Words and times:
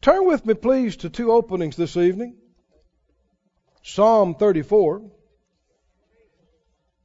Turn 0.00 0.26
with 0.26 0.46
me, 0.46 0.54
please, 0.54 0.96
to 0.98 1.10
two 1.10 1.32
openings 1.32 1.76
this 1.76 1.96
evening 1.96 2.36
Psalm 3.82 4.34
34 4.34 5.10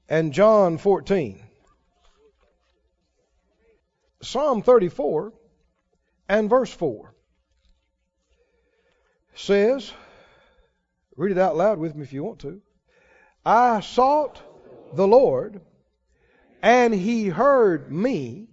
and 0.09 0.31
John 0.33 0.77
14. 0.77 1.39
Psalm 4.21 4.61
34 4.61 5.33
and 6.29 6.49
verse 6.49 6.71
4 6.71 7.13
says, 9.35 9.91
read 11.15 11.31
it 11.31 11.37
out 11.37 11.57
loud 11.57 11.79
with 11.79 11.95
me 11.95 12.03
if 12.03 12.13
you 12.13 12.23
want 12.23 12.39
to. 12.39 12.61
I 13.45 13.81
sought 13.81 14.41
the 14.93 15.07
Lord, 15.07 15.61
and 16.61 16.93
he 16.93 17.27
heard 17.27 17.91
me 17.91 18.47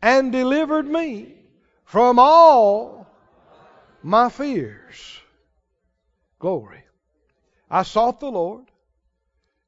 and 0.00 0.30
delivered 0.32 0.86
me 0.86 1.34
from 1.84 2.18
all 2.18 3.05
my 4.06 4.28
fears. 4.28 5.18
Glory. 6.38 6.84
I 7.68 7.82
sought 7.82 8.20
the 8.20 8.30
Lord, 8.30 8.70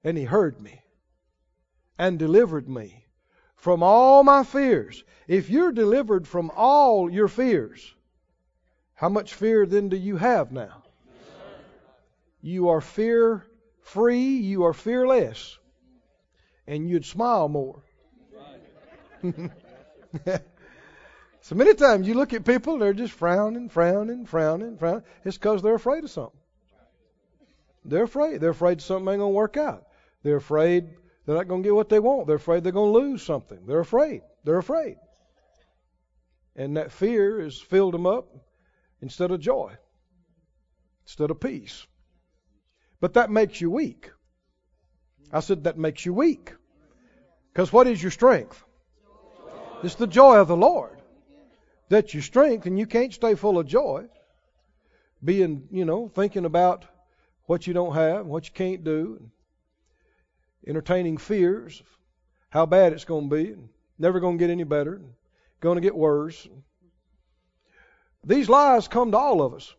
and 0.05 0.17
he 0.17 0.23
heard 0.23 0.61
me 0.61 0.81
and 1.99 2.21
delivered 2.21 2.69
me 2.69 3.05
from 3.57 3.83
all 3.83 4.23
my 4.23 4.45
fears. 4.45 5.03
If 5.27 5.51
you're 5.51 5.73
delivered 5.73 6.29
from 6.29 6.53
all 6.55 7.11
your 7.11 7.27
fears, 7.27 7.93
how 8.95 9.09
much 9.09 9.35
fear 9.35 9.67
then 9.67 9.89
do 9.89 9.97
you 9.97 10.17
have 10.17 10.53
now? 10.53 10.85
You 12.41 12.69
are 12.69 12.81
fear 12.81 13.45
free, 13.81 14.37
you 14.37 14.63
are 14.67 14.73
fearless, 14.73 15.59
and 16.69 16.89
you'd 16.89 17.05
smile 17.05 17.49
more. 17.49 17.83
so 21.49 21.55
many 21.55 21.73
times 21.73 22.07
you 22.07 22.13
look 22.13 22.35
at 22.35 22.45
people, 22.45 22.77
they're 22.77 22.93
just 22.93 23.15
frowning, 23.15 23.71
frowning, 23.71 24.27
frowning, 24.27 24.77
frowning. 24.77 25.03
It's 25.25 25.39
because 25.39 25.63
they're 25.63 25.77
afraid 25.77 26.05
of 26.05 26.11
something. 26.11 26.39
They're 27.87 28.03
afraid. 28.03 28.43
They're 28.43 28.51
afraid 28.51 28.83
something 28.83 29.09
ain't 29.09 29.21
going 29.21 29.33
to 29.33 29.35
work 29.35 29.57
out. 29.57 29.87
They're 30.23 30.37
afraid 30.37 30.91
they're 31.25 31.37
not 31.37 31.49
going 31.49 31.63
to 31.63 31.67
get 31.67 31.75
what 31.75 31.89
they 31.89 32.01
want. 32.01 32.27
They're 32.27 32.37
afraid 32.37 32.65
they're 32.65 32.73
going 32.73 32.93
to 32.93 32.99
lose 32.99 33.23
something. 33.23 33.61
They're 33.65 33.81
afraid. 33.81 34.21
They're 34.45 34.59
afraid. 34.59 34.97
And 36.55 36.77
that 36.77 36.93
fear 36.93 37.41
has 37.41 37.59
filled 37.59 37.95
them 37.95 38.05
up 38.05 38.29
instead 39.01 39.31
of 39.31 39.41
joy, 39.41 39.73
instead 41.07 41.31
of 41.31 41.41
peace. 41.41 41.87
But 43.01 43.15
that 43.15 43.31
makes 43.31 43.59
you 43.59 43.71
weak. 43.71 44.11
I 45.33 45.41
said 45.41 45.65
that 45.65 45.79
makes 45.79 46.05
you 46.05 46.13
weak. 46.13 46.53
Because 47.55 47.73
what 47.73 47.87
is 47.87 48.03
your 48.03 48.13
strength? 48.13 48.63
It's 49.83 49.95
the 49.95 50.07
joy 50.07 50.37
of 50.37 50.49
the 50.49 50.55
Lord. 50.55 50.98
That's 51.89 52.13
your 52.13 52.23
strength, 52.23 52.67
and 52.67 52.79
you 52.79 52.87
can't 52.87 53.15
stay 53.15 53.35
full 53.35 53.59
of 53.59 53.67
joy, 53.67 54.07
being, 55.25 55.69
you 55.71 55.85
know, 55.85 56.09
thinking 56.09 56.45
about 56.45 56.85
what 57.47 57.67
you 57.67 57.73
don't 57.73 57.95
have, 57.95 58.27
what 58.27 58.47
you 58.47 58.53
can't 58.53 58.85
do, 58.85 59.31
entertaining 60.67 61.17
fears, 61.17 61.83
how 62.51 62.67
bad 62.67 62.93
it's 62.93 63.05
going 63.05 63.31
to 63.31 63.37
be, 63.37 63.55
never 63.99 64.21
going 64.21 64.37
to 64.37 64.43
get 64.43 64.51
any 64.51 64.65
better, 64.65 65.01
going 65.61 65.77
to 65.77 65.81
get 65.81 65.95
worse. 65.95 66.47
These 68.25 68.49
lies 68.49 68.87
come 68.87 69.13
to 69.13 69.19
all 69.19 69.41
of 69.41 69.55
us. 69.55 69.75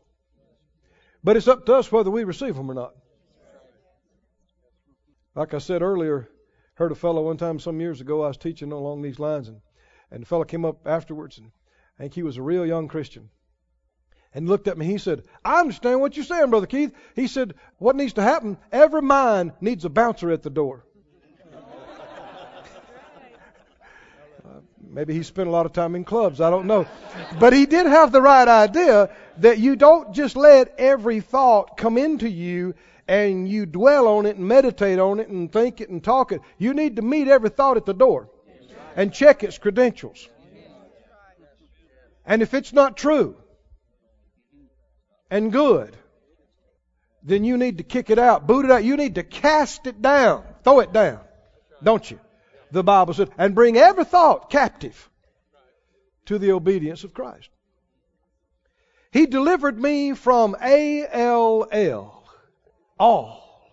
But 1.24 1.38
it's 1.38 1.48
up 1.48 1.66
to 1.66 1.76
us 1.76 1.92
whether 1.92 2.10
we 2.10 2.24
receive 2.24 2.56
them 2.56 2.72
or 2.72 2.74
not. 2.74 2.94
Like 5.36 5.54
I 5.54 5.60
said 5.60 5.82
earlier, 5.82 6.30
heard 6.76 6.92
a 6.92 6.96
fellow 6.96 7.24
one 7.24 7.38
time 7.38 7.60
some 7.60 7.80
years 7.80 8.02
ago, 8.02 8.24
I 8.24 8.30
was 8.30 8.38
teaching 8.38 8.72
along 8.72 9.02
these 9.02 9.20
lines, 9.20 9.48
and, 9.48 9.62
and 10.12 10.24
the 10.24 10.26
fellow 10.26 10.44
came 10.44 10.66
up 10.66 10.88
afterwards, 10.88 11.38
and 11.38 11.52
I 12.00 12.04
think 12.04 12.14
he 12.14 12.24
was 12.24 12.38
a 12.38 12.42
real 12.42 12.66
young 12.66 12.88
Christian 12.88 13.30
and 14.34 14.48
looked 14.48 14.70
at 14.70 14.78
me. 14.78 14.86
He 14.86 14.98
said, 14.98 15.24
I 15.44 15.60
understand 15.60 16.00
what 16.00 16.16
you're 16.16 16.26
saying, 16.26 16.50
Brother 16.50 16.66
Keith. 16.66 16.94
He 17.14 17.28
said, 17.28 17.56
What 17.78 17.98
needs 17.98 18.14
to 18.14 18.22
happen? 18.22 18.58
Every 18.72 19.02
mind 19.02 19.52
needs 19.60 19.84
a 19.84 19.90
bouncer 19.90 20.32
at 20.32 20.42
the 20.42 20.50
door. 20.50 20.86
uh, 24.46 24.60
maybe 24.82 25.14
he 25.14 25.24
spent 25.24 25.50
a 25.50 25.52
lot 25.52 25.66
of 25.66 25.74
time 25.74 25.94
in 25.96 26.06
clubs. 26.06 26.40
I 26.40 26.50
don't 26.50 26.68
know. 26.68 26.88
But 27.38 27.52
he 27.52 27.66
did 27.66 27.86
have 27.86 28.14
the 28.14 28.22
right 28.22 28.48
idea 28.48 29.10
that 29.40 29.58
you 29.58 29.76
don't 29.76 30.14
just 30.14 30.38
let 30.38 30.76
every 30.78 31.20
thought 31.20 31.76
come 31.76 31.98
into 31.98 32.30
you 32.30 32.76
and 33.10 33.50
you 33.50 33.66
dwell 33.66 34.08
on 34.08 34.26
it 34.26 34.38
and 34.38 34.48
meditate 34.48 35.00
on 35.00 35.20
it 35.20 35.28
and 35.28 35.52
think 35.52 35.82
it 35.82 35.90
and 35.90 36.02
talk 36.02 36.32
it. 36.32 36.40
You 36.58 36.74
need 36.74 36.96
to 36.96 37.02
meet 37.02 37.28
every 37.28 37.50
thought 37.50 37.76
at 37.76 37.86
the 37.86 37.94
door 37.94 38.30
and 38.96 39.12
check 39.12 39.44
its 39.44 39.58
credentials. 39.58 40.30
And 42.30 42.44
if 42.44 42.54
it's 42.54 42.72
not 42.72 42.96
true, 42.96 43.36
and 45.32 45.52
good, 45.52 45.98
then 47.24 47.44
you 47.44 47.58
need 47.58 47.80
to 47.80 47.84
kick 47.84 48.12
it 48.12 48.20
out, 48.20 48.46
boot 48.46 48.66
it 48.66 48.72
out. 48.72 48.84
You 48.84 48.98
need 48.98 49.16
to 49.16 49.24
cast 49.24 49.88
it 49.88 50.00
down, 50.00 50.44
throw 50.64 50.80
it 50.80 50.94
down, 50.94 51.22
don't 51.82 52.10
you? 52.10 52.20
The 52.72 52.84
Bible 52.84 53.16
says, 53.16 53.30
and 53.36 53.56
bring 53.56 53.78
every 53.78 54.06
thought 54.06 54.52
captive 54.52 55.10
to 56.28 56.38
the 56.38 56.52
obedience 56.52 57.04
of 57.04 57.16
Christ. 57.16 57.50
He 59.12 59.26
delivered 59.26 59.80
me 59.80 60.14
from 60.14 60.56
A-L-L, 60.62 62.24
all 63.00 63.72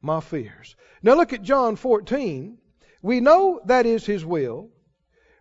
my 0.00 0.20
fears. 0.20 0.76
Now 1.02 1.14
look 1.14 1.32
at 1.32 1.42
John 1.42 1.74
14. 1.74 2.56
We 3.02 3.18
know 3.18 3.60
that 3.64 3.84
is 3.84 4.06
His 4.06 4.24
will. 4.24 4.70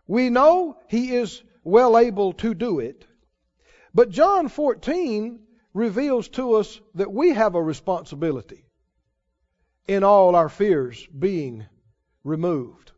We 0.07 0.31
know 0.31 0.77
He 0.87 1.15
is 1.15 1.43
well 1.67 1.97
able 1.97 2.31
to 2.31 2.53
do 2.53 2.79
it. 2.79 3.05
But 3.93 4.09
John 4.09 4.47
14 4.47 5.39
reveals 5.73 6.29
to 6.29 6.53
us 6.53 6.79
that 6.95 7.11
we 7.11 7.31
have 7.31 7.55
a 7.55 7.61
responsibility 7.61 8.63
in 9.87 10.03
all 10.03 10.35
our 10.35 10.49
fears 10.49 11.05
being 11.07 11.65
removed. 12.23 12.91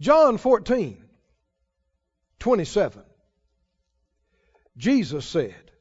John 0.00 0.38
14, 0.38 1.02
27. 2.38 3.02
Jesus 4.76 5.26
said, 5.26 5.72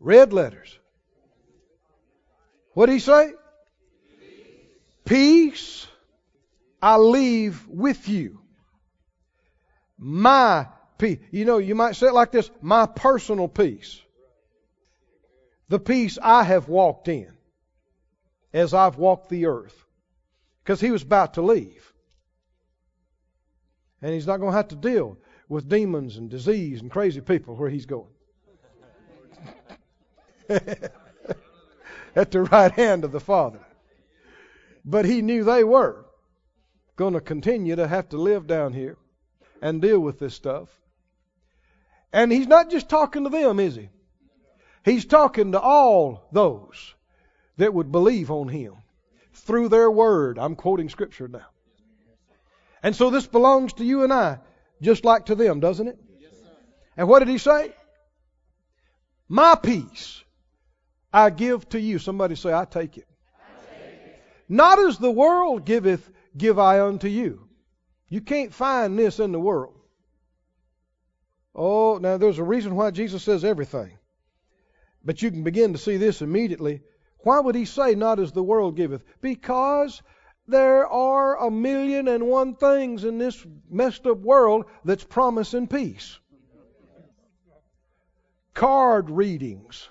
red 0.00 0.32
letters. 0.32 0.78
What 2.72 2.86
did 2.86 2.94
he 2.94 2.98
say? 3.00 3.32
Peace 5.04 5.86
I 6.80 6.96
leave 6.96 7.68
with 7.68 8.08
you. 8.08 8.43
My 9.98 10.66
peace. 10.98 11.18
You 11.30 11.44
know, 11.44 11.58
you 11.58 11.74
might 11.74 11.96
say 11.96 12.08
it 12.08 12.14
like 12.14 12.32
this 12.32 12.50
my 12.60 12.86
personal 12.86 13.48
peace. 13.48 14.00
The 15.68 15.78
peace 15.78 16.18
I 16.20 16.44
have 16.44 16.68
walked 16.68 17.08
in 17.08 17.32
as 18.52 18.74
I've 18.74 18.96
walked 18.96 19.28
the 19.28 19.46
earth. 19.46 19.84
Because 20.62 20.80
he 20.80 20.90
was 20.90 21.02
about 21.02 21.34
to 21.34 21.42
leave. 21.42 21.92
And 24.00 24.12
he's 24.12 24.26
not 24.26 24.38
going 24.38 24.52
to 24.52 24.56
have 24.56 24.68
to 24.68 24.76
deal 24.76 25.18
with 25.48 25.68
demons 25.68 26.16
and 26.16 26.30
disease 26.30 26.80
and 26.80 26.90
crazy 26.90 27.20
people 27.20 27.54
where 27.56 27.68
he's 27.70 27.86
going. 27.86 28.12
At 32.16 32.30
the 32.30 32.42
right 32.42 32.72
hand 32.72 33.04
of 33.04 33.12
the 33.12 33.20
Father. 33.20 33.60
But 34.84 35.04
he 35.04 35.22
knew 35.22 35.44
they 35.44 35.64
were 35.64 36.04
going 36.96 37.14
to 37.14 37.20
continue 37.20 37.76
to 37.76 37.88
have 37.88 38.10
to 38.10 38.16
live 38.18 38.46
down 38.46 38.72
here 38.72 38.96
and 39.64 39.80
deal 39.80 39.98
with 39.98 40.18
this 40.18 40.34
stuff. 40.34 40.68
And 42.12 42.30
he's 42.30 42.46
not 42.46 42.70
just 42.70 42.90
talking 42.90 43.24
to 43.24 43.30
them, 43.30 43.58
is 43.58 43.74
he? 43.74 43.88
He's 44.84 45.06
talking 45.06 45.52
to 45.52 45.60
all 45.60 46.28
those 46.30 46.94
that 47.56 47.72
would 47.72 47.90
believe 47.90 48.30
on 48.30 48.48
him 48.48 48.74
through 49.32 49.70
their 49.70 49.90
word. 49.90 50.38
I'm 50.38 50.54
quoting 50.54 50.90
scripture 50.90 51.28
now. 51.28 51.46
And 52.82 52.94
so 52.94 53.08
this 53.08 53.26
belongs 53.26 53.72
to 53.74 53.84
you 53.84 54.04
and 54.04 54.12
I, 54.12 54.38
just 54.82 55.06
like 55.06 55.26
to 55.26 55.34
them, 55.34 55.60
doesn't 55.60 55.88
it? 55.88 55.98
and 56.98 57.08
what 57.08 57.20
did 57.20 57.28
he 57.28 57.38
say? 57.38 57.72
My 59.30 59.54
peace 59.54 60.22
I 61.10 61.30
give 61.30 61.66
to 61.70 61.80
you. 61.80 61.98
Somebody 61.98 62.34
say, 62.36 62.52
I 62.52 62.66
take 62.66 62.98
it. 62.98 63.08
I 63.34 63.74
take 63.74 63.94
it. 63.94 64.22
Not 64.46 64.78
as 64.78 64.98
the 64.98 65.10
world 65.10 65.64
giveth, 65.64 66.10
give 66.36 66.58
I 66.58 66.82
unto 66.82 67.08
you. 67.08 67.43
You 68.14 68.20
can't 68.20 68.54
find 68.54 68.96
this 68.96 69.18
in 69.18 69.32
the 69.32 69.40
world. 69.40 69.74
Oh, 71.52 71.98
now 71.98 72.16
there's 72.16 72.38
a 72.38 72.44
reason 72.44 72.76
why 72.76 72.92
Jesus 72.92 73.24
says 73.24 73.44
everything. 73.44 73.98
But 75.04 75.20
you 75.20 75.32
can 75.32 75.42
begin 75.42 75.72
to 75.72 75.80
see 75.80 75.96
this 75.96 76.22
immediately. 76.22 76.82
Why 77.24 77.40
would 77.40 77.56
he 77.56 77.64
say, 77.64 77.96
not 77.96 78.20
as 78.20 78.30
the 78.30 78.40
world 78.40 78.76
giveth? 78.76 79.02
Because 79.20 80.00
there 80.46 80.86
are 80.86 81.44
a 81.44 81.50
million 81.50 82.06
and 82.06 82.28
one 82.28 82.54
things 82.54 83.02
in 83.02 83.18
this 83.18 83.44
messed 83.68 84.06
up 84.06 84.18
world 84.18 84.66
that's 84.84 85.02
promising 85.02 85.66
peace. 85.66 86.16
Card 88.54 89.10
readings, 89.10 89.88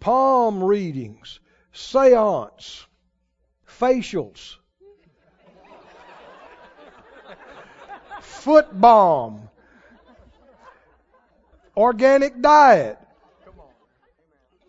palm 0.00 0.64
readings, 0.64 1.38
seance, 1.72 2.88
facials, 3.68 4.56
foot 8.24 8.68
balm, 8.78 9.48
organic 11.76 12.40
diet, 12.40 12.98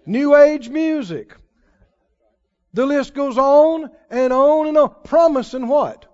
new 0.05 0.35
age 0.35 0.69
music. 0.69 1.35
The 2.73 2.85
list 2.85 3.13
goes 3.13 3.37
on 3.37 3.89
and 4.09 4.33
on 4.33 4.67
and 4.67 4.77
on, 4.77 4.93
promising 5.05 5.67
what? 5.67 6.05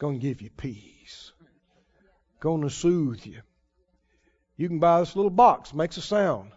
To 0.00 0.18
give 0.18 0.40
you 0.40 0.50
peace. 0.50 1.32
To 2.42 2.70
soothe 2.70 3.26
you. 3.26 3.40
You 4.56 4.68
can 4.68 4.78
buy 4.78 5.00
this 5.00 5.16
little 5.16 5.30
box, 5.30 5.74
makes 5.74 5.96
a 5.96 6.00
sound. 6.00 6.52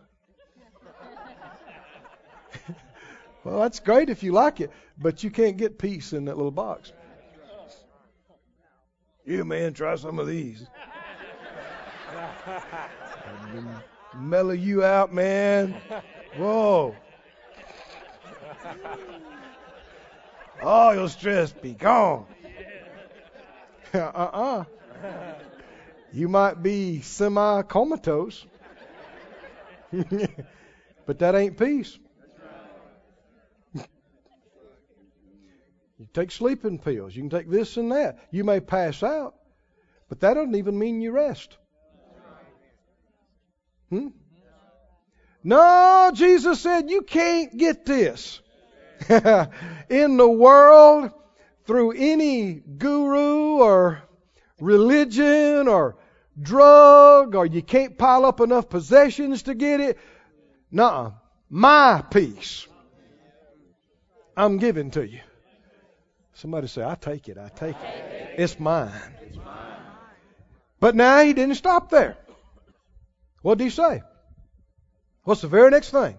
well, 3.43 3.59
that's 3.59 3.79
great 3.79 4.09
if 4.09 4.23
you 4.23 4.31
like 4.31 4.61
it, 4.61 4.71
but 4.97 5.23
you 5.23 5.31
can't 5.31 5.57
get 5.57 5.77
peace 5.77 6.13
in 6.13 6.25
that 6.25 6.37
little 6.37 6.51
box. 6.51 6.93
You 9.29 9.45
man, 9.45 9.73
try 9.75 9.95
some 9.95 10.17
of 10.17 10.25
these. 10.25 10.65
mellow 14.15 14.53
you 14.53 14.83
out, 14.83 15.13
man. 15.13 15.75
Whoa. 16.35 16.95
All 20.63 20.95
your 20.95 21.09
stress 21.09 21.51
be 21.51 21.75
gone. 21.75 22.25
uh 23.93 23.99
uh 23.99 24.63
You 26.11 26.27
might 26.27 26.63
be 26.63 27.01
semi 27.01 27.61
comatose, 27.61 28.47
but 31.05 31.19
that 31.19 31.35
ain't 31.35 31.55
peace. 31.55 31.99
You 35.99 36.07
take 36.13 36.31
sleeping 36.31 36.79
pills. 36.79 37.13
You 37.13 37.23
can 37.23 37.29
take 37.29 37.49
this 37.49 37.75
and 37.75 37.91
that. 37.91 38.19
You 38.31 38.45
may 38.45 38.61
pass 38.61 39.03
out, 39.03 39.35
but 40.07 40.21
that 40.21 40.35
doesn't 40.35 40.55
even 40.55 40.79
mean 40.79 41.01
you 41.01 41.11
rest. 41.11 41.57
Hmm? 43.89 44.07
No, 45.43 46.11
Jesus 46.13 46.61
said 46.61 46.89
you 46.89 47.01
can't 47.01 47.55
get 47.57 47.85
this 47.85 48.39
in 49.09 50.17
the 50.17 50.29
world 50.29 51.11
through 51.65 51.91
any 51.91 52.53
guru 52.53 53.57
or 53.57 54.01
religion 54.59 55.67
or 55.67 55.97
drug 56.41 57.35
or 57.35 57.45
you 57.45 57.61
can't 57.61 57.97
pile 57.97 58.25
up 58.25 58.39
enough 58.41 58.69
possessions 58.69 59.43
to 59.43 59.53
get 59.53 59.79
it. 59.81 59.97
Nuh 60.71 61.11
My 61.49 62.03
peace 62.09 62.67
I'm 64.35 64.57
giving 64.57 64.91
to 64.91 65.05
you. 65.05 65.19
Somebody 66.39 66.67
say, 66.67 66.85
I 66.85 66.95
take 66.95 67.27
it, 67.27 67.37
I 67.37 67.49
take 67.49 67.75
it. 67.75 68.35
It's 68.37 68.57
mine. 68.57 68.91
But 70.79 70.95
now 70.95 71.21
he 71.21 71.33
didn't 71.33 71.55
stop 71.55 71.89
there. 71.89 72.15
What 73.41 73.57
did 73.57 73.65
he 73.65 73.69
say? 73.69 74.01
What's 75.25 75.41
the 75.41 75.49
very 75.49 75.69
next 75.69 75.89
thing? 75.89 76.17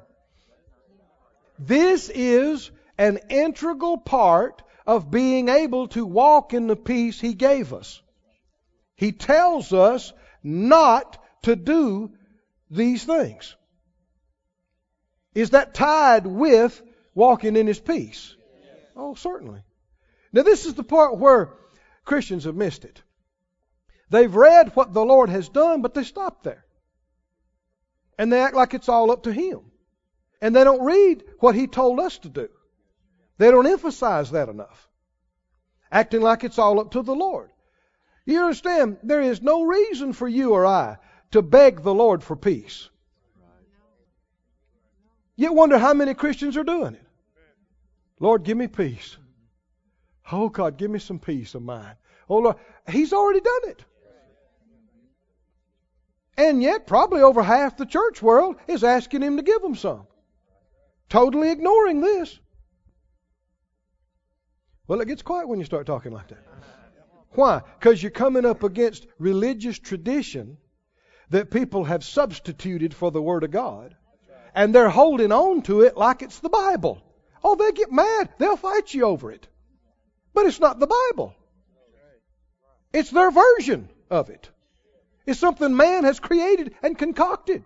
This 1.58 2.10
is 2.10 2.70
an 2.98 3.18
integral 3.30 3.96
part 3.96 4.62
of 4.86 5.10
being 5.10 5.48
able 5.48 5.88
to 5.88 6.04
walk 6.04 6.52
in 6.52 6.66
the 6.66 6.76
peace 6.76 7.18
he 7.18 7.32
gave 7.32 7.72
us. 7.72 8.02
He 8.96 9.12
tells 9.12 9.72
us 9.72 10.12
not 10.42 11.16
to 11.44 11.56
do 11.56 12.10
these 12.70 13.04
things. 13.04 13.56
Is 15.34 15.50
that 15.50 15.72
tied 15.72 16.26
with 16.26 16.82
walking 17.14 17.56
in 17.56 17.66
his 17.66 17.80
peace? 17.80 18.36
Oh, 18.94 19.14
certainly. 19.14 19.62
Now, 20.32 20.42
this 20.42 20.66
is 20.66 20.74
the 20.74 20.84
part 20.84 21.18
where 21.18 21.52
Christians 22.04 22.44
have 22.44 22.54
missed 22.54 22.84
it. 22.84 23.02
They've 24.10 24.34
read 24.34 24.74
what 24.74 24.92
the 24.92 25.04
Lord 25.04 25.28
has 25.28 25.48
done, 25.48 25.82
but 25.82 25.94
they 25.94 26.04
stop 26.04 26.42
there. 26.42 26.64
And 28.18 28.32
they 28.32 28.40
act 28.40 28.54
like 28.54 28.74
it's 28.74 28.88
all 28.88 29.10
up 29.10 29.24
to 29.24 29.32
Him. 29.32 29.60
And 30.40 30.54
they 30.54 30.64
don't 30.64 30.84
read 30.84 31.24
what 31.38 31.54
He 31.54 31.66
told 31.66 32.00
us 32.00 32.18
to 32.18 32.28
do. 32.28 32.48
They 33.38 33.50
don't 33.50 33.66
emphasize 33.66 34.32
that 34.32 34.48
enough. 34.48 34.88
Acting 35.90 36.20
like 36.20 36.44
it's 36.44 36.58
all 36.58 36.80
up 36.80 36.92
to 36.92 37.02
the 37.02 37.14
Lord. 37.14 37.50
You 38.26 38.40
understand, 38.40 38.98
there 39.02 39.22
is 39.22 39.42
no 39.42 39.62
reason 39.62 40.12
for 40.12 40.28
you 40.28 40.52
or 40.52 40.66
I 40.66 40.98
to 41.32 41.42
beg 41.42 41.82
the 41.82 41.94
Lord 41.94 42.22
for 42.22 42.36
peace. 42.36 42.88
Yet 45.36 45.54
wonder 45.54 45.78
how 45.78 45.94
many 45.94 46.14
Christians 46.14 46.56
are 46.56 46.64
doing 46.64 46.94
it. 46.94 47.06
Lord, 48.18 48.44
give 48.44 48.58
me 48.58 48.66
peace. 48.66 49.16
Oh, 50.32 50.48
God, 50.48 50.76
give 50.76 50.90
me 50.90 50.98
some 50.98 51.18
peace 51.18 51.54
of 51.54 51.62
mind. 51.62 51.96
Oh, 52.28 52.38
Lord. 52.38 52.56
He's 52.88 53.12
already 53.12 53.40
done 53.40 53.60
it. 53.64 53.84
And 56.36 56.62
yet, 56.62 56.86
probably 56.86 57.20
over 57.20 57.42
half 57.42 57.76
the 57.76 57.84
church 57.84 58.22
world 58.22 58.56
is 58.66 58.82
asking 58.82 59.22
Him 59.22 59.36
to 59.36 59.42
give 59.42 59.60
them 59.60 59.74
some. 59.74 60.06
Totally 61.08 61.50
ignoring 61.50 62.00
this. 62.00 62.38
Well, 64.86 65.00
it 65.00 65.08
gets 65.08 65.22
quiet 65.22 65.48
when 65.48 65.58
you 65.58 65.64
start 65.64 65.86
talking 65.86 66.12
like 66.12 66.28
that. 66.28 66.44
Why? 67.32 67.62
Because 67.78 68.02
you're 68.02 68.10
coming 68.10 68.44
up 68.44 68.62
against 68.62 69.06
religious 69.18 69.78
tradition 69.78 70.56
that 71.30 71.50
people 71.50 71.84
have 71.84 72.04
substituted 72.04 72.94
for 72.94 73.10
the 73.10 73.22
Word 73.22 73.44
of 73.44 73.50
God. 73.50 73.94
And 74.54 74.74
they're 74.74 74.88
holding 74.88 75.30
on 75.30 75.62
to 75.62 75.82
it 75.82 75.96
like 75.96 76.22
it's 76.22 76.40
the 76.40 76.48
Bible. 76.48 77.02
Oh, 77.44 77.54
they 77.54 77.70
get 77.72 77.92
mad. 77.92 78.30
They'll 78.38 78.56
fight 78.56 78.92
you 78.92 79.04
over 79.04 79.30
it. 79.30 79.46
But 80.40 80.46
it's 80.46 80.58
not 80.58 80.80
the 80.80 80.86
Bible. 80.86 81.34
It's 82.94 83.10
their 83.10 83.30
version 83.30 83.90
of 84.08 84.30
it. 84.30 84.48
It's 85.26 85.38
something 85.38 85.76
man 85.76 86.04
has 86.04 86.18
created 86.18 86.74
and 86.82 86.96
concocted. 86.96 87.62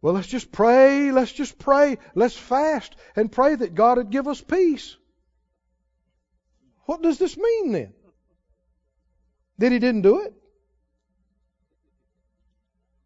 Well, 0.00 0.14
let's 0.14 0.26
just 0.26 0.50
pray, 0.50 1.12
let's 1.12 1.30
just 1.30 1.60
pray, 1.60 1.98
let's 2.16 2.36
fast 2.36 2.96
and 3.14 3.30
pray 3.30 3.54
that 3.54 3.76
God 3.76 3.98
would 3.98 4.10
give 4.10 4.26
us 4.26 4.40
peace. 4.40 4.96
What 6.86 7.02
does 7.02 7.18
this 7.18 7.36
mean 7.36 7.70
then? 7.70 7.94
That 9.58 9.70
He 9.70 9.78
didn't 9.78 10.02
do 10.02 10.22
it? 10.22 10.34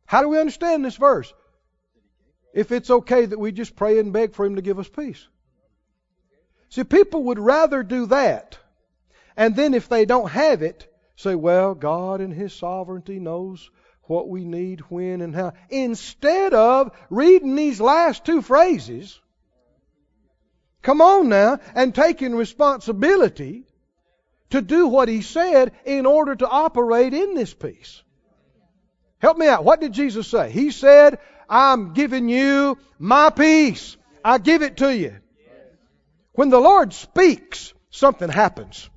How 0.06 0.22
do 0.22 0.30
we 0.30 0.38
understand 0.38 0.86
this 0.86 0.96
verse? 0.96 1.34
If 2.54 2.72
it's 2.72 2.88
okay 2.88 3.26
that 3.26 3.38
we 3.38 3.52
just 3.52 3.76
pray 3.76 3.98
and 3.98 4.10
beg 4.10 4.32
for 4.32 4.46
Him 4.46 4.56
to 4.56 4.62
give 4.62 4.78
us 4.78 4.88
peace. 4.88 5.28
See, 6.68 6.84
people 6.84 7.24
would 7.24 7.38
rather 7.38 7.82
do 7.82 8.06
that. 8.06 8.58
And 9.36 9.54
then 9.54 9.74
if 9.74 9.88
they 9.88 10.04
don't 10.04 10.30
have 10.30 10.62
it, 10.62 10.92
say, 11.16 11.34
well, 11.34 11.74
God 11.74 12.20
in 12.20 12.30
His 12.30 12.52
sovereignty 12.52 13.18
knows 13.18 13.70
what 14.02 14.28
we 14.28 14.44
need, 14.44 14.80
when, 14.88 15.20
and 15.20 15.34
how. 15.34 15.52
Instead 15.68 16.54
of 16.54 16.96
reading 17.10 17.56
these 17.56 17.80
last 17.80 18.24
two 18.24 18.40
phrases, 18.40 19.20
come 20.82 21.00
on 21.00 21.28
now, 21.28 21.58
and 21.74 21.94
taking 21.94 22.34
responsibility 22.34 23.64
to 24.50 24.62
do 24.62 24.86
what 24.86 25.08
He 25.08 25.22
said 25.22 25.72
in 25.84 26.06
order 26.06 26.34
to 26.36 26.48
operate 26.48 27.14
in 27.14 27.34
this 27.34 27.52
peace. 27.52 28.02
Help 29.18 29.38
me 29.38 29.48
out. 29.48 29.64
What 29.64 29.80
did 29.80 29.92
Jesus 29.92 30.28
say? 30.28 30.50
He 30.50 30.70
said, 30.70 31.18
I'm 31.48 31.94
giving 31.94 32.28
you 32.28 32.78
my 32.98 33.30
peace. 33.30 33.96
I 34.24 34.38
give 34.38 34.62
it 34.62 34.78
to 34.78 34.94
you. 34.94 35.16
When 36.36 36.50
the 36.50 36.60
Lord 36.60 36.92
speaks, 36.92 37.72
something 37.90 38.28
happens. 38.28 38.90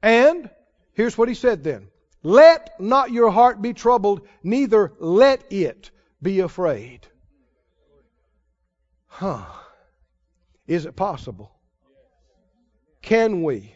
And 0.00 0.48
here's 0.92 1.18
what 1.18 1.28
he 1.28 1.34
said 1.34 1.64
then 1.64 1.88
Let 2.22 2.80
not 2.80 3.10
your 3.10 3.30
heart 3.30 3.60
be 3.60 3.74
troubled, 3.74 4.26
neither 4.42 4.92
let 5.00 5.52
it 5.52 5.90
be 6.22 6.40
afraid. 6.40 7.00
Huh. 9.06 9.44
Is 10.68 10.86
it 10.86 10.94
possible? 10.94 11.50
Can 13.02 13.42
we 13.42 13.74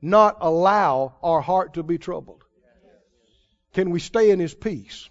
not 0.00 0.36
allow 0.40 1.16
our 1.20 1.40
heart 1.40 1.74
to 1.74 1.82
be 1.82 1.98
troubled? 1.98 2.44
Can 3.72 3.90
we 3.90 3.98
stay 3.98 4.30
in 4.30 4.38
His 4.38 4.54
peace 4.54 5.10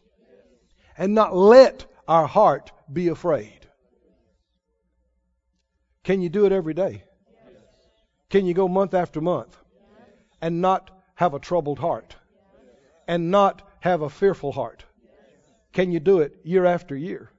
and 0.97 1.13
not 1.13 1.35
let 1.35 1.85
our 2.07 2.27
heart 2.27 2.71
be 2.91 3.09
afraid? 3.09 3.56
Can 6.07 6.21
you 6.21 6.29
do 6.29 6.45
it 6.45 6.53
every 6.53 6.73
day? 6.73 7.03
Can 8.29 8.45
you 8.45 8.53
go 8.53 8.69
month 8.69 8.93
after 8.93 9.19
month 9.19 9.57
and 10.41 10.61
not 10.61 10.89
have 11.15 11.33
a 11.33 11.39
troubled 11.39 11.79
heart 11.79 12.15
and 13.09 13.29
not 13.29 13.61
have 13.81 14.01
a 14.01 14.09
fearful 14.09 14.53
heart? 14.53 14.85
Can 15.73 15.91
you 15.91 15.99
do 15.99 16.19
it 16.19 16.39
year 16.45 16.65
after 16.65 16.95
year? 16.95 17.29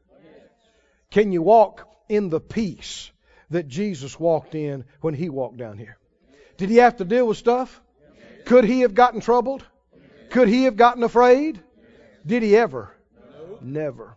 Can 1.11 1.33
you 1.33 1.41
walk 1.41 1.89
in 2.11 2.29
the 2.29 2.41
peace 2.41 3.11
that 3.49 3.69
Jesus 3.69 4.21
walked 4.21 4.55
in 4.55 4.85
when 5.01 5.15
he 5.15 5.31
walked 5.31 5.57
down 5.57 5.79
here? 5.79 5.97
Did 6.59 6.69
he 6.69 6.77
have 6.77 6.99
to 6.99 7.07
deal 7.07 7.27
with 7.27 7.39
stuff? 7.39 7.81
Could 8.45 8.65
he 8.65 8.81
have 8.81 8.93
gotten 8.93 9.23
troubled? 9.23 9.65
Could 10.29 10.49
he 10.49 10.65
have 10.65 10.77
gotten 10.77 11.05
afraid? 11.05 11.59
Did 12.27 12.43
he 12.43 12.55
ever? 12.55 12.95
No. 13.33 13.59
Never. 13.63 14.17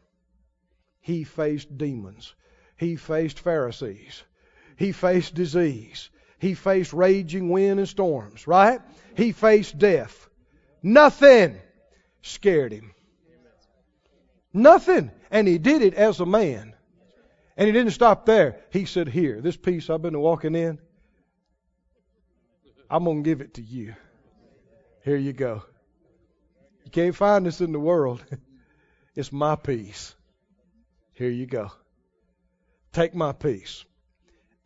He 1.00 1.24
faced 1.24 1.78
demons. 1.78 2.36
He 2.76 2.98
faced 2.98 3.40
Pharisees. 3.40 4.24
He 4.78 4.92
faced 4.92 5.34
disease. 5.36 6.10
He 6.40 6.54
faced 6.54 6.94
raging 6.94 7.50
wind 7.50 7.80
and 7.80 7.88
storms, 7.88 8.48
right? 8.48 8.82
He 9.16 9.32
faced 9.32 9.78
death. 9.78 10.28
Nothing 10.82 11.60
scared 12.22 12.72
him. 12.72 12.94
Nothing. 14.54 15.12
And 15.30 15.48
he 15.48 15.58
did 15.58 15.82
it 15.82 15.94
as 15.94 16.20
a 16.20 16.26
man. 16.26 16.74
And 17.56 17.68
he 17.68 17.72
didn't 17.72 17.92
stop 17.92 18.26
there. 18.26 18.60
He 18.72 18.86
said, 18.86 19.08
Here, 19.08 19.40
this 19.42 19.58
peace 19.58 19.90
I've 19.90 20.02
been 20.02 20.20
walking 20.20 20.56
in, 20.56 20.80
I'm 22.90 23.04
going 23.04 23.24
to 23.24 23.30
give 23.30 23.42
it 23.42 23.56
to 23.56 23.62
you. 23.62 23.96
Here 25.04 25.18
you 25.18 25.34
go. 25.34 25.64
You 26.86 26.92
can't 26.92 27.16
find 27.16 27.46
this 27.46 27.62
in 27.62 27.72
the 27.72 27.80
world. 27.80 28.24
it's 29.16 29.32
my 29.32 29.56
peace. 29.56 30.16
Here 31.14 31.30
you 31.30 31.46
go. 31.46 31.72
Take 32.92 33.16
my 33.16 33.32
peace. 33.32 33.86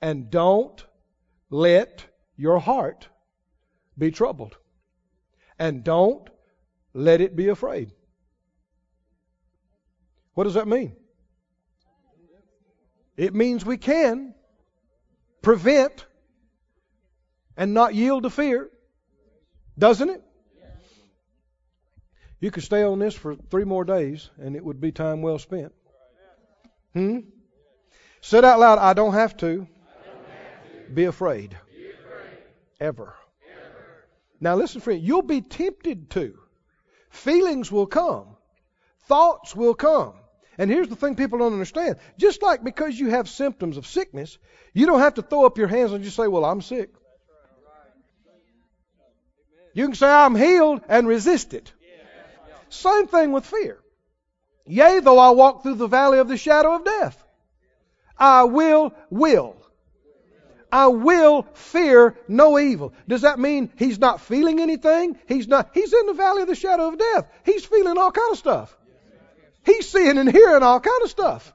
And 0.06 0.30
don't 0.30 0.86
let 1.50 2.06
your 2.38 2.60
heart 2.60 3.08
be 3.98 4.12
troubled. 4.12 4.56
And 5.58 5.84
don't 5.84 6.30
let 6.94 7.22
it 7.22 7.36
be 7.36 7.48
afraid. 7.48 7.92
What 10.36 10.44
does 10.44 10.54
that 10.54 10.68
mean? 10.68 10.96
It 13.18 13.34
means 13.34 13.66
we 13.66 13.78
can 13.78 14.36
prevent 15.42 16.06
and 17.58 17.74
not 17.74 17.96
yield 17.96 18.24
to 18.24 18.30
fear. 18.30 18.70
Doesn't 19.76 20.12
it? 20.12 20.22
You 22.40 22.52
could 22.52 22.64
stay 22.64 22.84
on 22.84 23.00
this 23.00 23.16
for 23.16 23.36
three 23.36 23.64
more 23.64 23.84
days 23.84 24.30
and 24.38 24.56
it 24.56 24.64
would 24.64 24.80
be 24.80 24.92
time 24.92 25.24
well 25.24 25.40
spent. 25.40 25.74
Hmm? 26.94 27.22
Said 28.22 28.46
out 28.46 28.60
loud, 28.60 28.78
I 28.78 28.94
don't 28.94 29.14
have 29.14 29.36
to, 29.38 29.68
be, 30.94 31.06
afraid. 31.06 31.58
Ever. 32.80 33.16
Now 34.40 34.56
listen, 34.56 34.82
friend, 34.82 35.02
you'll 35.02 35.22
be 35.22 35.42
tempted 35.42 36.10
to. 36.12 36.38
Feelings 37.10 37.72
will 37.72 37.88
come. 37.88 38.36
Thoughts 39.08 39.56
will 39.56 39.74
come. 39.74 40.14
And 40.58 40.70
here's 40.70 40.88
the 40.88 40.96
thing 40.96 41.16
people 41.16 41.40
don't 41.40 41.54
understand. 41.54 41.98
Just 42.18 42.42
like 42.42 42.64
because 42.64 42.98
you 43.00 43.10
have 43.10 43.30
symptoms 43.30 43.78
of 43.78 43.88
sickness, 43.88 44.38
you 44.74 44.86
don't 44.86 45.00
have 45.00 45.16
to 45.16 45.22
throw 45.22 45.46
up 45.46 45.58
your 45.58 45.68
hands 45.68 45.92
and 45.92 46.04
just 46.04 46.16
say, 46.16 46.28
Well, 46.28 46.46
I'm 46.46 46.62
sick. 46.62 46.90
You 49.74 49.88
can 49.88 49.96
say, 49.96 50.08
I'm 50.08 50.36
healed 50.36 50.82
and 50.88 51.06
resist 51.08 51.54
it. 51.54 51.74
Same 52.70 53.08
thing 53.08 53.34
with 53.34 53.46
fear. 53.46 53.80
Yea, 54.66 55.02
though 55.02 55.20
I 55.20 55.32
walk 55.32 55.64
through 55.64 55.76
the 55.76 55.88
valley 55.88 56.18
of 56.18 56.28
the 56.28 56.38
shadow 56.38 56.76
of 56.76 56.86
death, 56.86 57.22
I 58.18 58.46
will, 58.46 58.94
will. 59.10 59.58
I 60.76 60.88
will 60.88 61.44
fear 61.54 62.18
no 62.28 62.60
evil. 62.60 62.94
Does 63.08 63.22
that 63.22 63.40
mean 63.40 63.72
he's 63.78 63.98
not 63.98 64.20
feeling 64.20 64.60
anything? 64.60 65.18
He's 65.26 65.48
not, 65.48 65.70
he's 65.74 65.94
in 65.94 66.06
the 66.06 66.14
valley 66.14 66.42
of 66.42 66.50
the 66.50 66.56
shadow 66.56 66.90
of 66.90 66.98
death. 66.98 67.32
He's 67.46 67.64
feeling 67.64 67.98
all 67.98 68.12
kind 68.12 68.34
of 68.34 68.38
stuff. 68.38 68.76
He's 69.66 69.88
seeing 69.88 70.18
and 70.18 70.30
hearing 70.30 70.64
all 70.64 70.82
kind 70.82 71.02
of 71.02 71.10
stuff. 71.10 71.54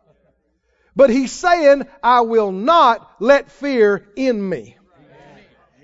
But 0.96 1.10
he's 1.10 1.32
saying, 1.32 1.86
I 2.02 2.22
will 2.22 2.50
not 2.50 3.16
let 3.20 3.50
fear 3.50 4.08
in 4.16 4.48
me. 4.48 4.78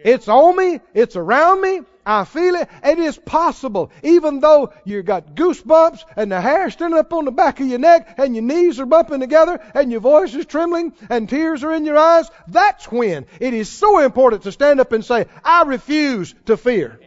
It's 0.03 0.29
on 0.29 0.57
me, 0.57 0.81
it's 0.95 1.17
around 1.17 1.61
me, 1.61 1.83
I 2.09 2.25
feel 2.25 2.55
it. 2.55 2.69
It 2.85 3.01
is 3.01 3.19
possible, 3.19 3.91
even 4.05 4.39
though 4.39 4.73
you've 4.85 5.07
got 5.07 5.35
goosebumps 5.35 6.05
and 6.15 6.31
the 6.31 6.41
hair 6.41 6.71
standing 6.71 7.01
up 7.01 7.13
on 7.13 7.25
the 7.25 7.33
back 7.33 7.59
of 7.59 7.67
your 7.67 7.81
neck 7.81 8.15
and 8.17 8.37
your 8.37 8.45
knees 8.45 8.79
are 8.79 8.87
bumping 8.87 9.19
together 9.19 9.61
and 9.75 9.91
your 9.91 10.01
voice 10.01 10.33
is 10.33 10.47
trembling 10.47 10.93
and 11.11 11.29
tears 11.29 11.65
are 11.65 11.73
in 11.73 11.85
your 11.85 11.99
eyes. 11.99 12.31
That's 12.47 12.91
when 12.93 13.27
it 13.41 13.53
is 13.53 13.69
so 13.69 13.99
important 13.99 14.45
to 14.45 14.53
stand 14.53 14.79
up 14.81 14.93
and 14.93 15.05
say, 15.05 15.27
I 15.45 15.65
refuse 15.65 16.33
to 16.45 16.57
fear. 16.57 17.01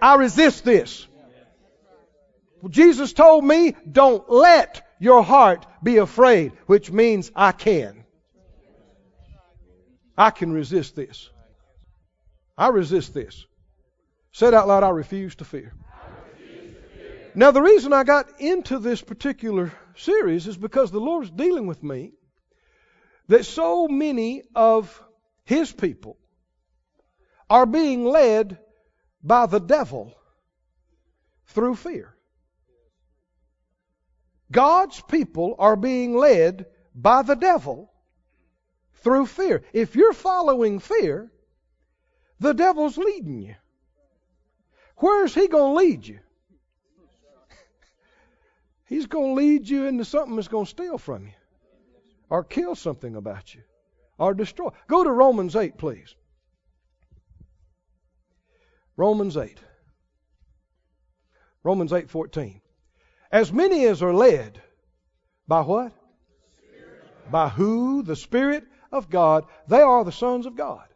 I 0.00 0.14
resist 0.14 0.64
this. 0.64 1.08
Jesus 2.68 3.12
told 3.12 3.44
me, 3.44 3.74
don't 3.90 4.30
let 4.30 4.86
your 5.00 5.24
heart 5.24 5.66
be 5.82 5.96
afraid, 5.96 6.52
which 6.66 6.92
means 6.92 7.32
I 7.34 7.50
can. 7.50 8.04
I 10.16 10.30
can 10.30 10.52
resist 10.52 10.94
this. 10.94 11.28
I 12.56 12.68
resist 12.68 13.14
this. 13.14 13.46
Said 14.32 14.54
out 14.54 14.68
loud, 14.68 14.84
I 14.84 14.90
refuse 14.90 15.34
to 15.36 15.44
fear. 15.44 15.74
Now, 17.34 17.50
the 17.50 17.62
reason 17.62 17.92
I 17.92 18.04
got 18.04 18.40
into 18.40 18.78
this 18.78 19.00
particular 19.00 19.72
series 19.96 20.46
is 20.46 20.56
because 20.56 20.90
the 20.90 21.00
Lord's 21.00 21.30
dealing 21.30 21.66
with 21.66 21.82
me 21.82 22.12
that 23.28 23.44
so 23.44 23.86
many 23.86 24.42
of 24.54 25.02
His 25.44 25.70
people 25.72 26.18
are 27.48 27.66
being 27.66 28.04
led 28.04 28.58
by 29.22 29.46
the 29.46 29.60
devil 29.60 30.14
through 31.46 31.76
fear. 31.76 32.14
God's 34.50 35.00
people 35.02 35.56
are 35.58 35.76
being 35.76 36.16
led 36.16 36.66
by 36.94 37.22
the 37.22 37.36
devil 37.36 37.92
through 39.02 39.26
fear. 39.26 39.62
If 39.72 39.94
you're 39.94 40.12
following 40.12 40.78
fear, 40.78 41.30
the 42.40 42.54
devil's 42.54 42.96
leading 42.96 43.42
you. 43.42 43.54
Where's 44.98 45.34
he 45.34 45.48
going 45.48 45.74
to 45.74 45.78
lead 45.78 46.06
you? 46.06 46.20
He's 48.86 49.06
going 49.06 49.34
to 49.34 49.40
lead 49.40 49.68
you 49.68 49.86
into 49.86 50.04
something 50.04 50.36
that's 50.36 50.48
going 50.48 50.66
to 50.66 50.70
steal 50.70 50.98
from 50.98 51.26
you 51.26 51.32
or 52.30 52.44
kill 52.44 52.74
something 52.74 53.16
about 53.16 53.54
you 53.54 53.62
or 54.18 54.34
destroy. 54.34 54.70
Go 54.86 55.04
to 55.04 55.10
Romans 55.10 55.56
8, 55.56 55.78
please. 55.78 56.14
Romans 58.96 59.36
8. 59.36 59.58
Romans 61.62 61.92
8:14. 61.92 62.60
As 63.30 63.52
many 63.52 63.84
as 63.84 64.02
are 64.02 64.14
led 64.14 64.60
by 65.46 65.60
what? 65.60 65.92
By 67.30 67.48
who? 67.48 68.02
The 68.02 68.16
Spirit 68.16 68.64
of 68.90 69.10
God. 69.10 69.44
They 69.66 69.82
are 69.82 70.02
the 70.02 70.12
sons 70.12 70.46
of 70.46 70.56
God. 70.56 70.86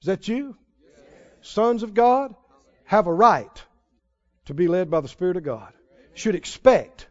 Is 0.00 0.06
that 0.06 0.26
you? 0.26 0.56
Yes. 0.82 0.92
Sons 1.42 1.82
of 1.82 1.92
God 1.92 2.34
have 2.88 3.06
a 3.06 3.12
right 3.12 3.64
to 4.46 4.54
be 4.54 4.66
led 4.66 4.90
by 4.90 5.02
the 5.02 5.08
Spirit 5.08 5.36
of 5.36 5.42
God. 5.42 5.72
Should 6.14 6.34
expect 6.34 7.06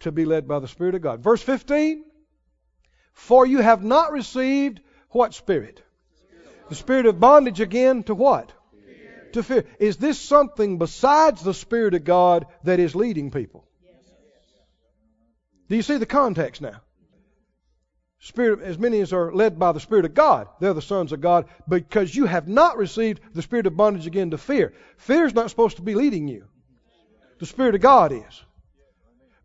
to 0.00 0.10
be 0.10 0.24
led 0.24 0.48
by 0.48 0.60
the 0.60 0.68
Spirit 0.68 0.94
of 0.94 1.02
God. 1.02 1.22
Verse 1.22 1.42
15 1.42 2.04
For 3.12 3.46
you 3.46 3.60
have 3.60 3.84
not 3.84 4.12
received 4.12 4.80
what 5.10 5.34
spirit? 5.34 5.82
The 6.70 6.74
spirit 6.74 7.04
of 7.04 7.20
bondage 7.20 7.60
again 7.60 8.02
to 8.04 8.14
what? 8.14 8.50
Fear. 8.86 9.28
To 9.32 9.42
fear. 9.42 9.64
Is 9.78 9.98
this 9.98 10.18
something 10.18 10.78
besides 10.78 11.42
the 11.42 11.54
Spirit 11.54 11.92
of 11.94 12.04
God 12.04 12.46
that 12.64 12.80
is 12.80 12.94
leading 12.94 13.30
people? 13.30 13.68
Do 15.68 15.76
you 15.76 15.82
see 15.82 15.98
the 15.98 16.06
context 16.06 16.62
now? 16.62 16.80
Spirit, 18.20 18.62
as 18.62 18.78
many 18.78 19.00
as 19.00 19.12
are 19.12 19.32
led 19.32 19.58
by 19.58 19.72
the 19.72 19.80
Spirit 19.80 20.04
of 20.04 20.14
God, 20.14 20.48
they're 20.58 20.74
the 20.74 20.82
sons 20.82 21.12
of 21.12 21.20
God, 21.20 21.46
because 21.68 22.14
you 22.14 22.26
have 22.26 22.48
not 22.48 22.76
received 22.76 23.20
the 23.32 23.42
spirit 23.42 23.66
of 23.66 23.76
bondage 23.76 24.06
again 24.06 24.30
to 24.32 24.38
fear. 24.38 24.74
Fear 24.96 25.26
is 25.26 25.34
not 25.34 25.50
supposed 25.50 25.76
to 25.76 25.82
be 25.82 25.94
leading 25.94 26.26
you. 26.26 26.44
The 27.38 27.46
Spirit 27.46 27.76
of 27.76 27.80
God 27.80 28.12
is. 28.12 28.44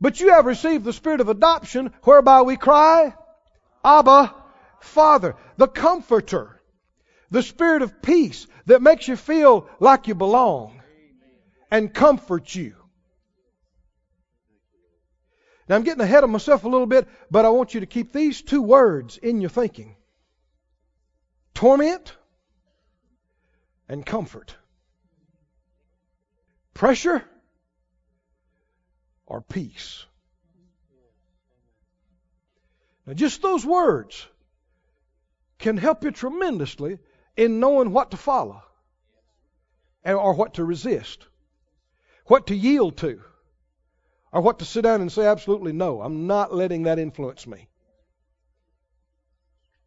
But 0.01 0.19
you 0.19 0.31
have 0.31 0.45
received 0.45 0.83
the 0.83 0.93
spirit 0.93 1.21
of 1.21 1.29
adoption, 1.29 1.93
whereby 2.03 2.41
we 2.41 2.57
cry, 2.57 3.13
Abba, 3.85 4.33
Father, 4.79 5.35
the 5.57 5.67
Comforter, 5.67 6.59
the 7.29 7.43
Spirit 7.43 7.83
of 7.83 8.01
peace 8.01 8.47
that 8.65 8.81
makes 8.81 9.07
you 9.07 9.15
feel 9.15 9.69
like 9.79 10.07
you 10.07 10.15
belong 10.15 10.81
and 11.69 11.93
comforts 11.93 12.55
you. 12.55 12.75
Now, 15.67 15.75
I'm 15.75 15.83
getting 15.83 16.01
ahead 16.01 16.23
of 16.23 16.29
myself 16.29 16.65
a 16.65 16.69
little 16.69 16.87
bit, 16.87 17.07
but 17.31 17.45
I 17.45 17.49
want 17.49 17.73
you 17.73 17.79
to 17.79 17.85
keep 17.85 18.11
these 18.11 18.41
two 18.41 18.61
words 18.61 19.17
in 19.17 19.41
your 19.41 19.49
thinking 19.49 19.95
torment 21.53 22.15
and 23.87 24.05
comfort. 24.05 24.55
Pressure 26.73 27.23
or 29.25 29.41
peace. 29.41 30.05
Now, 33.05 33.13
just 33.13 33.41
those 33.41 33.65
words 33.65 34.27
can 35.59 35.77
help 35.77 36.03
you 36.03 36.11
tremendously 36.11 36.99
in 37.37 37.59
knowing 37.59 37.91
what 37.91 38.11
to 38.11 38.17
follow 38.17 38.63
or 40.05 40.33
what 40.33 40.55
to 40.55 40.65
resist, 40.65 41.25
what 42.25 42.47
to 42.47 42.55
yield 42.55 42.97
to 42.97 43.21
or 44.33 44.41
what 44.41 44.59
to 44.59 44.65
sit 44.65 44.81
down 44.81 44.99
and 44.99 45.11
say, 45.11 45.27
absolutely 45.27 45.71
no, 45.71 46.01
I'm 46.01 46.25
not 46.25 46.53
letting 46.53 46.83
that 46.83 46.97
influence 46.97 47.45
me. 47.45 47.69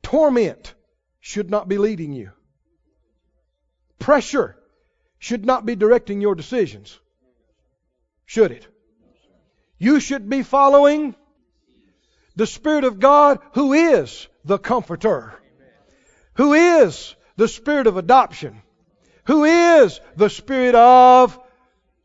Torment 0.04 0.72
should 1.18 1.50
not 1.50 1.68
be 1.68 1.78
leading 1.78 2.12
you. 2.12 2.30
Pressure 3.98 4.56
should 5.18 5.44
not 5.44 5.66
be 5.66 5.74
directing 5.74 6.20
your 6.20 6.36
decisions. 6.36 6.96
Should 8.24 8.52
it? 8.52 8.68
You 9.78 9.98
should 9.98 10.30
be 10.30 10.44
following 10.44 11.16
the 12.36 12.46
Spirit 12.46 12.84
of 12.84 13.00
God 13.00 13.40
who 13.54 13.72
is 13.72 14.28
the 14.44 14.58
Comforter, 14.58 15.34
who 16.34 16.52
is 16.52 17.16
the 17.36 17.48
Spirit 17.48 17.88
of 17.88 17.96
adoption, 17.96 18.62
who 19.24 19.42
is 19.42 20.00
the 20.14 20.30
Spirit 20.30 20.76
of 20.76 21.36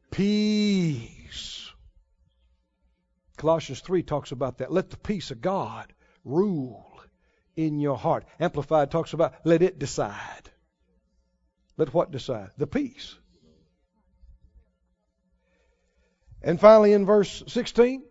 peace. 0.09 1.10
Colossians 3.41 3.79
3 3.81 4.03
talks 4.03 4.31
about 4.31 4.59
that. 4.59 4.71
Let 4.71 4.91
the 4.91 4.97
peace 4.97 5.31
of 5.31 5.41
God 5.41 5.91
rule 6.23 6.85
in 7.55 7.79
your 7.79 7.97
heart. 7.97 8.23
Amplified 8.39 8.91
talks 8.91 9.13
about 9.13 9.33
let 9.43 9.63
it 9.63 9.79
decide. 9.79 10.51
Let 11.75 11.91
what 11.91 12.11
decide? 12.11 12.51
The 12.57 12.67
peace. 12.67 13.15
And 16.43 16.59
finally 16.59 16.93
in 16.93 17.07
verse 17.07 17.43
16, 17.47 18.03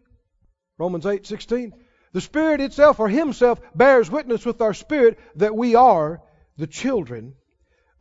Romans 0.78 1.06
8, 1.06 1.25
16, 1.25 1.75
the 2.12 2.20
Spirit 2.20 2.60
itself 2.60 2.99
or 2.99 3.08
Himself 3.08 3.60
bears 3.72 4.10
witness 4.10 4.44
with 4.44 4.60
our 4.60 4.75
spirit 4.75 5.20
that 5.37 5.54
we 5.54 5.76
are 5.76 6.20
the 6.56 6.66
children 6.66 7.34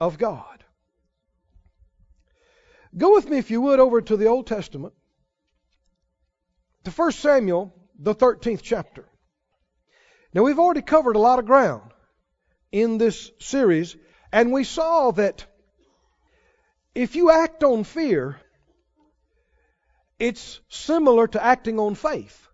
of 0.02 0.18
God. 0.18 0.64
Go 2.98 3.14
with 3.14 3.30
me, 3.30 3.38
if 3.38 3.52
you 3.52 3.62
would, 3.62 3.80
over 3.80 4.02
to 4.02 4.18
the 4.18 4.26
Old 4.26 4.48
Testament, 4.48 4.96
to 6.84 6.92
1 6.92 7.12
Samuel, 7.12 7.74
the 7.98 8.16
13th 8.16 8.62
chapter. 8.62 9.06
Now, 10.34 10.44
we've 10.44 10.60
already 10.60 10.82
covered 10.82 11.16
a 11.16 11.20
lot 11.20 11.40
of 11.40 11.46
ground 11.46 11.92
in 12.72 12.98
this 12.98 13.32
series, 13.40 13.96
and 14.32 14.52
we 14.52 14.64
saw 14.64 15.12
that 15.12 15.46
if 16.94 17.16
you 17.16 17.32
act 17.32 17.64
on 17.64 17.84
fear, 17.84 18.40
it's 20.20 20.60
similar 20.70 21.28
to 21.28 21.44
acting 21.44 21.80
on 21.80 21.96
faith. 21.96 22.48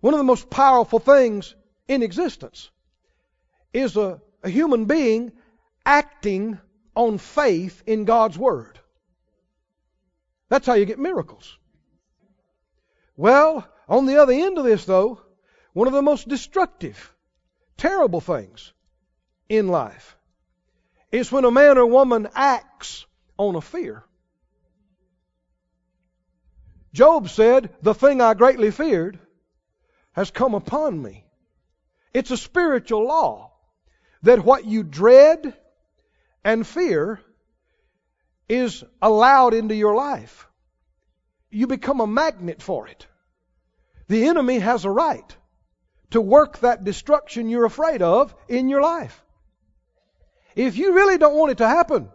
One 0.00 0.14
of 0.14 0.18
the 0.18 0.24
most 0.24 0.48
powerful 0.48 0.98
things 0.98 1.54
in 1.88 2.02
existence 2.02 2.70
is 3.72 3.96
a, 3.96 4.20
a 4.42 4.48
human 4.48 4.84
being 4.84 5.32
acting 5.84 6.58
on 6.94 7.18
faith 7.18 7.82
in 7.86 8.04
God's 8.04 8.38
Word. 8.38 8.78
That's 10.48 10.66
how 10.66 10.74
you 10.74 10.84
get 10.84 10.98
miracles. 10.98 11.58
Well, 13.16 13.66
on 13.88 14.06
the 14.06 14.18
other 14.18 14.32
end 14.32 14.58
of 14.58 14.64
this, 14.64 14.84
though, 14.84 15.20
one 15.72 15.86
of 15.88 15.94
the 15.94 16.02
most 16.02 16.28
destructive, 16.28 17.14
terrible 17.76 18.20
things 18.20 18.72
in 19.48 19.68
life 19.68 20.16
is 21.12 21.32
when 21.32 21.44
a 21.44 21.50
man 21.50 21.78
or 21.78 21.86
woman 21.86 22.28
acts 22.34 23.06
on 23.38 23.54
a 23.54 23.60
fear. 23.60 24.04
Job 26.92 27.28
said, 27.28 27.74
The 27.82 27.94
thing 27.94 28.20
I 28.20 28.34
greatly 28.34 28.70
feared 28.70 29.18
has 30.12 30.30
come 30.30 30.54
upon 30.54 31.00
me. 31.00 31.26
It's 32.14 32.30
a 32.30 32.38
spiritual 32.38 33.06
law 33.06 33.52
that 34.22 34.44
what 34.44 34.64
you 34.64 34.82
dread 34.82 35.54
and 36.42 36.66
fear 36.66 37.20
is 38.48 38.82
allowed 39.02 39.52
into 39.52 39.74
your 39.74 39.94
life. 39.94 40.45
You 41.50 41.66
become 41.66 42.00
a 42.00 42.06
magnet 42.06 42.62
for 42.62 42.88
it. 42.88 43.06
The 44.08 44.26
enemy 44.26 44.58
has 44.58 44.84
a 44.84 44.90
right 44.90 45.36
to 46.10 46.20
work 46.20 46.58
that 46.58 46.84
destruction 46.84 47.48
you're 47.48 47.64
afraid 47.64 48.02
of 48.02 48.34
in 48.48 48.68
your 48.68 48.82
life. 48.82 49.22
If 50.54 50.76
you 50.76 50.94
really 50.94 51.18
don't 51.18 51.36
want 51.36 51.52
it 51.52 51.58
to 51.58 51.68
happen, 51.68 52.08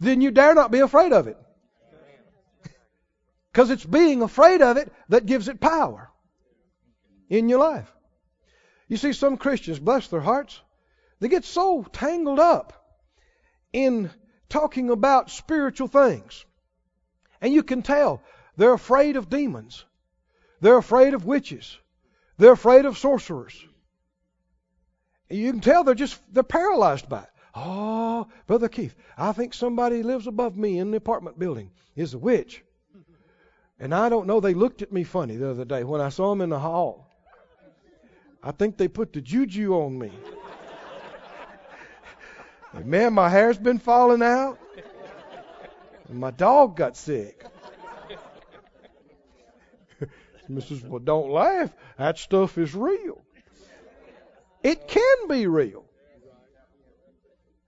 then 0.00 0.20
you 0.20 0.30
dare 0.30 0.54
not 0.54 0.70
be 0.70 0.80
afraid 0.80 1.12
of 1.12 1.26
it. 1.26 1.36
Because 3.52 3.70
it's 3.70 3.84
being 3.84 4.22
afraid 4.22 4.62
of 4.62 4.76
it 4.78 4.92
that 5.10 5.26
gives 5.26 5.48
it 5.48 5.60
power 5.60 6.10
in 7.28 7.48
your 7.48 7.60
life. 7.60 7.92
You 8.88 8.96
see, 8.96 9.12
some 9.12 9.36
Christians, 9.36 9.78
bless 9.78 10.08
their 10.08 10.20
hearts, 10.20 10.60
they 11.20 11.28
get 11.28 11.44
so 11.44 11.84
tangled 11.84 12.40
up 12.40 12.72
in 13.72 14.10
talking 14.48 14.90
about 14.90 15.30
spiritual 15.30 15.88
things. 15.88 16.44
And 17.44 17.52
you 17.52 17.62
can 17.62 17.82
tell 17.82 18.22
they're 18.56 18.72
afraid 18.72 19.16
of 19.16 19.28
demons. 19.28 19.84
They're 20.62 20.78
afraid 20.78 21.12
of 21.12 21.26
witches. 21.26 21.78
They're 22.38 22.52
afraid 22.52 22.86
of 22.86 22.96
sorcerers. 22.96 23.62
You 25.28 25.52
can 25.52 25.60
tell 25.60 25.84
they're 25.84 25.94
just 25.94 26.18
they're 26.32 26.42
paralyzed 26.42 27.06
by 27.06 27.20
it. 27.20 27.28
Oh, 27.54 28.28
Brother 28.46 28.70
Keith, 28.70 28.96
I 29.18 29.32
think 29.32 29.52
somebody 29.52 30.02
lives 30.02 30.26
above 30.26 30.56
me 30.56 30.78
in 30.78 30.90
the 30.90 30.96
apartment 30.96 31.38
building 31.38 31.70
is 31.94 32.14
a 32.14 32.18
witch. 32.18 32.64
And 33.78 33.94
I 33.94 34.08
don't 34.08 34.26
know, 34.26 34.40
they 34.40 34.54
looked 34.54 34.80
at 34.80 34.90
me 34.90 35.04
funny 35.04 35.36
the 35.36 35.50
other 35.50 35.66
day 35.66 35.84
when 35.84 36.00
I 36.00 36.08
saw 36.08 36.30
them 36.30 36.40
in 36.40 36.48
the 36.48 36.58
hall. 36.58 37.10
I 38.42 38.52
think 38.52 38.78
they 38.78 38.88
put 38.88 39.12
the 39.12 39.20
juju 39.20 39.74
on 39.74 39.98
me. 39.98 40.12
Man, 42.84 43.12
my 43.12 43.28
hair's 43.28 43.58
been 43.58 43.78
falling 43.78 44.22
out. 44.22 44.58
And 46.08 46.18
my 46.18 46.30
dog 46.30 46.76
got 46.76 46.96
sick. 46.96 47.44
Mrs. 50.50 50.86
Well, 50.86 51.00
don't 51.00 51.30
laugh. 51.30 51.74
That 51.98 52.18
stuff 52.18 52.58
is 52.58 52.74
real. 52.74 53.22
It 54.62 54.88
can 54.88 55.28
be 55.28 55.46
real. 55.46 55.84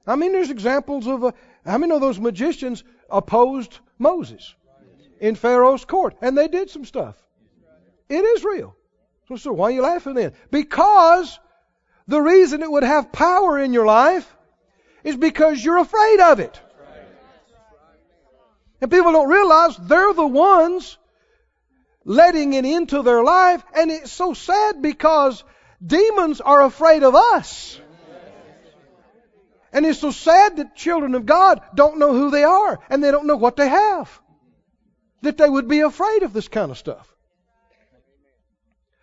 I 0.07 0.17
mean, 0.17 0.33
there's 0.33 0.51
examples 0.51 1.07
of, 1.07 1.25
uh, 1.25 1.33
how 1.65 1.79
many 1.79 1.93
of 1.93 2.01
those 2.01 2.21
magicians 2.21 2.85
opposed 3.11 3.79
Moses 3.99 4.55
in 5.21 5.35
Pharaoh's 5.35 5.85
court? 5.85 6.17
And 6.23 6.39
they 6.39 6.49
did 6.49 6.71
some 6.71 6.85
stuff. 6.85 7.17
It 8.09 8.25
is 8.25 8.45
real. 8.45 8.77
So, 9.29 9.37
so 9.37 9.53
why 9.53 9.67
are 9.67 9.71
you 9.73 9.83
laughing 9.83 10.15
then? 10.15 10.33
Because 10.51 11.39
the 12.07 12.21
reason 12.21 12.63
it 12.63 12.71
would 12.71 12.85
have 12.85 13.11
power 13.11 13.59
in 13.59 13.73
your 13.73 13.87
life 13.87 14.33
is 15.03 15.17
because 15.17 15.65
you're 15.65 15.79
afraid 15.79 16.21
of 16.21 16.41
it. 16.41 16.61
And 18.81 18.91
people 18.91 19.13
don't 19.13 19.29
realize 19.29 19.77
they're 19.77 20.13
the 20.13 20.27
ones 20.27 20.99
letting 22.05 22.53
it 22.53 22.65
into 22.65 23.03
their 23.03 23.23
life. 23.23 23.65
And 23.75 23.91
it's 23.91 24.13
so 24.13 24.35
sad 24.35 24.83
because 24.83 25.43
demons 25.85 26.41
are 26.41 26.63
afraid 26.63 27.03
of 27.03 27.15
us. 27.15 27.81
And 29.73 29.85
it's 29.85 30.01
so 30.01 30.11
sad 30.11 30.57
that 30.57 30.77
children 30.77 31.15
of 31.15 31.27
God 31.27 31.61
don't 31.75 31.99
know 31.99 32.13
who 32.13 32.31
they 32.31 32.45
are 32.45 32.79
and 32.89 33.03
they 33.03 33.11
don't 33.11 33.27
know 33.27 33.37
what 33.37 33.57
they 33.57 33.69
have. 33.69 34.21
That 35.23 35.37
they 35.37 35.49
would 35.49 35.69
be 35.69 35.81
afraid 35.81 36.23
of 36.23 36.33
this 36.33 36.49
kind 36.49 36.71
of 36.71 36.79
stuff. 36.79 37.13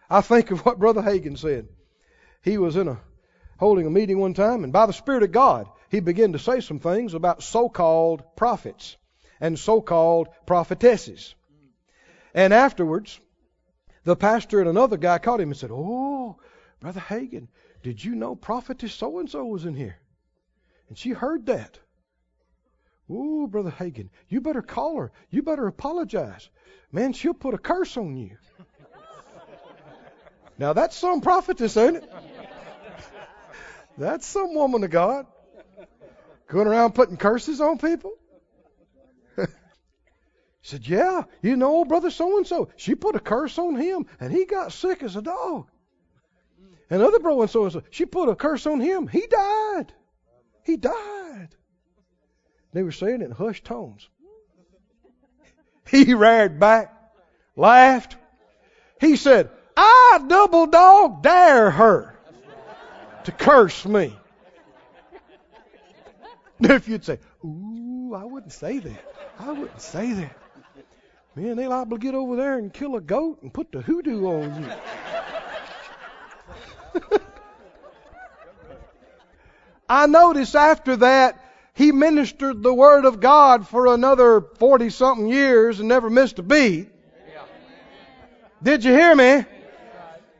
I 0.10 0.22
think 0.22 0.52
of 0.52 0.66
what 0.66 0.80
Brother 0.80 1.02
Hagin 1.02 1.38
said. 1.38 1.68
He 2.44 2.58
was 2.58 2.76
in 2.76 2.88
a 2.88 3.00
holding 3.58 3.88
a 3.88 3.90
meeting 3.90 4.20
one 4.20 4.34
time, 4.34 4.64
and 4.64 4.74
by 4.74 4.86
the 4.86 4.94
Spirit 4.94 5.24
of 5.24 5.32
God, 5.32 5.68
he 5.90 6.00
began 6.00 6.34
to 6.34 6.40
say 6.40 6.60
some 6.60 6.80
things 6.80 7.14
about 7.14 7.44
so-called 7.44 8.36
prophets 8.36 8.98
and 9.44 9.60
so-called 9.60 10.30
prophetesses. 10.46 11.36
And 12.34 12.54
afterwards, 12.54 13.20
the 14.06 14.16
pastor 14.16 14.62
and 14.62 14.70
another 14.70 14.96
guy 14.96 15.18
caught 15.18 15.42
him 15.42 15.50
and 15.50 15.58
said, 15.58 15.70
"Oh, 15.70 16.38
Brother 16.80 17.02
Hagin, 17.02 17.50
did 17.84 18.02
you 18.02 18.16
know 18.16 18.36
prophetess 18.36 18.94
so 18.94 19.20
and 19.20 19.30
so 19.30 19.46
was 19.46 19.66
in 19.66 19.76
here?" 19.76 19.98
And 20.88 20.98
she 20.98 21.10
heard 21.10 21.48
that. 21.48 21.78
Oh, 23.10 23.46
Brother 23.46 23.70
Hagin, 23.70 24.10
you 24.30 24.40
better 24.40 24.62
call 24.62 24.96
her. 24.96 25.12
You 25.30 25.44
better 25.44 25.68
apologize. 25.68 26.50
Man, 26.94 27.12
she'll 27.12 27.34
put 27.34 27.54
a 27.54 27.58
curse 27.58 27.98
on 27.98 28.16
you. 28.16 28.38
Now 30.60 30.74
that's 30.74 30.96
some 30.96 31.20
prophetess, 31.20 31.76
ain't 31.78 31.98
it? 31.98 32.14
That's 33.98 34.26
some 34.26 34.54
woman 34.54 34.84
of 34.84 34.92
God. 34.92 35.26
Going 36.48 36.68
around 36.68 36.94
putting 36.94 37.18
curses 37.18 37.60
on 37.60 37.80
people? 37.80 38.14
Said, 40.64 40.88
Yeah, 40.88 41.24
you 41.42 41.56
know, 41.56 41.86
brother 41.86 42.10
so 42.10 42.38
and 42.38 42.48
so. 42.48 42.70
She 42.78 42.96
put 42.96 43.16
a 43.16 43.20
curse 43.20 43.60
on 43.60 43.76
him 43.76 44.08
and 44.20 44.34
he 44.34 44.46
got 44.46 44.72
sick 44.72 45.04
as 45.04 45.16
a 45.16 45.22
dog. 45.22 45.68
And 46.90 47.02
other 47.02 47.20
brother 47.20 47.48
so 47.48 47.64
and 47.64 47.74
so, 47.74 47.84
she 47.92 48.06
put 48.06 48.30
a 48.30 48.36
curse 48.36 48.66
on 48.66 48.80
him. 48.80 49.08
He 49.08 49.28
died. 49.28 49.94
He 50.64 50.78
died. 50.78 51.50
They 52.72 52.82
were 52.82 52.92
saying 52.92 53.22
it 53.22 53.26
in 53.26 53.32
hushed 53.32 53.66
tones. 53.66 54.10
He 55.86 56.14
reared 56.14 56.62
back, 56.62 56.96
laughed. 57.58 58.16
He 59.02 59.18
said, 59.18 59.50
I 59.76 60.24
double 60.28 60.68
dog 60.68 61.22
dare 61.22 61.70
her 61.72 62.18
to 63.26 63.32
curse 63.34 63.86
me. 63.86 64.18
If 66.60 66.88
you'd 66.88 67.04
say, 67.04 67.20
Ooh, 67.44 68.14
I 68.16 68.24
wouldn't 68.24 68.54
say 68.54 68.80
that. 68.80 69.16
I 69.38 69.52
wouldn't 69.52 69.82
say 69.82 70.14
that. 70.14 70.38
Man, 71.36 71.56
they 71.58 71.68
liable 71.68 71.98
to 71.98 72.02
get 72.02 72.14
over 72.14 72.36
there 72.36 72.60
and 72.60 72.72
kill 72.72 72.96
a 72.96 73.02
goat 73.02 73.42
and 73.42 73.52
put 73.52 73.72
the 73.72 73.82
hoodoo 73.82 74.28
on 74.28 74.64
you. 74.64 74.72
I 79.90 80.06
notice 80.06 80.54
after 80.54 80.98
that, 80.98 81.40
he 81.74 81.92
ministered 81.92 82.62
the 82.62 82.74
Word 82.74 83.06
of 83.06 83.20
God 83.20 83.68
for 83.68 83.94
another 83.94 84.42
40 84.42 84.92
something 84.92 85.28
years 85.28 85.80
and 85.80 85.90
never 85.90 86.12
missed 86.12 86.38
a 86.38 86.44
beat. 86.44 86.90
Did 88.62 88.84
you 88.84 88.94
hear 88.94 89.16
me? 89.16 89.44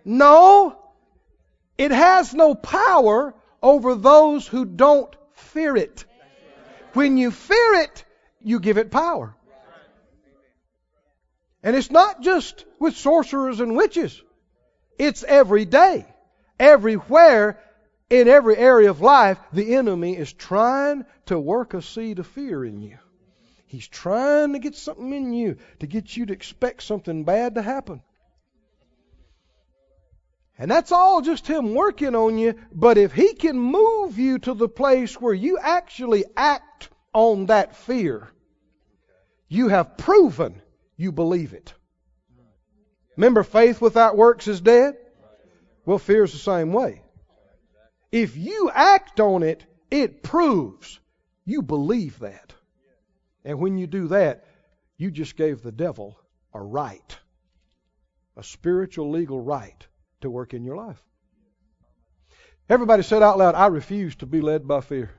No, 0.06 0.78
it 1.78 1.90
has 1.90 2.36
no 2.36 2.54
power 2.54 3.34
over 3.64 3.96
those 3.96 4.46
who 4.46 4.64
don't 4.66 5.14
fear 5.34 5.76
it. 5.76 6.06
When 6.94 7.18
you 7.18 7.32
fear 7.32 7.82
it, 7.82 8.06
you 8.42 8.60
give 8.60 8.78
it 8.78 8.92
power. 8.92 9.36
And 11.64 11.76
it's 11.76 11.90
not 11.90 12.22
just 12.22 12.66
with 12.80 12.98
sorcerers 12.98 13.62
and 13.62 13.76
witches. 13.76 14.22
It's 15.00 15.24
every 15.24 15.66
day. 15.66 16.06
Everywhere, 16.60 17.60
in 18.10 18.28
every 18.28 18.58
area 18.58 18.90
of 18.90 19.02
life, 19.02 19.40
the 19.54 19.76
enemy 19.76 20.16
is 20.16 20.32
trying 20.32 21.06
to 21.28 21.40
work 21.40 21.74
a 21.74 21.82
seed 21.82 22.20
of 22.20 22.28
fear 22.28 22.64
in 22.66 22.82
you. 22.82 22.98
He's 23.66 23.88
trying 23.88 24.54
to 24.54 24.60
get 24.60 24.76
something 24.76 25.12
in 25.12 25.34
you 25.34 25.58
to 25.80 25.88
get 25.88 26.16
you 26.16 26.28
to 26.28 26.34
expect 26.34 26.84
something 26.84 27.24
bad 27.24 27.56
to 27.56 27.62
happen. 27.62 28.04
And 30.60 30.70
that's 30.70 30.92
all 30.92 31.22
just 31.22 31.48
him 31.48 31.74
working 31.74 32.14
on 32.14 32.38
you. 32.38 32.56
But 32.72 33.00
if 33.00 33.14
he 33.14 33.34
can 33.34 33.58
move 33.58 34.20
you 34.20 34.38
to 34.40 34.54
the 34.54 34.70
place 34.70 35.20
where 35.20 35.34
you 35.34 35.58
actually 35.58 36.26
act 36.38 36.90
on 37.14 37.48
that 37.48 37.76
fear, 37.76 38.30
you 39.48 39.70
have 39.70 39.98
proven 39.98 40.62
you 41.04 41.12
believe 41.12 41.54
it. 41.54 41.74
Remember, 43.18 43.44
faith 43.44 43.82
without 43.82 44.18
works 44.18 44.48
is 44.48 44.62
dead? 44.62 44.96
Well, 45.86 46.00
fear 46.00 46.24
is 46.24 46.32
the 46.32 46.40
same 46.40 46.72
way. 46.72 47.04
If 48.12 48.38
you 48.38 48.72
act 48.74 49.20
on 49.20 49.44
it, 49.44 49.66
it 49.92 50.24
proves 50.24 51.00
you 51.46 51.62
believe 51.62 52.20
that. 52.20 52.54
And 53.44 53.60
when 53.60 53.78
you 53.78 53.86
do 53.86 54.08
that, 54.08 54.46
you 54.98 55.12
just 55.12 55.36
gave 55.36 55.62
the 55.62 55.72
devil 55.72 56.18
a 56.54 56.62
right, 56.62 57.18
a 58.38 58.44
spiritual 58.44 59.12
legal 59.12 59.42
right 59.42 59.86
to 60.22 60.30
work 60.30 60.54
in 60.54 60.64
your 60.64 60.78
life. 60.78 61.02
Everybody 62.70 63.04
said 63.04 63.22
out 63.22 63.38
loud, 63.38 63.56
I 63.56 63.68
refuse 63.68 64.16
to 64.18 64.26
be 64.26 64.40
led 64.40 64.68
by 64.68 64.80
fear. 64.80 65.12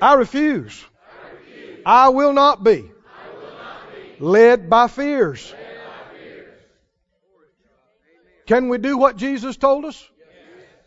I 0.00 0.14
refuse. 0.14 0.84
I 1.84 2.10
will 2.10 2.32
not 2.32 2.62
be 2.62 2.92
led 4.18 4.68
by 4.70 4.88
fears. 4.88 5.54
Can 8.46 8.68
we 8.68 8.78
do 8.78 8.96
what 8.96 9.16
Jesus 9.16 9.56
told 9.56 9.84
us? 9.84 10.08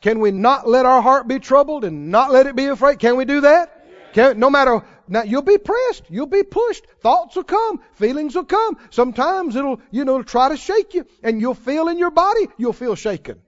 Can 0.01 0.19
we 0.19 0.31
not 0.31 0.67
let 0.67 0.85
our 0.85 1.01
heart 1.01 1.27
be 1.27 1.39
troubled 1.39 1.83
and 1.83 2.09
not 2.09 2.31
let 2.31 2.47
it 2.47 2.55
be 2.55 2.65
afraid? 2.65 2.99
Can 2.99 3.17
we 3.17 3.25
do 3.25 3.41
that? 3.41 3.75
Can, 4.13 4.39
no 4.39 4.49
matter 4.49 4.83
now 5.07 5.23
you'll 5.23 5.41
be 5.41 5.57
pressed, 5.57 6.03
you'll 6.09 6.25
be 6.25 6.43
pushed, 6.43 6.85
thoughts 7.01 7.35
will 7.35 7.43
come, 7.43 7.81
feelings 7.93 8.35
will 8.35 8.45
come. 8.45 8.77
Sometimes 8.91 9.55
it'll 9.55 9.81
you 9.91 10.05
know 10.05 10.13
it'll 10.13 10.23
try 10.23 10.49
to 10.49 10.57
shake 10.57 10.93
you, 10.93 11.05
and 11.21 11.41
you'll 11.41 11.53
feel 11.53 11.89
in 11.89 11.97
your 11.97 12.11
body 12.11 12.47
you'll 12.57 12.73
feel 12.73 12.95
shaken. 12.95 13.41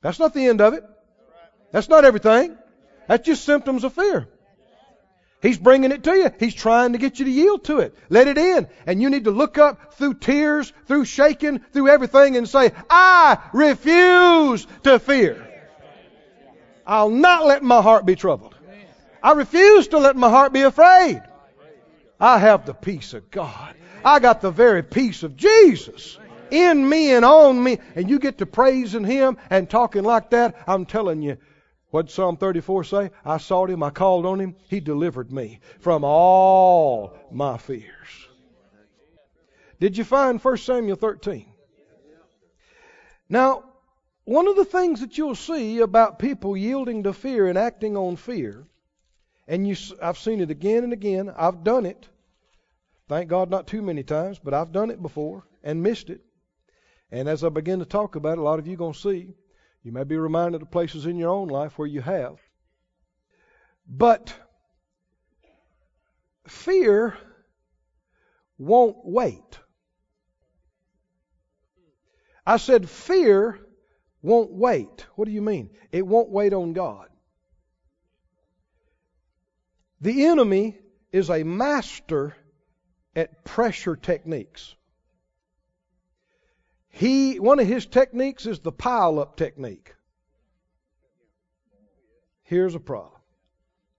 That's 0.00 0.18
not 0.18 0.34
the 0.34 0.46
end 0.46 0.60
of 0.60 0.74
it. 0.74 0.84
That's 1.72 1.88
not 1.88 2.04
everything. 2.04 2.56
That's 3.06 3.26
just 3.26 3.44
symptoms 3.44 3.84
of 3.84 3.92
fear. 3.92 4.28
He's 5.42 5.58
bringing 5.58 5.92
it 5.92 6.02
to 6.04 6.12
you. 6.12 6.30
He's 6.38 6.54
trying 6.54 6.92
to 6.92 6.98
get 6.98 7.18
you 7.18 7.26
to 7.26 7.30
yield 7.30 7.64
to 7.64 7.80
it. 7.80 7.94
Let 8.08 8.26
it 8.26 8.38
in. 8.38 8.68
And 8.86 9.02
you 9.02 9.10
need 9.10 9.24
to 9.24 9.30
look 9.30 9.58
up 9.58 9.94
through 9.94 10.14
tears, 10.14 10.72
through 10.86 11.04
shaking, 11.04 11.58
through 11.58 11.88
everything 11.88 12.36
and 12.36 12.48
say, 12.48 12.72
I 12.88 13.38
refuse 13.52 14.66
to 14.84 14.98
fear. 14.98 15.46
I'll 16.86 17.10
not 17.10 17.46
let 17.46 17.62
my 17.62 17.82
heart 17.82 18.06
be 18.06 18.16
troubled. 18.16 18.54
I 19.22 19.32
refuse 19.32 19.88
to 19.88 19.98
let 19.98 20.16
my 20.16 20.30
heart 20.30 20.52
be 20.52 20.62
afraid. 20.62 21.22
I 22.18 22.38
have 22.38 22.64
the 22.64 22.74
peace 22.74 23.12
of 23.12 23.30
God. 23.30 23.74
I 24.04 24.20
got 24.20 24.40
the 24.40 24.50
very 24.50 24.82
peace 24.82 25.22
of 25.22 25.36
Jesus 25.36 26.18
in 26.50 26.88
me 26.88 27.12
and 27.12 27.24
on 27.24 27.62
me. 27.62 27.78
And 27.94 28.08
you 28.08 28.18
get 28.18 28.38
to 28.38 28.46
praising 28.46 29.04
Him 29.04 29.36
and 29.50 29.68
talking 29.68 30.04
like 30.04 30.30
that. 30.30 30.54
I'm 30.66 30.86
telling 30.86 31.22
you, 31.22 31.36
what 31.90 32.10
Psalm 32.10 32.36
34 32.36 32.84
say? 32.84 33.10
I 33.24 33.38
sought 33.38 33.70
him, 33.70 33.82
I 33.82 33.90
called 33.90 34.26
on 34.26 34.40
him, 34.40 34.56
he 34.68 34.80
delivered 34.80 35.32
me 35.32 35.60
from 35.78 36.04
all 36.04 37.16
my 37.30 37.58
fears. 37.58 38.28
Did 39.78 39.96
you 39.96 40.04
find 40.04 40.42
1 40.42 40.56
Samuel 40.56 40.96
13? 40.96 41.46
Now, 43.28 43.64
one 44.24 44.48
of 44.48 44.56
the 44.56 44.64
things 44.64 45.00
that 45.00 45.18
you'll 45.18 45.34
see 45.34 45.78
about 45.78 46.18
people 46.18 46.56
yielding 46.56 47.04
to 47.04 47.12
fear 47.12 47.46
and 47.46 47.56
acting 47.56 47.96
on 47.96 48.16
fear, 48.16 48.66
and 49.46 49.66
you, 49.66 49.76
I've 50.02 50.18
seen 50.18 50.40
it 50.40 50.50
again 50.50 50.84
and 50.84 50.92
again, 50.92 51.32
I've 51.36 51.62
done 51.62 51.86
it. 51.86 52.08
Thank 53.08 53.28
God, 53.28 53.50
not 53.50 53.68
too 53.68 53.82
many 53.82 54.02
times, 54.02 54.40
but 54.42 54.54
I've 54.54 54.72
done 54.72 54.90
it 54.90 55.00
before 55.00 55.44
and 55.62 55.82
missed 55.82 56.10
it. 56.10 56.22
And 57.12 57.28
as 57.28 57.44
I 57.44 57.50
begin 57.50 57.78
to 57.78 57.84
talk 57.84 58.16
about 58.16 58.38
it, 58.38 58.40
a 58.40 58.42
lot 58.42 58.58
of 58.58 58.66
you 58.66 58.74
are 58.74 58.78
going 58.78 58.94
to 58.94 58.98
see 58.98 59.34
you 59.86 59.92
may 59.92 60.02
be 60.02 60.16
reminded 60.16 60.62
of 60.62 60.70
places 60.72 61.06
in 61.06 61.16
your 61.16 61.30
own 61.30 61.46
life 61.46 61.78
where 61.78 61.86
you 61.86 62.00
have. 62.00 62.40
But 63.86 64.34
fear 66.48 67.16
won't 68.58 68.96
wait. 69.04 69.60
I 72.44 72.56
said 72.56 72.90
fear 72.90 73.60
won't 74.22 74.50
wait. 74.50 75.06
What 75.14 75.26
do 75.26 75.30
you 75.30 75.40
mean? 75.40 75.70
It 75.92 76.04
won't 76.04 76.30
wait 76.30 76.52
on 76.52 76.72
God. 76.72 77.06
The 80.00 80.26
enemy 80.26 80.80
is 81.12 81.30
a 81.30 81.44
master 81.44 82.36
at 83.14 83.44
pressure 83.44 83.94
techniques. 83.94 84.74
He, 86.96 87.38
one 87.38 87.58
of 87.58 87.66
his 87.66 87.84
techniques 87.84 88.46
is 88.46 88.60
the 88.60 88.72
pile 88.72 89.18
up 89.18 89.36
technique. 89.36 89.94
Here's 92.42 92.74
a 92.74 92.80
problem. 92.80 93.20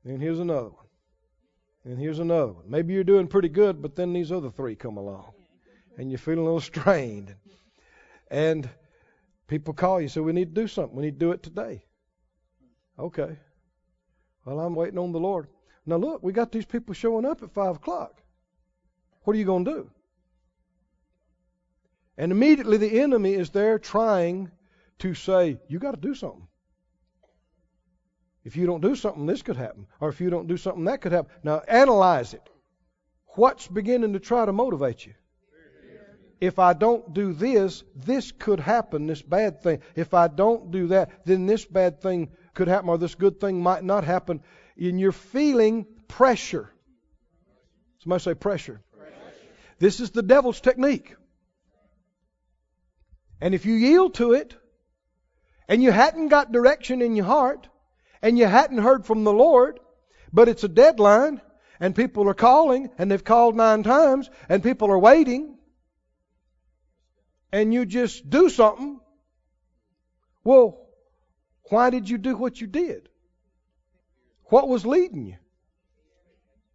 And 0.03 0.19
here's 0.19 0.39
another 0.39 0.69
one. 0.69 0.88
And 1.86 1.99
here's 1.99 2.17
another 2.17 2.53
one. 2.53 2.63
Maybe 2.67 2.95
you're 2.95 3.03
doing 3.03 3.27
pretty 3.27 3.49
good, 3.49 3.83
but 3.83 3.95
then 3.95 4.13
these 4.13 4.31
other 4.31 4.49
three 4.49 4.75
come 4.75 4.97
along. 4.97 5.31
And 5.99 6.10
you're 6.10 6.17
feeling 6.17 6.39
a 6.39 6.43
little 6.45 6.60
strained. 6.60 7.36
And 8.31 8.67
people 9.45 9.75
call 9.75 10.01
you, 10.01 10.07
say, 10.07 10.21
We 10.21 10.33
need 10.33 10.55
to 10.55 10.62
do 10.62 10.67
something. 10.67 10.97
We 10.97 11.05
need 11.05 11.19
to 11.19 11.25
do 11.25 11.31
it 11.33 11.43
today. 11.43 11.83
Okay. 12.97 13.38
Well, 14.43 14.60
I'm 14.60 14.73
waiting 14.73 14.97
on 14.97 15.12
the 15.12 15.19
Lord. 15.19 15.49
Now, 15.86 15.97
look, 15.97 16.23
we 16.23 16.33
got 16.33 16.51
these 16.51 16.65
people 16.65 16.95
showing 16.95 17.27
up 17.27 17.43
at 17.43 17.53
5 17.53 17.75
o'clock. 17.75 18.23
What 19.21 19.36
are 19.36 19.39
you 19.39 19.45
going 19.45 19.65
to 19.65 19.71
do? 19.71 19.91
And 22.17 22.32
immediately 22.32 22.77
the 22.77 22.99
enemy 22.99 23.34
is 23.34 23.51
there 23.51 23.77
trying 23.77 24.51
to 24.99 25.13
say, 25.13 25.60
You 25.67 25.80
got 25.80 25.91
to 25.91 26.01
do 26.01 26.15
something. 26.15 26.47
If 28.43 28.56
you 28.56 28.65
don't 28.65 28.82
do 28.82 28.95
something, 28.95 29.25
this 29.25 29.41
could 29.41 29.58
happen. 29.58 29.88
Or 29.99 30.10
if 30.10 30.21
you 30.21 30.30
don't 30.30 30.47
do 30.47 30.56
something, 30.56 30.86
that 30.86 31.01
could 31.01 31.12
happen. 31.12 31.30
Now, 31.43 31.62
analyze 31.67 32.34
it. 32.34 32.49
What's 33.36 33.67
beginning 33.67 34.13
to 34.13 34.19
try 34.19 34.45
to 34.45 34.53
motivate 34.53 35.06
you? 35.06 35.13
If 36.39 36.60
I 36.60 36.73
don't 36.73 37.13
do 37.13 37.34
this, 37.34 37.84
this 37.95 38.32
could 38.32 38.60
happen, 38.60 39.08
this 39.08 39.21
bad 39.21 39.62
thing. 39.62 39.82
If 39.95 40.13
I 40.13 40.27
don't 40.27 40.71
do 40.71 40.88
that, 40.88 41.25
then 41.25 41.45
this 41.45 41.65
bad 41.65 42.01
thing 42.01 42.30
could 42.53 42.67
happen, 42.67 42.89
or 42.89 42.97
this 42.97 43.15
good 43.15 43.39
thing 43.39 43.62
might 43.62 43.84
not 43.84 44.03
happen. 44.03 44.41
And 44.80 44.99
you're 44.99 45.12
feeling 45.12 45.86
pressure. 46.08 46.71
Somebody 47.99 48.23
say 48.23 48.34
pressure. 48.36 48.82
pressure. 48.95 49.13
This 49.80 49.99
is 49.99 50.12
the 50.12 50.21
devil's 50.21 50.62
technique. 50.62 51.15
And 53.39 53.54
if 53.54 53.65
you 53.65 53.76
yield 53.76 54.15
to 54.15 54.34
it, 54.34 54.56
and 55.67 55.84
you 55.84 55.91
hadn't 55.91 56.30
got 56.30 56.52
direction 56.52 57.02
in 57.02 57.15
your 57.15 57.26
heart, 57.26 57.67
and 58.21 58.38
you 58.38 58.45
hadn't 58.45 58.80
heard 58.80 59.06
from 59.06 59.23
the 59.23 59.34
Lord, 59.34 59.80
but 60.34 60.47
it's 60.47 60.63
a 60.63 60.69
deadline, 60.69 61.41
and 61.80 61.95
people 61.95 62.28
are 62.30 62.34
calling, 62.34 62.89
and 62.97 63.12
they've 63.12 63.23
called 63.23 63.56
nine 63.56 63.84
times, 63.84 64.30
and 64.50 64.63
people 64.63 64.89
are 64.89 65.00
waiting, 65.00 65.58
and 67.52 67.73
you 67.73 67.86
just 67.86 68.30
do 68.30 68.50
something, 68.50 69.00
well, 70.43 70.88
why 71.69 71.89
did 71.89 72.10
you 72.10 72.17
do 72.17 72.36
what 72.36 72.60
you 72.60 72.67
did? 72.67 73.10
What 74.45 74.67
was 74.67 74.86
leading 74.86 75.26
you 75.26 75.38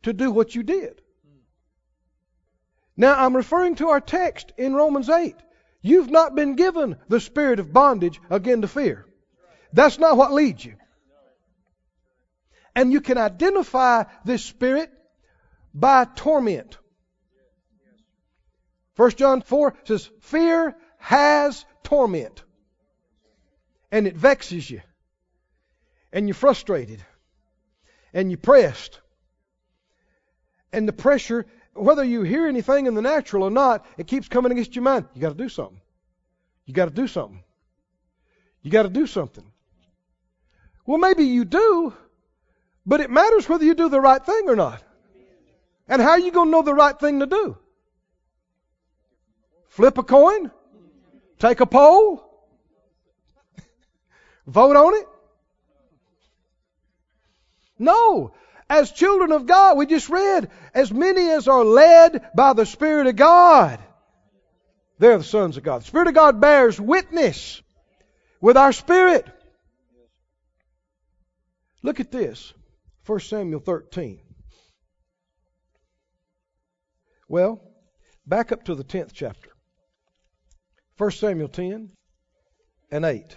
to 0.02 0.12
do 0.12 0.30
what 0.30 0.54
you 0.54 0.62
did? 0.62 1.00
Now, 2.96 3.14
I'm 3.14 3.34
referring 3.34 3.76
to 3.76 3.88
our 3.88 4.00
text 4.00 4.52
in 4.58 4.74
Romans 4.74 5.08
8. 5.08 5.34
You've 5.82 6.10
not 6.10 6.34
been 6.36 6.54
given 6.54 6.96
the 7.08 7.20
spirit 7.20 7.58
of 7.58 7.72
bondage 7.72 8.20
again 8.30 8.62
to 8.62 8.68
fear. 8.68 9.04
That's 9.72 9.98
not 9.98 10.16
what 10.16 10.32
leads 10.32 10.64
you. 10.64 10.76
And 12.74 12.92
you 12.92 13.00
can 13.00 13.18
identify 13.18 14.04
this 14.24 14.44
spirit 14.44 14.90
by 15.74 16.04
torment. 16.04 16.78
1 18.96 19.10
John 19.12 19.42
4 19.42 19.74
says, 19.84 20.08
Fear 20.20 20.76
has 20.98 21.64
torment. 21.82 22.42
And 23.90 24.06
it 24.06 24.16
vexes 24.16 24.70
you. 24.70 24.80
And 26.12 26.28
you're 26.28 26.34
frustrated. 26.34 27.04
And 28.14 28.30
you're 28.30 28.38
pressed. 28.38 29.00
And 30.72 30.86
the 30.86 30.92
pressure 30.92 31.46
whether 31.74 32.04
you 32.04 32.22
hear 32.22 32.46
anything 32.46 32.86
in 32.86 32.94
the 32.94 33.02
natural 33.02 33.44
or 33.44 33.50
not, 33.50 33.86
it 33.96 34.06
keeps 34.06 34.28
coming 34.28 34.52
against 34.52 34.74
your 34.74 34.84
mind. 34.84 35.06
You 35.14 35.22
got 35.22 35.30
to 35.30 35.34
do 35.34 35.48
something. 35.48 35.80
You 36.66 36.74
got 36.74 36.84
to 36.86 36.90
do 36.90 37.06
something. 37.06 37.42
You 38.62 38.70
got 38.70 38.84
to 38.84 38.88
do 38.88 39.06
something. 39.06 39.44
Well, 40.86 40.98
maybe 40.98 41.24
you 41.24 41.44
do, 41.44 41.94
but 42.84 43.00
it 43.00 43.10
matters 43.10 43.48
whether 43.48 43.64
you 43.64 43.74
do 43.74 43.88
the 43.88 44.00
right 44.00 44.24
thing 44.24 44.44
or 44.48 44.56
not. 44.56 44.82
And 45.88 46.00
how 46.00 46.10
are 46.10 46.18
you 46.18 46.30
going 46.30 46.48
to 46.48 46.52
know 46.52 46.62
the 46.62 46.74
right 46.74 46.98
thing 46.98 47.20
to 47.20 47.26
do? 47.26 47.56
Flip 49.68 49.96
a 49.98 50.02
coin? 50.02 50.50
Take 51.38 51.60
a 51.60 51.66
poll? 51.66 52.46
Vote 54.46 54.76
on 54.76 54.94
it? 54.94 55.06
No. 57.78 58.32
As 58.68 58.90
children 58.90 59.32
of 59.32 59.46
God, 59.46 59.76
we 59.76 59.86
just 59.86 60.08
read, 60.08 60.50
as 60.74 60.92
many 60.92 61.30
as 61.30 61.48
are 61.48 61.64
led 61.64 62.30
by 62.34 62.52
the 62.52 62.66
Spirit 62.66 63.06
of 63.06 63.16
God, 63.16 63.78
they're 64.98 65.18
the 65.18 65.24
sons 65.24 65.56
of 65.56 65.62
God. 65.62 65.82
The 65.82 65.86
Spirit 65.86 66.08
of 66.08 66.14
God 66.14 66.40
bears 66.40 66.80
witness 66.80 67.60
with 68.40 68.56
our 68.56 68.72
spirit. 68.72 69.26
Look 71.82 72.00
at 72.00 72.12
this 72.12 72.52
1 73.06 73.20
Samuel 73.20 73.60
13. 73.60 74.20
Well, 77.28 77.60
back 78.26 78.52
up 78.52 78.64
to 78.64 78.74
the 78.74 78.84
10th 78.84 79.10
chapter. 79.12 79.50
1 80.98 81.10
Samuel 81.12 81.48
10 81.48 81.90
and 82.90 83.04
8. 83.04 83.36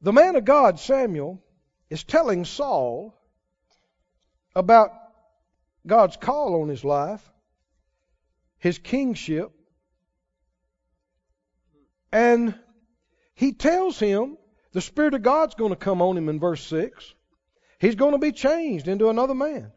The 0.00 0.12
man 0.12 0.34
of 0.34 0.44
God, 0.44 0.80
Samuel, 0.80 1.40
is 1.92 2.04
telling 2.04 2.46
Saul 2.46 3.14
about 4.56 4.92
God's 5.86 6.16
call 6.16 6.62
on 6.62 6.70
his 6.70 6.82
life, 6.82 7.22
his 8.58 8.78
kingship, 8.78 9.52
and 12.10 12.54
he 13.34 13.52
tells 13.52 13.98
him 13.98 14.38
the 14.72 14.80
Spirit 14.80 15.12
of 15.12 15.20
God's 15.20 15.54
going 15.54 15.68
to 15.68 15.76
come 15.76 16.00
on 16.00 16.16
him 16.16 16.30
in 16.30 16.40
verse 16.40 16.64
6. 16.64 17.12
He's 17.78 17.94
going 17.94 18.12
to 18.12 18.18
be 18.18 18.32
changed 18.32 18.88
into 18.88 19.10
another 19.10 19.34
man. 19.34 19.70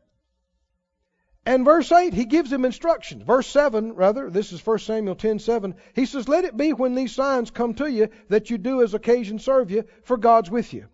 And 1.45 1.65
verse 1.65 1.91
8, 1.91 2.13
he 2.13 2.23
gives 2.23 2.51
him 2.51 2.63
instructions. 2.63 3.23
Verse 3.23 3.47
7, 3.47 3.93
rather, 3.93 4.30
this 4.30 4.54
is 4.54 4.65
1 4.65 4.80
Samuel 4.80 5.15
10 5.15 5.39
7. 5.39 5.75
He 5.93 6.06
says, 6.06 6.30
Let 6.30 6.45
it 6.45 6.56
be 6.56 6.71
when 6.71 6.95
these 6.95 7.13
signs 7.13 7.51
come 7.51 7.73
to 7.73 7.91
you 7.91 8.08
that 8.30 8.49
you 8.49 8.58
do 8.58 8.82
as 8.84 8.93
occasion 8.93 9.38
serve 9.38 9.69
you, 9.69 9.84
for 10.04 10.15
God's 10.15 10.49
with 10.49 10.73
you. 10.73 10.88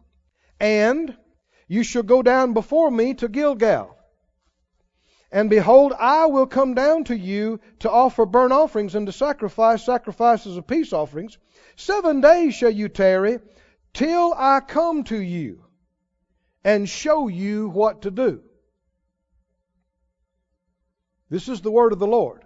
And 0.62 1.18
you 1.68 1.84
shall 1.84 2.04
go 2.04 2.22
down 2.22 2.54
before 2.54 2.92
me 2.92 3.16
to 3.16 3.28
Gilgal. 3.28 3.98
And 5.32 5.50
behold, 5.50 5.92
I 5.98 6.28
will 6.28 6.46
come 6.46 6.76
down 6.76 7.06
to 7.06 7.18
you 7.18 7.60
to 7.80 7.90
offer 7.90 8.28
burnt 8.28 8.54
offerings 8.54 8.94
and 8.94 9.08
to 9.08 9.12
sacrifice 9.12 9.84
sacrifices 9.84 10.58
of 10.58 10.68
peace 10.68 10.94
offerings. 10.94 11.38
Seven 11.78 12.22
days 12.22 12.54
shall 12.54 12.70
you 12.70 12.90
tarry 12.90 13.40
till 13.94 14.36
I 14.38 14.60
come 14.60 15.04
to 15.06 15.18
you 15.18 15.64
and 16.64 16.88
show 16.88 17.28
you 17.28 17.70
what 17.70 18.04
to 18.04 18.12
do. 18.12 18.44
This 21.30 21.48
is 21.48 21.62
the 21.62 21.72
word 21.72 21.92
of 21.92 21.98
the 21.98 22.06
Lord. 22.06 22.44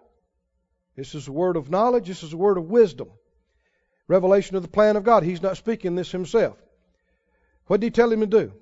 This 0.95 1.15
is 1.15 1.27
a 1.27 1.33
word 1.33 1.57
of 1.57 1.69
knowledge. 1.69 2.07
This 2.07 2.23
is 2.23 2.31
a 2.31 2.37
word 2.37 2.57
of 2.57 2.69
wisdom. 2.69 3.09
Revelation 4.07 4.55
of 4.55 4.61
the 4.61 4.69
plan 4.69 4.95
of 4.95 5.03
God. 5.03 5.23
He's 5.23 5.41
not 5.41 5.57
speaking 5.57 5.95
this 5.95 6.11
himself. 6.11 6.55
What 7.67 7.79
did 7.79 7.87
he 7.87 7.91
tell 7.91 8.11
him 8.11 8.21
to 8.21 8.27
do? 8.27 8.53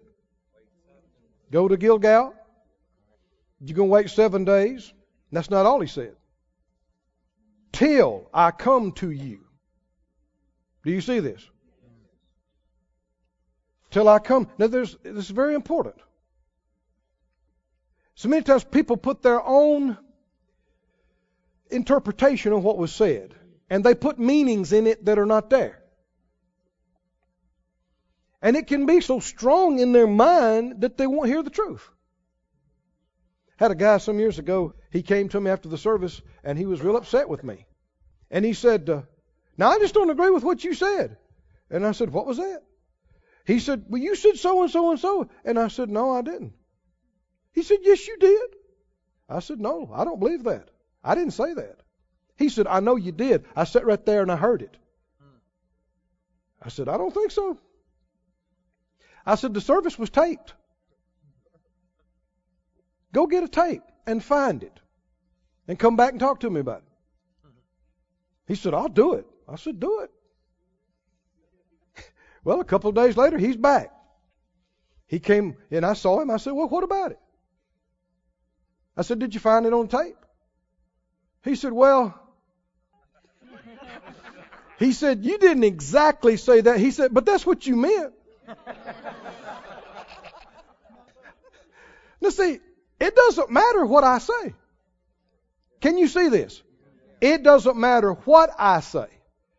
Go 1.51 1.67
to 1.67 1.77
Gilgal. 1.77 2.33
You're 3.59 3.75
going 3.75 3.89
to 3.89 3.93
wait 3.93 4.09
seven 4.09 4.45
days. 4.45 4.91
That's 5.31 5.49
not 5.49 5.65
all 5.65 5.79
he 5.79 5.87
said. 5.87 6.15
Till 7.71 8.29
I 8.33 8.51
come 8.51 8.91
to 8.93 9.09
you. 9.09 9.45
Do 10.83 10.91
you 10.91 11.01
see 11.01 11.19
this? 11.19 11.47
Till 13.91 14.09
I 14.09 14.19
come. 14.19 14.49
Now, 14.57 14.67
there's, 14.67 14.97
this 15.03 15.25
is 15.25 15.29
very 15.29 15.53
important. 15.53 15.95
So 18.15 18.29
many 18.29 18.43
times 18.43 18.63
people 18.63 18.97
put 18.97 19.21
their 19.21 19.41
own 19.41 19.97
interpretation 21.69 22.53
of 22.53 22.63
what 22.63 22.77
was 22.77 22.91
said, 22.93 23.33
and 23.69 23.83
they 23.83 23.95
put 23.95 24.19
meanings 24.19 24.73
in 24.73 24.87
it 24.87 25.05
that 25.05 25.19
are 25.19 25.25
not 25.25 25.49
there. 25.49 25.82
And 28.43 28.57
it 28.57 28.67
can 28.67 28.85
be 28.85 28.99
so 28.99 29.21
strong 29.21 29.79
in 29.79 29.93
their 29.93 30.05
mind 30.05 30.81
that 30.81 30.97
they 30.97 31.07
won't 31.07 31.29
hear 31.29 31.41
the 31.41 31.49
truth. 31.49 31.89
Had 33.55 33.71
a 33.71 33.75
guy 33.75 33.97
some 33.99 34.19
years 34.19 34.37
ago, 34.37 34.73
he 34.91 35.01
came 35.01 35.29
to 35.29 35.39
me 35.39 35.49
after 35.49 35.69
the 35.69 35.77
service 35.77 36.21
and 36.43 36.57
he 36.57 36.65
was 36.65 36.81
real 36.81 36.97
upset 36.97 37.29
with 37.29 37.41
me. 37.41 37.65
And 38.29 38.43
he 38.43 38.51
said, 38.51 38.89
uh, 38.89 39.03
Now 39.57 39.69
I 39.69 39.79
just 39.79 39.93
don't 39.93 40.09
agree 40.09 40.29
with 40.29 40.43
what 40.43 40.61
you 40.61 40.73
said. 40.73 41.15
And 41.69 41.87
I 41.87 41.93
said, 41.93 42.09
What 42.09 42.25
was 42.25 42.35
that? 42.35 42.63
He 43.45 43.59
said, 43.59 43.85
Well, 43.87 44.01
you 44.01 44.13
said 44.13 44.35
so 44.35 44.61
and 44.61 44.69
so 44.69 44.91
and 44.91 44.99
so. 44.99 45.29
And 45.45 45.57
I 45.57 45.69
said, 45.69 45.89
No, 45.89 46.11
I 46.11 46.21
didn't. 46.21 46.53
He 47.53 47.63
said, 47.63 47.77
Yes, 47.81 48.05
you 48.05 48.17
did. 48.17 48.49
I 49.29 49.39
said, 49.39 49.61
No, 49.61 49.89
I 49.93 50.03
don't 50.03 50.19
believe 50.19 50.43
that. 50.43 50.67
I 51.01 51.15
didn't 51.15 51.31
say 51.31 51.53
that. 51.53 51.77
He 52.35 52.49
said, 52.49 52.67
I 52.67 52.81
know 52.81 52.97
you 52.97 53.13
did. 53.13 53.45
I 53.55 53.63
sat 53.63 53.85
right 53.85 54.05
there 54.05 54.21
and 54.21 54.31
I 54.31 54.35
heard 54.35 54.63
it. 54.63 54.75
I 56.61 56.67
said, 56.67 56.89
I 56.89 56.97
don't 56.97 57.13
think 57.13 57.31
so. 57.31 57.57
I 59.25 59.35
said, 59.35 59.53
the 59.53 59.61
service 59.61 59.97
was 59.97 60.09
taped. 60.09 60.53
Go 63.13 63.27
get 63.27 63.43
a 63.43 63.47
tape 63.47 63.83
and 64.05 64.23
find 64.23 64.63
it 64.63 64.79
and 65.67 65.77
come 65.79 65.95
back 65.95 66.11
and 66.11 66.19
talk 66.19 66.41
to 66.41 66.49
me 66.49 66.59
about 66.59 66.79
it. 66.79 67.49
He 68.47 68.55
said, 68.55 68.73
I'll 68.73 68.89
do 68.89 69.13
it. 69.13 69.25
I 69.47 69.55
said, 69.55 69.79
do 69.79 70.01
it. 70.01 70.11
well, 72.43 72.59
a 72.59 72.65
couple 72.65 72.89
of 72.89 72.95
days 72.95 73.15
later, 73.15 73.37
he's 73.37 73.55
back. 73.55 73.91
He 75.07 75.19
came 75.19 75.57
and 75.69 75.85
I 75.85 75.93
saw 75.93 76.19
him. 76.19 76.31
I 76.31 76.37
said, 76.37 76.53
Well, 76.53 76.67
what 76.67 76.83
about 76.83 77.11
it? 77.11 77.19
I 78.97 79.03
said, 79.03 79.19
Did 79.19 79.35
you 79.35 79.39
find 79.39 79.65
it 79.65 79.71
on 79.73 79.87
tape? 79.87 80.17
He 81.43 81.55
said, 81.55 81.71
Well, 81.71 82.19
he 84.79 84.91
said, 84.91 85.23
You 85.23 85.37
didn't 85.37 85.65
exactly 85.65 86.35
say 86.37 86.61
that. 86.61 86.79
He 86.79 86.89
said, 86.89 87.13
But 87.13 87.25
that's 87.25 87.45
what 87.45 87.67
you 87.67 87.75
meant. 87.75 88.13
Now, 92.21 92.29
see, 92.29 92.59
it 92.99 93.15
doesn't 93.15 93.51
matter 93.51 93.85
what 93.85 94.03
I 94.03 94.19
say. 94.19 94.53
Can 95.81 95.97
you 95.97 96.07
see 96.07 96.29
this? 96.29 96.61
It 97.21 97.43
doesn't 97.43 97.77
matter 97.77 98.13
what 98.13 98.49
I 98.57 98.79
say. 98.79 99.07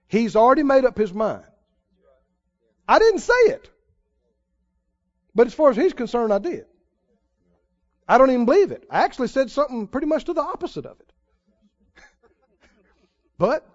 He's 0.09 0.37
already 0.37 0.63
made 0.63 0.85
up 0.85 0.97
his 0.97 1.13
mind. 1.13 1.45
I 2.87 2.99
didn't 2.99 3.21
say 3.21 3.33
it. 3.47 3.71
But 5.35 5.47
as 5.47 5.55
far 5.55 5.71
as 5.71 5.77
he's 5.77 5.93
concerned, 5.93 6.33
I 6.33 6.39
did. 6.39 6.67
I 8.07 8.19
don't 8.19 8.31
even 8.31 8.45
believe 8.45 8.71
it. 8.71 8.85
I 8.91 9.03
actually 9.03 9.29
said 9.29 9.51
something 9.51 9.89
pretty 9.89 10.07
much 10.07 10.25
to 10.25 10.35
the 10.35 10.43
opposite 10.43 10.87
of 10.87 11.01
it. 11.01 11.13
but 13.39 13.67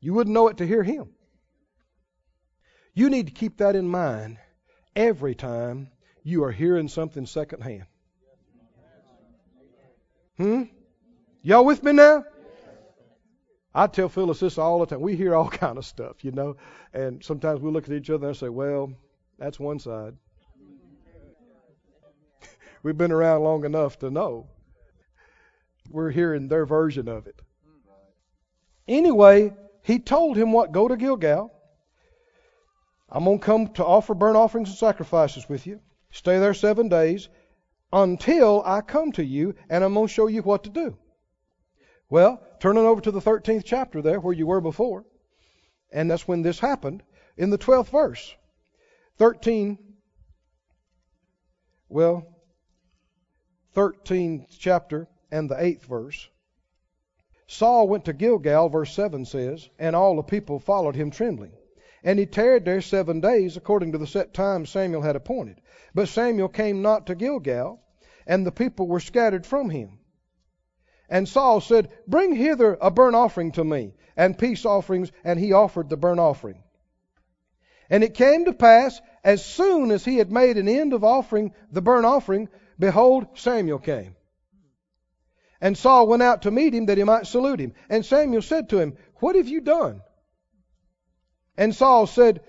you 0.00 0.14
wouldn't 0.14 0.32
know 0.34 0.48
it 0.48 0.58
to 0.58 0.66
hear 0.66 0.82
him. 0.82 1.10
You 2.94 3.10
need 3.10 3.26
to 3.26 3.32
keep 3.32 3.58
that 3.58 3.74
in 3.74 3.88
mind 3.88 4.38
every 4.94 5.34
time 5.34 5.90
you 6.22 6.44
are 6.44 6.52
hearing 6.52 6.88
something 6.88 7.26
secondhand. 7.26 7.86
Hmm? 10.36 10.62
Y'all 11.42 11.64
with 11.64 11.82
me 11.82 11.92
now? 11.92 12.24
I 13.74 13.88
tell 13.88 14.08
Phyllis 14.08 14.38
this 14.38 14.56
all 14.56 14.78
the 14.78 14.86
time. 14.86 15.00
We 15.00 15.16
hear 15.16 15.34
all 15.34 15.48
kind 15.62 15.78
of 15.78 15.84
stuff, 15.84 16.24
you 16.24 16.30
know, 16.30 16.56
and 16.92 17.22
sometimes 17.24 17.60
we 17.60 17.70
look 17.70 17.88
at 17.88 17.94
each 17.94 18.10
other 18.10 18.28
and 18.28 18.36
say, 18.36 18.48
"Well, 18.48 18.92
that's 19.38 19.58
one 19.58 19.80
side." 19.80 20.14
We've 22.84 22.96
been 22.96 23.12
around 23.12 23.42
long 23.42 23.64
enough 23.64 23.98
to 24.00 24.10
know. 24.10 24.46
We're 25.90 26.10
hearing 26.10 26.48
their 26.48 26.64
version 26.64 27.08
of 27.08 27.26
it. 27.26 27.40
Anyway, 28.86 29.52
he 29.82 29.98
told 29.98 30.36
him 30.36 30.52
what? 30.52 30.72
Go 30.72 30.88
to 30.88 30.96
Gilgal. 30.96 31.53
I'm 33.14 33.24
going 33.24 33.38
to 33.38 33.44
come 33.44 33.68
to 33.74 33.84
offer 33.84 34.12
burnt 34.12 34.36
offerings 34.36 34.70
and 34.70 34.76
sacrifices 34.76 35.48
with 35.48 35.68
you. 35.68 35.80
Stay 36.10 36.40
there 36.40 36.52
seven 36.52 36.88
days 36.88 37.28
until 37.92 38.60
I 38.66 38.80
come 38.80 39.12
to 39.12 39.24
you, 39.24 39.54
and 39.70 39.84
I'm 39.84 39.94
going 39.94 40.08
to 40.08 40.12
show 40.12 40.26
you 40.26 40.42
what 40.42 40.64
to 40.64 40.70
do. 40.70 40.98
Well, 42.10 42.42
turning 42.58 42.84
over 42.84 43.00
to 43.00 43.12
the 43.12 43.20
13th 43.20 43.62
chapter 43.64 44.02
there, 44.02 44.18
where 44.18 44.34
you 44.34 44.48
were 44.48 44.60
before, 44.60 45.04
and 45.92 46.10
that's 46.10 46.26
when 46.26 46.42
this 46.42 46.58
happened, 46.58 47.04
in 47.36 47.50
the 47.50 47.58
12th 47.58 47.90
verse. 47.90 48.34
13, 49.18 49.78
well, 51.88 52.26
13th 53.76 54.46
chapter 54.58 55.06
and 55.30 55.48
the 55.48 55.54
8th 55.54 55.82
verse. 55.82 56.28
Saul 57.46 57.86
went 57.86 58.06
to 58.06 58.12
Gilgal, 58.12 58.70
verse 58.70 58.92
7 58.92 59.24
says, 59.24 59.68
and 59.78 59.94
all 59.94 60.16
the 60.16 60.22
people 60.22 60.58
followed 60.58 60.96
him 60.96 61.12
trembling. 61.12 61.52
And 62.04 62.18
he 62.18 62.26
tarried 62.26 62.66
there 62.66 62.82
seven 62.82 63.20
days, 63.20 63.56
according 63.56 63.92
to 63.92 63.98
the 63.98 64.06
set 64.06 64.34
time 64.34 64.66
Samuel 64.66 65.00
had 65.00 65.16
appointed. 65.16 65.60
But 65.94 66.08
Samuel 66.08 66.48
came 66.48 66.82
not 66.82 67.06
to 67.06 67.14
Gilgal, 67.14 67.80
and 68.26 68.46
the 68.46 68.52
people 68.52 68.86
were 68.86 69.00
scattered 69.00 69.46
from 69.46 69.70
him. 69.70 69.98
And 71.08 71.26
Saul 71.26 71.62
said, 71.62 71.88
Bring 72.06 72.34
hither 72.34 72.76
a 72.80 72.90
burnt 72.90 73.16
offering 73.16 73.52
to 73.52 73.64
me, 73.64 73.94
and 74.16 74.38
peace 74.38 74.66
offerings, 74.66 75.10
and 75.24 75.40
he 75.40 75.52
offered 75.52 75.88
the 75.88 75.96
burnt 75.96 76.20
offering. 76.20 76.62
And 77.88 78.04
it 78.04 78.14
came 78.14 78.44
to 78.44 78.52
pass, 78.52 79.00
as 79.22 79.42
soon 79.42 79.90
as 79.90 80.04
he 80.04 80.18
had 80.18 80.30
made 80.30 80.58
an 80.58 80.68
end 80.68 80.92
of 80.92 81.04
offering 81.04 81.54
the 81.70 81.82
burnt 81.82 82.04
offering, 82.04 82.50
behold, 82.78 83.26
Samuel 83.34 83.78
came. 83.78 84.14
And 85.60 85.78
Saul 85.78 86.06
went 86.06 86.22
out 86.22 86.42
to 86.42 86.50
meet 86.50 86.74
him 86.74 86.86
that 86.86 86.98
he 86.98 87.04
might 87.04 87.26
salute 87.26 87.60
him. 87.60 87.72
And 87.88 88.04
Samuel 88.04 88.42
said 88.42 88.68
to 88.70 88.78
him, 88.78 88.98
What 89.16 89.36
have 89.36 89.48
you 89.48 89.62
done? 89.62 90.02
And 91.56 91.74
Saul 91.74 92.06
said, 92.06 92.40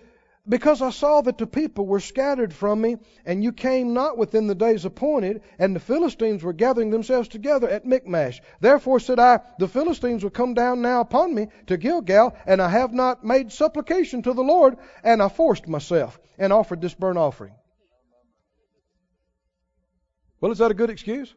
Because 0.47 0.81
I 0.81 0.89
saw 0.89 1.21
that 1.21 1.37
the 1.37 1.47
people 1.47 1.85
were 1.85 1.99
scattered 1.99 2.53
from 2.53 2.81
me, 2.81 2.97
and 3.25 3.43
you 3.43 3.51
came 3.51 3.93
not 3.93 4.17
within 4.17 4.47
the 4.47 4.55
days 4.55 4.85
appointed, 4.85 5.41
and 5.59 5.75
the 5.75 5.79
Philistines 5.79 6.43
were 6.43 6.53
gathering 6.53 6.91
themselves 6.91 7.27
together 7.27 7.69
at 7.69 7.85
Michmash. 7.85 8.41
Therefore 8.59 8.99
said 8.99 9.19
I, 9.19 9.39
The 9.59 9.67
Philistines 9.67 10.23
will 10.23 10.31
come 10.31 10.53
down 10.53 10.81
now 10.81 11.01
upon 11.01 11.33
me 11.33 11.47
to 11.67 11.77
Gilgal, 11.77 12.35
and 12.45 12.61
I 12.61 12.69
have 12.69 12.93
not 12.93 13.23
made 13.23 13.51
supplication 13.51 14.23
to 14.23 14.33
the 14.33 14.43
Lord, 14.43 14.77
and 15.03 15.21
I 15.21 15.29
forced 15.29 15.67
myself 15.67 16.19
and 16.37 16.51
offered 16.51 16.81
this 16.81 16.93
burnt 16.93 17.17
offering. 17.17 17.53
Well, 20.41 20.51
is 20.51 20.59
that 20.59 20.71
a 20.71 20.75
good 20.75 20.89
excuse? 20.89 21.33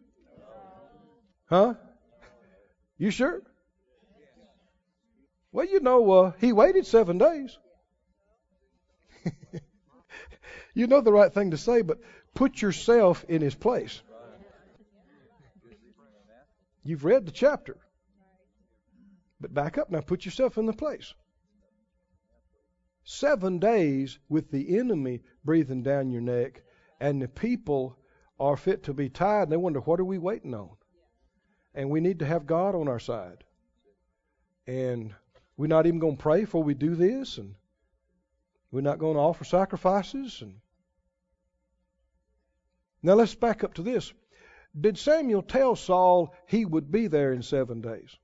Huh? 1.46 1.74
You 2.98 3.10
sure? 3.10 3.42
Well, 5.52 5.66
you 5.66 5.80
know, 5.80 6.10
uh, 6.10 6.32
he 6.38 6.52
waited 6.52 6.86
seven 6.86 7.18
days. 7.18 7.58
you 10.74 10.86
know 10.86 11.00
the 11.00 11.12
right 11.12 11.32
thing 11.32 11.52
to 11.52 11.56
say, 11.56 11.82
but 11.82 11.98
put 12.34 12.60
yourself 12.60 13.24
in 13.28 13.40
his 13.40 13.54
place. 13.54 14.02
You've 16.84 17.04
read 17.04 17.26
the 17.26 17.32
chapter. 17.32 17.76
But 19.40 19.54
back 19.54 19.78
up 19.78 19.90
now, 19.90 20.00
put 20.00 20.24
yourself 20.24 20.58
in 20.58 20.66
the 20.66 20.72
place. 20.72 21.14
Seven 23.04 23.58
days 23.58 24.18
with 24.28 24.50
the 24.50 24.78
enemy 24.78 25.22
breathing 25.44 25.82
down 25.82 26.10
your 26.10 26.20
neck, 26.20 26.62
and 27.00 27.22
the 27.22 27.28
people 27.28 27.96
are 28.38 28.56
fit 28.56 28.84
to 28.84 28.94
be 28.94 29.08
tied, 29.08 29.44
and 29.44 29.52
they 29.52 29.56
wonder, 29.56 29.80
what 29.80 30.00
are 30.00 30.04
we 30.04 30.18
waiting 30.18 30.54
on? 30.54 30.70
And 31.74 31.90
we 31.90 32.00
need 32.00 32.18
to 32.18 32.26
have 32.26 32.46
God 32.46 32.74
on 32.74 32.88
our 32.88 32.98
side. 32.98 33.44
And 34.66 35.14
we're 35.58 35.66
not 35.66 35.86
even 35.86 35.98
going 35.98 36.16
to 36.16 36.22
pray 36.22 36.42
before 36.42 36.62
we 36.62 36.72
do 36.72 36.94
this, 36.94 37.36
and 37.36 37.54
we're 38.70 38.80
not 38.80 38.98
going 38.98 39.14
to 39.14 39.20
offer 39.20 39.44
sacrifices. 39.44 40.38
And 40.40 40.54
now 43.02 43.14
let's 43.14 43.34
back 43.34 43.64
up 43.64 43.74
to 43.74 43.82
this. 43.82 44.12
Did 44.80 44.96
Samuel 44.96 45.42
tell 45.42 45.74
Saul 45.74 46.32
he 46.46 46.64
would 46.64 46.92
be 46.92 47.08
there 47.08 47.32
in 47.32 47.42
seven 47.42 47.80
days? 47.80 48.16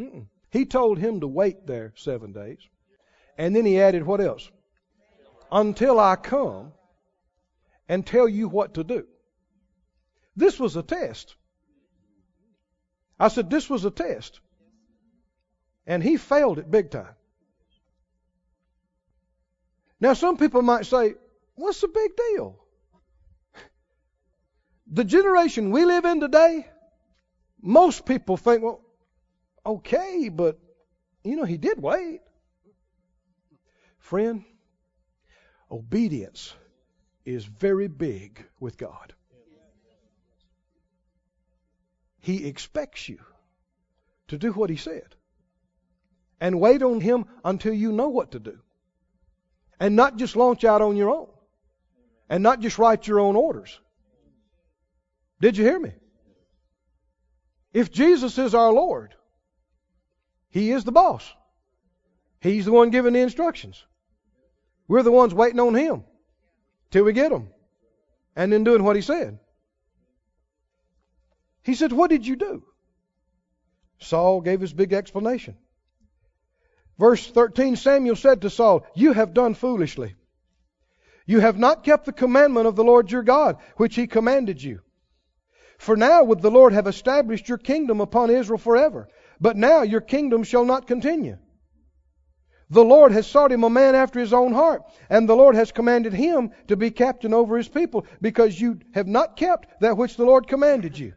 Mm-mm. 0.00 0.26
He 0.50 0.66
told 0.66 0.98
him 0.98 1.20
to 1.20 1.28
wait 1.28 1.66
there 1.66 1.92
seven 1.96 2.32
days. 2.32 2.58
And 3.38 3.54
then 3.54 3.64
he 3.64 3.80
added, 3.80 4.04
what 4.04 4.20
else? 4.20 4.50
Until 5.52 6.00
I 6.00 6.16
come 6.16 6.72
and 7.88 8.04
tell 8.04 8.28
you 8.28 8.48
what 8.48 8.74
to 8.74 8.82
do. 8.82 9.06
This 10.34 10.58
was 10.58 10.74
a 10.74 10.82
test. 10.82 11.36
I 13.20 13.28
said, 13.28 13.50
this 13.50 13.70
was 13.70 13.84
a 13.84 13.90
test. 13.90 14.40
And 15.86 16.02
he 16.02 16.16
failed 16.16 16.58
it 16.58 16.70
big 16.70 16.90
time. 16.90 17.14
Now, 20.00 20.14
some 20.14 20.36
people 20.36 20.62
might 20.62 20.86
say, 20.86 21.14
what's 21.54 21.80
the 21.80 21.88
big 21.88 22.16
deal? 22.16 22.58
The 24.88 25.04
generation 25.04 25.70
we 25.70 25.84
live 25.84 26.04
in 26.04 26.20
today, 26.20 26.66
most 27.60 28.04
people 28.06 28.36
think, 28.36 28.62
well, 28.62 28.80
okay, 29.64 30.28
but, 30.28 30.58
you 31.24 31.36
know, 31.36 31.44
he 31.44 31.56
did 31.56 31.82
wait. 31.82 32.20
Friend, 33.98 34.44
obedience 35.70 36.54
is 37.24 37.44
very 37.44 37.88
big 37.88 38.46
with 38.60 38.78
God. 38.78 39.14
He 42.20 42.46
expects 42.46 43.08
you 43.08 43.18
to 44.28 44.38
do 44.38 44.52
what 44.52 44.70
He 44.70 44.76
said. 44.76 45.15
And 46.40 46.60
wait 46.60 46.82
on 46.82 47.00
Him 47.00 47.26
until 47.44 47.72
you 47.72 47.92
know 47.92 48.08
what 48.08 48.32
to 48.32 48.38
do. 48.38 48.58
And 49.80 49.96
not 49.96 50.16
just 50.16 50.36
launch 50.36 50.64
out 50.64 50.82
on 50.82 50.96
your 50.96 51.10
own. 51.10 51.28
And 52.28 52.42
not 52.42 52.60
just 52.60 52.78
write 52.78 53.06
your 53.06 53.20
own 53.20 53.36
orders. 53.36 53.78
Did 55.40 55.56
you 55.56 55.64
hear 55.64 55.78
me? 55.78 55.92
If 57.72 57.90
Jesus 57.90 58.38
is 58.38 58.54
our 58.54 58.72
Lord, 58.72 59.14
He 60.50 60.70
is 60.70 60.84
the 60.84 60.92
boss. 60.92 61.30
He's 62.40 62.64
the 62.64 62.72
one 62.72 62.90
giving 62.90 63.12
the 63.12 63.20
instructions. 63.20 63.84
We're 64.88 65.02
the 65.02 65.12
ones 65.12 65.34
waiting 65.34 65.60
on 65.60 65.74
Him 65.74 66.04
till 66.90 67.04
we 67.04 67.12
get 67.12 67.30
them. 67.30 67.48
And 68.34 68.52
then 68.52 68.64
doing 68.64 68.82
what 68.82 68.96
He 68.96 69.02
said. 69.02 69.38
He 71.66 71.74
said, 71.74 71.92
What 71.92 72.10
did 72.10 72.26
you 72.26 72.36
do? 72.36 72.62
Saul 73.98 74.40
gave 74.40 74.60
his 74.60 74.72
big 74.72 74.92
explanation. 74.92 75.56
Verse 76.98 77.26
13 77.26 77.76
Samuel 77.76 78.16
said 78.16 78.42
to 78.42 78.50
Saul, 78.50 78.86
You 78.94 79.12
have 79.12 79.34
done 79.34 79.54
foolishly. 79.54 80.14
You 81.26 81.40
have 81.40 81.58
not 81.58 81.84
kept 81.84 82.06
the 82.06 82.12
commandment 82.12 82.66
of 82.66 82.76
the 82.76 82.84
Lord 82.84 83.10
your 83.10 83.22
God, 83.22 83.56
which 83.76 83.96
he 83.96 84.06
commanded 84.06 84.62
you. 84.62 84.80
For 85.78 85.96
now 85.96 86.24
would 86.24 86.40
the 86.40 86.50
Lord 86.50 86.72
have 86.72 86.86
established 86.86 87.48
your 87.48 87.58
kingdom 87.58 88.00
upon 88.00 88.30
Israel 88.30 88.58
forever. 88.58 89.08
But 89.40 89.56
now 89.56 89.82
your 89.82 90.00
kingdom 90.00 90.44
shall 90.44 90.64
not 90.64 90.86
continue. 90.86 91.36
The 92.70 92.84
Lord 92.84 93.12
has 93.12 93.26
sought 93.26 93.52
him 93.52 93.62
a 93.62 93.70
man 93.70 93.94
after 93.94 94.18
his 94.18 94.32
own 94.32 94.52
heart, 94.52 94.82
and 95.08 95.28
the 95.28 95.36
Lord 95.36 95.54
has 95.54 95.70
commanded 95.70 96.12
him 96.12 96.50
to 96.68 96.76
be 96.76 96.90
captain 96.90 97.32
over 97.32 97.56
his 97.56 97.68
people, 97.68 98.06
because 98.20 98.60
you 98.60 98.80
have 98.92 99.06
not 99.06 99.36
kept 99.36 99.80
that 99.80 99.96
which 99.96 100.16
the 100.16 100.24
Lord 100.24 100.48
commanded 100.48 100.98
you. 100.98 101.12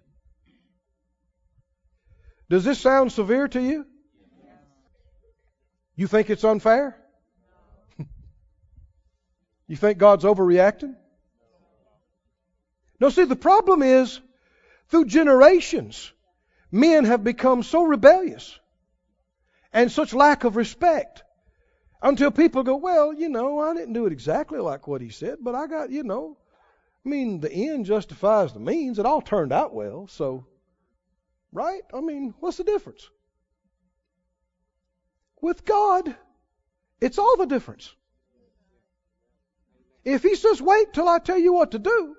Does 2.49 2.63
this 2.63 2.79
sound 2.79 3.11
severe 3.11 3.47
to 3.47 3.61
you? 3.61 3.85
You 5.99 6.07
think 6.07 6.29
it's 6.29 6.45
unfair? 6.45 6.95
you 9.67 9.75
think 9.75 9.97
God's 9.97 10.23
overreacting? 10.23 10.95
No, 13.01 13.09
see, 13.09 13.25
the 13.25 13.35
problem 13.35 13.83
is 13.83 14.21
through 14.87 15.07
generations, 15.07 16.09
men 16.71 17.03
have 17.03 17.25
become 17.25 17.63
so 17.63 17.83
rebellious 17.83 18.57
and 19.73 19.91
such 19.91 20.13
lack 20.13 20.45
of 20.45 20.55
respect 20.55 21.23
until 22.01 22.31
people 22.31 22.63
go, 22.63 22.77
well, 22.77 23.11
you 23.11 23.27
know, 23.27 23.59
I 23.59 23.73
didn't 23.73 23.91
do 23.91 24.05
it 24.05 24.13
exactly 24.13 24.59
like 24.59 24.87
what 24.87 25.01
he 25.01 25.09
said, 25.09 25.39
but 25.41 25.53
I 25.53 25.67
got, 25.67 25.89
you 25.89 26.03
know, 26.03 26.37
I 27.05 27.09
mean, 27.09 27.41
the 27.41 27.51
end 27.51 27.85
justifies 27.85 28.53
the 28.53 28.61
means. 28.61 28.99
It 28.99 29.05
all 29.05 29.21
turned 29.21 29.51
out 29.51 29.73
well, 29.73 30.07
so, 30.07 30.45
right? 31.51 31.81
I 31.93 31.99
mean, 31.99 32.35
what's 32.39 32.55
the 32.55 32.63
difference? 32.63 33.09
With 35.41 35.65
God, 35.65 36.15
it's 36.99 37.17
all 37.17 37.37
the 37.37 37.45
difference. 37.45 37.93
If 40.03 40.23
He 40.23 40.35
says, 40.35 40.61
wait 40.61 40.93
till 40.93 41.07
I 41.07 41.19
tell 41.19 41.37
you 41.37 41.53
what 41.53 41.71
to 41.71 41.79
do, 41.79 42.15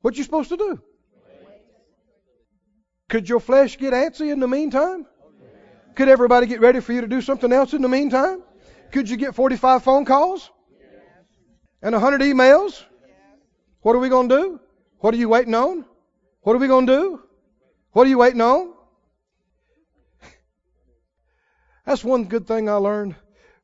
what 0.00 0.16
you 0.16 0.24
supposed 0.24 0.50
to 0.50 0.56
do? 0.56 0.80
Could 3.08 3.28
your 3.28 3.40
flesh 3.40 3.78
get 3.78 3.92
antsy 3.92 4.32
in 4.32 4.40
the 4.40 4.48
meantime? 4.48 5.06
Could 5.94 6.08
everybody 6.08 6.46
get 6.46 6.60
ready 6.60 6.80
for 6.80 6.92
you 6.92 7.00
to 7.00 7.06
do 7.06 7.20
something 7.20 7.52
else 7.52 7.72
in 7.72 7.82
the 7.82 7.88
meantime? 7.88 8.42
Could 8.92 9.08
you 9.08 9.16
get 9.16 9.34
45 9.34 9.82
phone 9.82 10.04
calls? 10.04 10.50
And 11.82 11.92
100 11.92 12.20
emails? 12.20 12.84
What 13.80 13.96
are 13.96 13.98
we 13.98 14.08
going 14.08 14.28
to 14.28 14.36
do? 14.36 14.60
What 14.98 15.14
are 15.14 15.16
you 15.16 15.28
waiting 15.28 15.54
on? 15.54 15.84
What 16.42 16.54
are 16.54 16.58
we 16.58 16.66
going 16.66 16.86
to 16.86 16.92
do? 16.92 17.22
What 17.92 18.06
are 18.06 18.10
you 18.10 18.18
waiting 18.18 18.40
on? 18.40 18.75
That's 21.86 22.02
one 22.02 22.24
good 22.24 22.46
thing 22.46 22.68
I 22.68 22.74
learned 22.74 23.14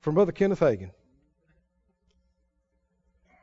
from 0.01 0.14
Brother 0.14 0.32
Kenneth 0.32 0.61
Hagin. 0.61 0.92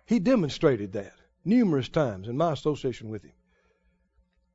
He 0.06 0.20
demonstrated 0.20 0.94
that 0.94 1.14
numerous 1.44 1.90
times 1.90 2.28
in 2.30 2.38
my 2.38 2.54
association 2.54 3.10
with 3.10 3.24
him. 3.24 3.34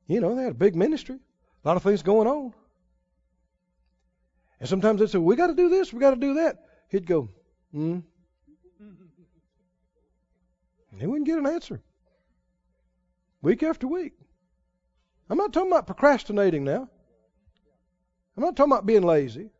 You 0.07 0.19
know, 0.19 0.35
they 0.35 0.43
had 0.43 0.51
a 0.51 0.55
big 0.55 0.75
ministry, 0.75 1.15
a 1.63 1.67
lot 1.67 1.77
of 1.77 1.83
things 1.83 2.01
going 2.01 2.27
on. 2.27 2.53
And 4.59 4.67
sometimes 4.67 4.99
they'd 4.99 5.09
say, 5.09 5.19
We 5.19 5.35
got 5.35 5.47
to 5.47 5.53
do 5.53 5.69
this, 5.69 5.93
we 5.93 5.99
got 5.99 6.11
to 6.11 6.15
do 6.19 6.33
that. 6.35 6.57
He'd 6.89 7.05
go, 7.05 7.29
Hmm. 7.71 7.99
And 10.91 11.01
he 11.01 11.07
wouldn't 11.07 11.27
get 11.27 11.37
an 11.37 11.45
answer. 11.45 11.81
Week 13.41 13.61
after 13.63 13.85
week. 13.85 14.13
I'm 15.29 15.37
not 15.37 15.53
talking 15.53 15.71
about 15.71 15.87
procrastinating 15.87 16.63
now. 16.63 16.89
I'm 18.35 18.43
not 18.43 18.55
talking 18.55 18.71
about 18.71 18.85
being 18.85 19.03
lazy. 19.03 19.51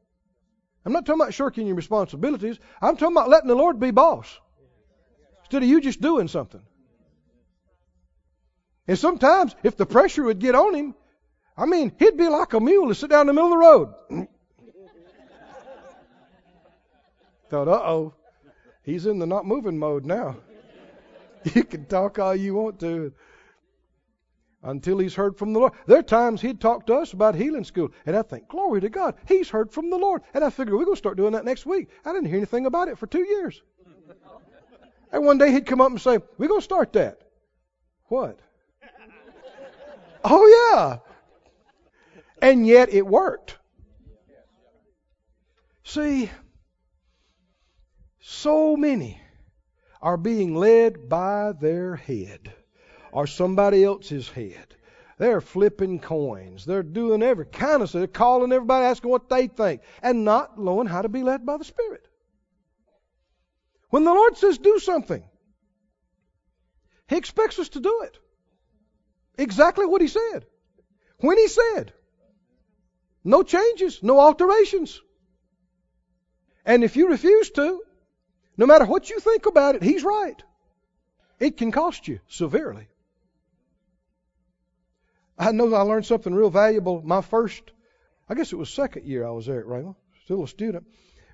I'm 0.86 0.94
not 0.94 1.06
talking 1.06 1.22
about 1.22 1.34
shirking 1.34 1.66
your 1.66 1.76
responsibilities. 1.76 2.60
I'm 2.82 2.96
talking 2.96 3.18
about 3.18 3.30
letting 3.30 3.48
the 3.48 3.56
Lord 3.56 3.80
be 3.80 3.90
boss. 3.92 4.40
Instead 5.42 5.64
of 5.64 5.70
you 5.70 5.82
just 5.82 6.00
doing 6.00 6.28
something. 6.28 6.62
And 8.88 8.98
sometimes, 8.98 9.56
if 9.64 9.78
the 9.78 9.86
pressure 9.88 10.24
would 10.24 10.40
get 10.40 10.54
on 10.54 10.76
him, 10.76 10.96
I 11.58 11.66
mean, 11.66 11.92
he'd 11.98 12.18
be 12.18 12.28
like 12.28 12.54
a 12.54 12.60
mule 12.60 12.90
to 12.90 12.96
sit 12.96 13.10
down 13.10 13.22
in 13.22 13.28
the 13.28 13.34
middle 13.34 13.52
of 13.52 13.52
the 13.52 13.58
road. 13.58 13.94
Thought, 17.50 17.68
uh 17.68 17.72
oh, 17.72 18.14
he's 18.84 19.08
in 19.08 19.18
the 19.20 19.26
not 19.26 19.46
moving 19.46 19.78
mode 19.78 20.06
now. 20.06 20.38
You 21.54 21.64
can 21.64 21.86
talk 21.86 22.18
all 22.18 22.36
you 22.36 22.56
want 22.56 22.80
to 22.80 23.14
until 24.66 24.98
he's 24.98 25.16
heard 25.16 25.38
from 25.38 25.54
the 25.54 25.60
Lord. 25.60 25.74
There 25.86 26.00
are 26.00 26.04
times 26.04 26.42
he'd 26.42 26.60
talk 26.60 26.88
to 26.88 26.96
us 26.96 27.14
about 27.14 27.36
healing 27.36 27.64
school, 27.64 27.92
and 28.06 28.16
I 28.16 28.22
think, 28.24 28.48
glory 28.48 28.82
to 28.82 28.90
God, 28.90 29.16
he's 29.28 29.50
heard 29.50 29.72
from 29.72 29.90
the 29.90 29.98
Lord. 29.98 30.24
And 30.34 30.44
I 30.44 30.50
figure 30.50 30.76
we're 30.76 30.86
going 30.86 30.96
to 30.96 31.00
start 31.00 31.18
doing 31.18 31.34
that 31.34 31.46
next 31.46 31.66
week. 31.66 31.90
I 32.04 32.12
didn't 32.12 32.28
hear 32.28 32.38
anything 32.38 32.66
about 32.66 32.88
it 32.88 32.98
for 32.98 33.08
two 33.08 33.24
years. 33.24 33.62
And 35.12 35.26
one 35.26 35.38
day 35.38 35.52
he'd 35.52 35.66
come 35.66 35.80
up 35.82 35.92
and 35.92 36.02
say, 36.02 36.20
we're 36.38 36.50
going 36.50 36.60
to 36.60 36.66
start 36.66 36.94
that. 36.94 37.20
What? 38.08 38.40
Oh, 40.24 40.74
yeah. 40.74 40.98
And 42.42 42.68
yet 42.68 42.90
it 42.90 43.06
worked. 43.06 43.58
See, 45.84 46.32
so 48.20 48.76
many 48.76 49.22
are 50.02 50.18
being 50.18 50.56
led 50.56 51.08
by 51.08 51.54
their 51.54 51.96
head 51.96 52.54
or 53.16 53.26
somebody 53.28 53.82
else's 53.82 54.28
head. 54.28 54.76
They're 55.18 55.40
flipping 55.40 56.00
coins. 56.00 56.66
They're 56.66 56.84
doing 56.84 57.24
every 57.24 57.46
kind 57.46 57.82
of 57.82 57.88
stuff. 57.88 58.00
They're 58.00 58.08
calling 58.08 58.52
everybody, 58.52 58.84
asking 58.84 59.10
what 59.10 59.30
they 59.30 59.48
think, 59.48 59.84
and 60.04 60.26
not 60.26 60.60
knowing 60.60 60.88
how 60.88 61.02
to 61.02 61.08
be 61.08 61.24
led 61.24 61.46
by 61.46 61.56
the 61.56 61.64
Spirit. 61.64 62.06
When 63.90 64.04
the 64.04 64.14
Lord 64.14 64.36
says 64.36 64.58
do 64.58 64.80
something, 64.80 65.24
He 67.08 67.16
expects 67.16 67.58
us 67.58 67.70
to 67.70 67.80
do 67.80 68.02
it. 68.04 68.18
Exactly 69.38 69.86
what 69.86 70.02
He 70.02 70.10
said. 70.10 70.46
When 71.20 71.38
He 71.38 71.48
said. 71.48 71.94
No 73.24 73.44
changes, 73.44 74.04
no 74.04 74.20
alterations. 74.20 75.00
And 76.66 76.84
if 76.84 76.98
you 76.98 77.08
refuse 77.08 77.50
to, 77.52 77.82
no 78.58 78.66
matter 78.66 78.84
what 78.84 79.10
you 79.10 79.22
think 79.22 79.46
about 79.46 79.76
it, 79.76 79.84
He's 79.84 80.04
right. 80.04 80.44
It 81.40 81.56
can 81.56 81.72
cost 81.72 82.10
you 82.10 82.20
severely. 82.28 82.90
I 85.38 85.52
know 85.52 85.74
I 85.74 85.82
learned 85.82 86.06
something 86.06 86.34
real 86.34 86.50
valuable 86.50 87.02
my 87.04 87.22
first, 87.22 87.72
I 88.30 88.36
guess 88.36 88.54
it 88.54 88.58
was 88.58 88.70
second 88.70 89.06
year 89.06 89.26
I 89.26 89.32
was 89.32 89.46
there 89.46 89.60
at 89.60 89.66
Rhema, 89.66 89.96
still 90.24 90.44
a 90.44 90.48
student. 90.48 90.86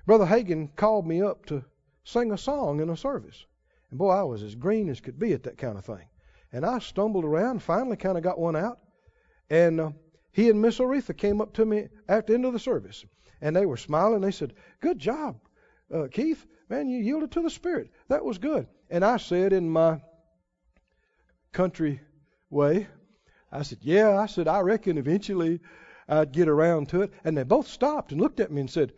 Brother 0.06 0.26
Hagin 0.26 0.74
called 0.74 1.06
me 1.06 1.22
up 1.22 1.46
to 1.46 1.64
sing 2.04 2.32
a 2.32 2.38
song 2.38 2.80
in 2.80 2.90
a 2.90 2.96
service. 2.96 3.46
And 3.90 3.98
boy, 3.98 4.10
I 4.10 4.22
was 4.24 4.42
as 4.42 4.54
green 4.54 4.88
as 4.88 5.00
could 5.00 5.18
be 5.18 5.32
at 5.32 5.44
that 5.44 5.58
kind 5.58 5.78
of 5.78 5.84
thing. 5.84 6.04
And 6.52 6.66
I 6.66 6.80
stumbled 6.80 7.24
around, 7.24 7.62
finally 7.62 7.96
kind 7.96 8.18
of 8.18 8.24
got 8.24 8.38
one 8.38 8.56
out. 8.56 8.78
And 9.48 9.80
uh, 9.80 9.90
he 10.32 10.50
and 10.50 10.60
Miss 10.60 10.78
Oretha 10.78 11.16
came 11.16 11.40
up 11.40 11.54
to 11.54 11.64
me 11.64 11.88
at 12.08 12.26
the 12.26 12.34
end 12.34 12.44
of 12.44 12.52
the 12.52 12.58
service. 12.58 13.04
And 13.40 13.54
they 13.54 13.66
were 13.66 13.76
smiling. 13.76 14.20
They 14.20 14.30
said, 14.30 14.54
Good 14.80 14.98
job, 14.98 15.38
uh, 15.94 16.08
Keith. 16.10 16.46
Man, 16.68 16.88
you 16.88 17.00
yielded 17.00 17.32
to 17.32 17.42
the 17.42 17.50
Spirit. 17.50 17.90
That 18.08 18.24
was 18.24 18.38
good. 18.38 18.66
And 18.88 19.04
I 19.04 19.18
said 19.18 19.52
in 19.52 19.68
my 19.68 20.00
country 21.52 22.00
way, 22.48 22.86
I 23.52 23.62
said, 23.62 23.78
Yeah, 23.82 24.18
I 24.18 24.26
said, 24.26 24.48
I 24.48 24.60
reckon 24.60 24.98
eventually 24.98 25.60
I'd 26.08 26.32
get 26.32 26.48
around 26.48 26.88
to 26.90 27.02
it. 27.02 27.12
And 27.24 27.36
they 27.36 27.42
both 27.42 27.68
stopped 27.68 28.12
and 28.12 28.20
looked 28.20 28.40
at 28.40 28.50
me 28.50 28.62
and 28.62 28.70
said, 28.70 28.92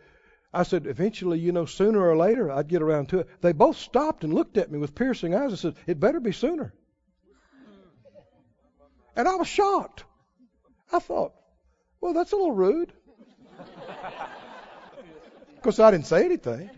I 0.53 0.63
said, 0.63 0.87
eventually, 0.87 1.37
you 1.37 1.51
know, 1.51 1.65
sooner 1.65 1.99
or 1.99 2.15
later, 2.15 2.49
I'd 2.49 2.69
get 2.69 2.81
around 2.81 3.09
to 3.09 3.19
it. 3.19 3.27
They 3.41 3.51
both 3.51 3.77
stopped 3.77 4.23
and 4.23 4.33
looked 4.33 4.57
at 4.57 4.71
me 4.71 4.79
with 4.79 4.95
piercing 4.95 5.35
eyes 5.35 5.49
and 5.49 5.59
said, 5.59 5.75
It 5.85 5.99
better 5.99 6.21
be 6.21 6.31
sooner. 6.31 6.73
And 9.17 9.27
I 9.27 9.35
was 9.35 9.47
shocked. 9.47 10.05
I 10.91 10.99
thought, 10.99 11.33
Well, 11.99 12.13
that's 12.13 12.31
a 12.31 12.37
little 12.37 12.53
rude. 12.53 12.93
of 13.59 13.65
course, 15.61 15.79
I 15.79 15.91
didn't 15.91 16.07
say 16.07 16.23
anything. 16.23 16.69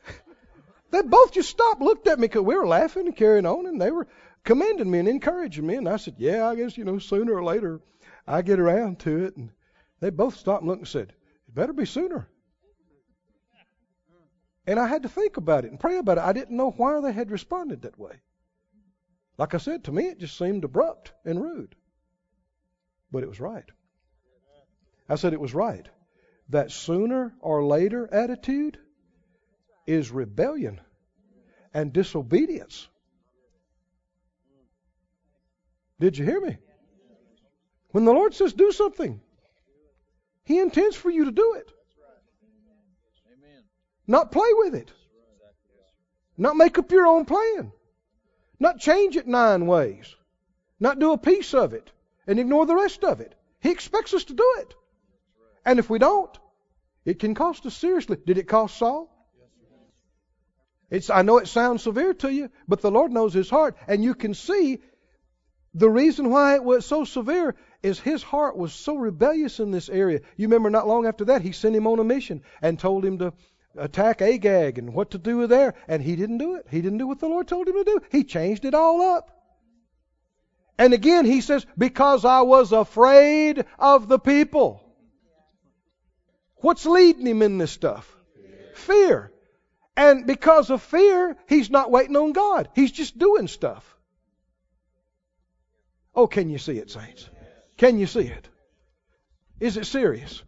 they 0.90 1.02
both 1.02 1.32
just 1.32 1.50
stopped, 1.50 1.82
looked 1.82 2.06
at 2.06 2.18
me 2.18 2.26
because 2.26 2.42
we 2.42 2.56
were 2.56 2.66
laughing 2.66 3.06
and 3.06 3.16
carrying 3.16 3.44
on, 3.44 3.66
and 3.66 3.80
they 3.80 3.90
were 3.90 4.06
commending 4.46 4.90
me 4.90 5.00
and 5.00 5.08
encouraging 5.08 5.66
me. 5.66 5.74
And 5.74 5.88
I 5.88 5.96
said, 5.98 6.14
Yeah, 6.16 6.48
I 6.48 6.54
guess, 6.54 6.78
you 6.78 6.84
know, 6.84 6.98
sooner 6.98 7.34
or 7.34 7.44
later 7.44 7.80
I 8.26 8.40
get 8.40 8.58
around 8.58 9.00
to 9.00 9.24
it. 9.26 9.36
And 9.36 9.50
they 10.00 10.08
both 10.08 10.36
stopped 10.36 10.62
and 10.62 10.70
looked 10.70 10.80
and 10.80 10.88
said, 10.88 11.12
It 11.48 11.54
better 11.54 11.74
be 11.74 11.84
sooner. 11.84 12.28
And 14.66 14.80
I 14.80 14.86
had 14.86 15.02
to 15.02 15.08
think 15.08 15.36
about 15.36 15.64
it 15.64 15.70
and 15.70 15.78
pray 15.78 15.98
about 15.98 16.18
it. 16.18 16.24
I 16.24 16.32
didn't 16.32 16.56
know 16.56 16.70
why 16.70 17.00
they 17.00 17.12
had 17.12 17.30
responded 17.30 17.82
that 17.82 17.98
way. 17.98 18.14
Like 19.38 19.54
I 19.54 19.58
said, 19.58 19.84
to 19.84 19.92
me 19.92 20.04
it 20.04 20.18
just 20.18 20.38
seemed 20.38 20.64
abrupt 20.64 21.12
and 21.24 21.42
rude. 21.42 21.74
But 23.12 23.22
it 23.22 23.28
was 23.28 23.38
right. 23.38 23.68
I 25.08 25.16
said 25.16 25.32
it 25.34 25.40
was 25.40 25.54
right. 25.54 25.88
That 26.48 26.72
sooner 26.72 27.34
or 27.40 27.64
later 27.64 28.08
attitude 28.12 28.78
is 29.86 30.10
rebellion 30.10 30.80
and 31.74 31.92
disobedience. 31.92 32.88
Did 35.98 36.18
you 36.18 36.24
hear 36.24 36.40
me? 36.40 36.58
When 37.90 38.04
the 38.04 38.12
Lord 38.12 38.34
says 38.34 38.52
do 38.52 38.72
something, 38.72 39.20
He 40.44 40.58
intends 40.58 40.96
for 40.96 41.10
you 41.10 41.24
to 41.24 41.32
do 41.32 41.54
it. 41.54 41.72
Not 44.06 44.30
play 44.30 44.48
with 44.52 44.74
it. 44.74 44.92
Not 46.36 46.56
make 46.56 46.78
up 46.78 46.92
your 46.92 47.06
own 47.06 47.24
plan. 47.24 47.72
Not 48.60 48.78
change 48.78 49.16
it 49.16 49.26
nine 49.26 49.66
ways. 49.66 50.14
Not 50.78 50.98
do 50.98 51.12
a 51.12 51.18
piece 51.18 51.54
of 51.54 51.72
it 51.72 51.90
and 52.26 52.38
ignore 52.38 52.66
the 52.66 52.74
rest 52.74 53.04
of 53.04 53.20
it. 53.20 53.34
He 53.60 53.70
expects 53.70 54.14
us 54.14 54.24
to 54.24 54.34
do 54.34 54.54
it. 54.58 54.74
And 55.64 55.78
if 55.78 55.90
we 55.90 55.98
don't, 55.98 56.36
it 57.04 57.18
can 57.18 57.34
cost 57.34 57.66
us 57.66 57.76
seriously. 57.76 58.18
Did 58.24 58.38
it 58.38 58.48
cost 58.48 58.76
Saul? 58.78 59.12
It's, 60.88 61.10
I 61.10 61.22
know 61.22 61.38
it 61.38 61.48
sounds 61.48 61.82
severe 61.82 62.14
to 62.14 62.32
you, 62.32 62.50
but 62.68 62.80
the 62.80 62.90
Lord 62.90 63.10
knows 63.10 63.34
his 63.34 63.50
heart. 63.50 63.76
And 63.88 64.04
you 64.04 64.14
can 64.14 64.34
see 64.34 64.80
the 65.76 65.90
reason 65.90 66.30
why 66.30 66.54
it 66.54 66.64
was 66.64 66.86
so 66.86 67.04
severe 67.04 67.54
is 67.82 68.00
his 68.00 68.22
heart 68.22 68.56
was 68.56 68.72
so 68.72 68.96
rebellious 68.96 69.60
in 69.60 69.70
this 69.70 69.90
area. 69.90 70.20
You 70.36 70.48
remember 70.48 70.70
not 70.70 70.88
long 70.88 71.06
after 71.06 71.26
that, 71.26 71.42
he 71.42 71.52
sent 71.52 71.76
him 71.76 71.86
on 71.86 71.98
a 71.98 72.04
mission 72.04 72.42
and 72.62 72.78
told 72.78 73.04
him 73.04 73.18
to 73.18 73.34
attack 73.76 74.22
Agag 74.22 74.78
and 74.78 74.94
what 74.94 75.10
to 75.10 75.18
do 75.18 75.46
there. 75.46 75.74
And 75.86 76.02
he 76.02 76.16
didn't 76.16 76.38
do 76.38 76.54
it. 76.54 76.66
He 76.70 76.80
didn't 76.80 76.96
do 76.96 77.06
what 77.06 77.20
the 77.20 77.28
Lord 77.28 77.46
told 77.46 77.68
him 77.68 77.74
to 77.74 77.84
do. 77.84 78.00
He 78.10 78.24
changed 78.24 78.64
it 78.64 78.72
all 78.72 79.02
up. 79.02 79.30
And 80.78 80.94
again, 80.94 81.26
he 81.26 81.42
says, 81.42 81.66
because 81.76 82.24
I 82.24 82.40
was 82.40 82.72
afraid 82.72 83.66
of 83.78 84.08
the 84.08 84.18
people. 84.18 84.82
What's 86.56 86.86
leading 86.86 87.26
him 87.26 87.42
in 87.42 87.58
this 87.58 87.70
stuff? 87.70 88.10
Fear. 88.74 89.30
And 89.94 90.26
because 90.26 90.70
of 90.70 90.80
fear, 90.80 91.36
he's 91.48 91.70
not 91.70 91.90
waiting 91.90 92.16
on 92.16 92.32
God. 92.32 92.70
He's 92.74 92.92
just 92.92 93.18
doing 93.18 93.46
stuff. 93.46 93.95
Oh, 96.16 96.26
can 96.26 96.48
you 96.48 96.56
see 96.56 96.78
it, 96.78 96.90
saints? 96.90 97.28
Can 97.76 97.98
you 97.98 98.06
see 98.06 98.22
it? 98.22 98.48
Is 99.60 99.76
it 99.76 99.84
serious? 99.84 100.42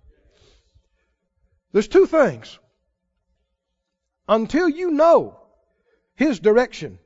There's 1.72 1.88
two 1.88 2.06
things 2.06 2.58
until 4.26 4.68
you 4.68 4.90
know 4.90 5.38
His 6.14 6.40
direction, 6.40 6.98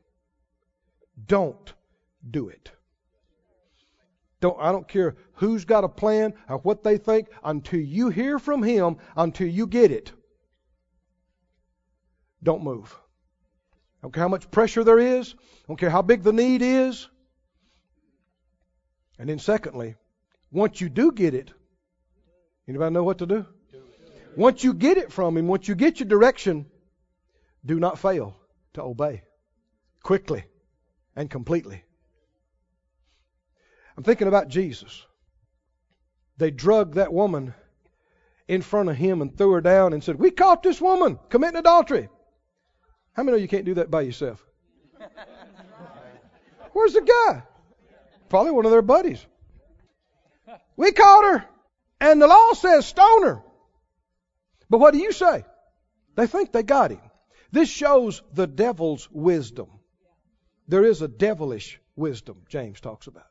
don't 1.26 1.72
do 2.28 2.48
it. 2.48 2.70
Don't, 4.40 4.56
I 4.60 4.72
don't 4.72 4.88
care 4.88 5.16
who's 5.34 5.64
got 5.64 5.84
a 5.84 5.88
plan 5.88 6.34
or 6.48 6.58
what 6.58 6.82
they 6.82 6.98
think, 6.98 7.28
until 7.44 7.80
you 7.80 8.08
hear 8.10 8.38
from 8.38 8.62
Him, 8.62 8.96
until 9.16 9.48
you 9.48 9.66
get 9.66 9.90
it, 9.90 10.12
don't 12.42 12.64
move. 12.64 12.96
I 13.98 14.02
don't 14.02 14.12
care 14.12 14.22
how 14.22 14.28
much 14.28 14.50
pressure 14.50 14.82
there 14.82 14.98
is, 14.98 15.34
I 15.34 15.64
don't 15.68 15.78
care 15.78 15.90
how 15.90 16.02
big 16.02 16.22
the 16.22 16.32
need 16.32 16.62
is. 16.62 17.08
And 19.18 19.28
then, 19.28 19.38
secondly, 19.38 19.96
once 20.50 20.80
you 20.80 20.88
do 20.88 21.12
get 21.12 21.34
it, 21.34 21.50
anybody 22.68 22.92
know 22.92 23.04
what 23.04 23.18
to 23.18 23.26
do? 23.26 23.46
Once 24.36 24.64
you 24.64 24.74
get 24.74 24.96
it 24.96 25.12
from 25.12 25.36
Him, 25.36 25.46
once 25.46 25.68
you 25.68 25.74
get 25.74 26.00
your 26.00 26.08
direction, 26.08 26.66
do 27.64 27.78
not 27.78 27.98
fail 27.98 28.36
to 28.74 28.82
obey 28.82 29.22
quickly 30.02 30.44
and 31.14 31.30
completely. 31.30 31.84
I'm 33.96 34.02
thinking 34.04 34.28
about 34.28 34.48
Jesus. 34.48 35.04
They 36.38 36.50
drugged 36.50 36.94
that 36.94 37.12
woman 37.12 37.54
in 38.48 38.62
front 38.62 38.88
of 38.88 38.96
him 38.96 39.22
and 39.22 39.36
threw 39.36 39.52
her 39.52 39.60
down 39.60 39.92
and 39.92 40.02
said, 40.02 40.18
We 40.18 40.30
caught 40.30 40.62
this 40.62 40.80
woman 40.80 41.18
committing 41.28 41.58
adultery. 41.58 42.08
How 43.12 43.22
many 43.22 43.36
know 43.36 43.42
you 43.42 43.48
can't 43.48 43.66
do 43.66 43.74
that 43.74 43.90
by 43.90 44.00
yourself? 44.02 44.44
Where's 46.72 46.94
the 46.94 47.02
guy? 47.02 47.42
Probably 48.32 48.52
one 48.52 48.64
of 48.64 48.70
their 48.70 48.80
buddies. 48.80 49.22
We 50.74 50.92
caught 50.92 51.24
her, 51.24 51.44
and 52.00 52.22
the 52.22 52.26
law 52.26 52.54
says 52.54 52.86
stone 52.86 53.24
her. 53.24 53.42
But 54.70 54.78
what 54.78 54.94
do 54.94 55.00
you 55.00 55.12
say? 55.12 55.44
They 56.14 56.26
think 56.26 56.50
they 56.50 56.62
got 56.62 56.92
him. 56.92 57.02
This 57.50 57.68
shows 57.68 58.22
the 58.32 58.46
devil's 58.46 59.06
wisdom. 59.10 59.66
There 60.66 60.82
is 60.82 61.02
a 61.02 61.08
devilish 61.08 61.78
wisdom, 61.94 62.38
James 62.48 62.80
talks 62.80 63.06
about. 63.06 63.26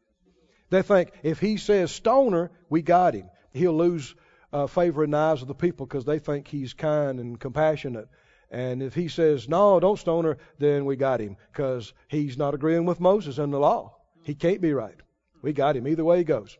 They 0.69 0.83
think 0.83 1.09
if 1.23 1.39
he 1.39 1.57
says 1.57 1.91
stoner, 1.91 2.51
we 2.69 2.83
got 2.83 3.15
him. 3.15 3.27
He'll 3.53 3.75
lose 3.75 4.13
uh, 4.53 4.67
favor 4.67 5.03
in 5.03 5.09
the 5.09 5.17
eyes 5.17 5.41
of 5.41 5.47
the 5.47 5.55
people 5.55 5.87
because 5.87 6.05
they 6.05 6.19
think 6.19 6.47
he's 6.47 6.73
kind 6.73 7.19
and 7.19 7.39
compassionate 7.39 8.07
And 8.51 8.83
if 8.83 8.93
he 8.93 9.07
says, 9.07 9.49
no, 9.49 9.79
don't 9.79 9.97
stone 9.97 10.25
her, 10.25 10.37
then 10.59 10.85
we 10.85 10.95
got 10.95 11.21
him 11.21 11.37
because 11.51 11.91
he's 12.07 12.37
not 12.37 12.53
agreeing 12.53 12.85
with 12.85 12.99
Moses 12.99 13.39
and 13.39 13.51
the 13.51 13.57
law. 13.57 13.97
He 14.23 14.35
can't 14.35 14.61
be 14.61 14.73
right. 14.73 14.95
We 15.41 15.53
got 15.53 15.75
him 15.75 15.87
either 15.87 16.03
way 16.03 16.19
he 16.19 16.23
goes. 16.23 16.57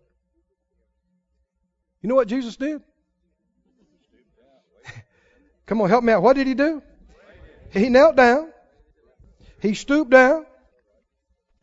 You 2.01 2.09
know 2.09 2.15
what 2.15 2.27
Jesus 2.27 2.55
did? 2.55 2.81
Come 5.67 5.81
on, 5.81 5.89
help 5.89 6.03
me 6.03 6.13
out. 6.13 6.23
What 6.23 6.35
did 6.35 6.47
he 6.47 6.55
do? 6.55 6.81
He 7.71 7.89
knelt 7.89 8.15
down, 8.15 8.51
he 9.59 9.75
stooped 9.75 10.11
down, 10.11 10.45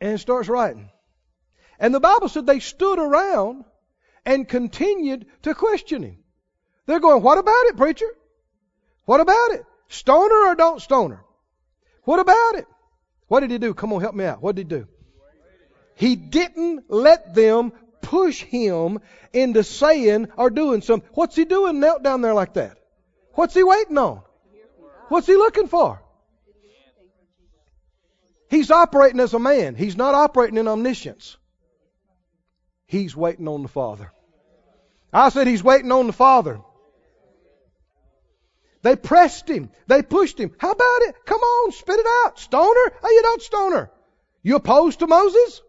and 0.01 0.19
starts 0.19 0.49
writing. 0.49 0.91
And 1.79 1.95
the 1.95 2.01
Bible 2.01 2.29
said 2.29 2.47
they 2.47 2.61
stood 2.61 2.99
around 2.99 3.65
and 4.25 4.49
continued 4.49 5.27
to 5.43 5.55
question 5.55 6.03
him. 6.03 6.19
They're 6.87 7.01
going, 7.01 7.23
What 7.23 7.39
about 7.39 7.67
it, 7.67 7.77
preacher? 7.77 8.09
What 9.05 9.21
about 9.21 9.51
it? 9.53 9.65
Stone 9.89 10.31
her 10.31 10.53
or 10.53 10.55
don't 10.55 10.81
stone 10.81 11.11
her? 11.11 11.25
What 12.05 12.21
about 12.21 12.55
it? 12.55 12.67
What 13.27 13.41
did 13.41 13.51
he 13.51 13.59
do? 13.59 13.75
Come 13.75 13.93
on, 13.93 14.01
help 14.01 14.15
me 14.15 14.25
out. 14.25 14.43
What 14.43 14.57
did 14.57 14.71
he 14.71 14.79
do? 14.79 14.89
He 15.99 16.15
didn't 16.15 16.85
let 16.89 17.35
them 17.35 17.73
push 18.03 18.41
him 18.41 19.01
into 19.33 19.65
saying 19.65 20.29
or 20.37 20.49
doing 20.49 20.81
something. 20.81 21.09
What's 21.15 21.35
he 21.35 21.45
doing 21.45 21.81
knelt 21.81 22.05
down 22.05 22.21
there 22.21 22.35
like 22.35 22.55
that? 22.55 22.79
What's 23.33 23.53
he 23.53 23.65
waiting 23.65 23.99
on? 23.99 24.23
What's 25.09 25.27
he 25.27 25.35
looking 25.35 25.67
for? 25.67 26.01
He's 28.49 28.71
operating 28.71 29.19
as 29.19 29.35
a 29.35 29.41
man. 29.41 29.75
He's 29.75 29.97
not 29.97 30.15
operating 30.15 30.57
in 30.57 30.69
omniscience. 30.69 31.37
He's 32.87 33.17
waiting 33.17 33.49
on 33.49 33.63
the 33.63 33.69
Father. 33.69 34.13
I 35.13 35.31
said 35.31 35.49
he's 35.49 35.65
waiting 35.65 35.91
on 35.91 36.07
the 36.07 36.13
Father. 36.13 36.61
They 38.83 38.95
pressed 38.95 39.51
him. 39.51 39.71
They 39.89 40.03
pushed 40.03 40.39
him. 40.39 40.55
How 40.59 40.71
about 40.71 41.03
it? 41.09 41.17
Come 41.27 41.41
on, 41.41 41.73
spit 41.73 41.99
it 41.99 42.07
out. 42.25 42.39
Stoner? 42.39 42.93
Oh, 43.03 43.11
you 43.11 43.23
don't 43.23 43.43
stoner. 43.43 43.91
You 44.45 44.55
opposed 44.55 45.01
to 45.01 45.09
Moses? 45.09 45.61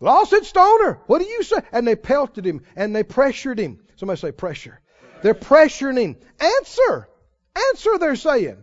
Law 0.00 0.24
said 0.24 0.44
stoner. 0.44 1.00
What 1.06 1.20
do 1.20 1.26
you 1.26 1.42
say? 1.42 1.56
And 1.72 1.86
they 1.86 1.96
pelted 1.96 2.44
him 2.44 2.62
and 2.74 2.94
they 2.94 3.02
pressured 3.02 3.58
him. 3.58 3.80
Somebody 3.96 4.20
say 4.20 4.32
pressure. 4.32 4.80
They're 5.22 5.34
pressuring 5.34 5.98
him. 5.98 6.16
Answer. 6.38 7.08
Answer, 7.70 7.98
they're 7.98 8.16
saying. 8.16 8.62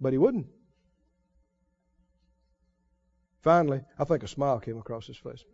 But 0.00 0.12
he 0.12 0.18
wouldn't. 0.18 0.46
Finally, 3.42 3.82
I 3.98 4.04
think 4.04 4.22
a 4.22 4.28
smile 4.28 4.60
came 4.60 4.78
across 4.78 5.06
his 5.06 5.16
face. 5.16 5.44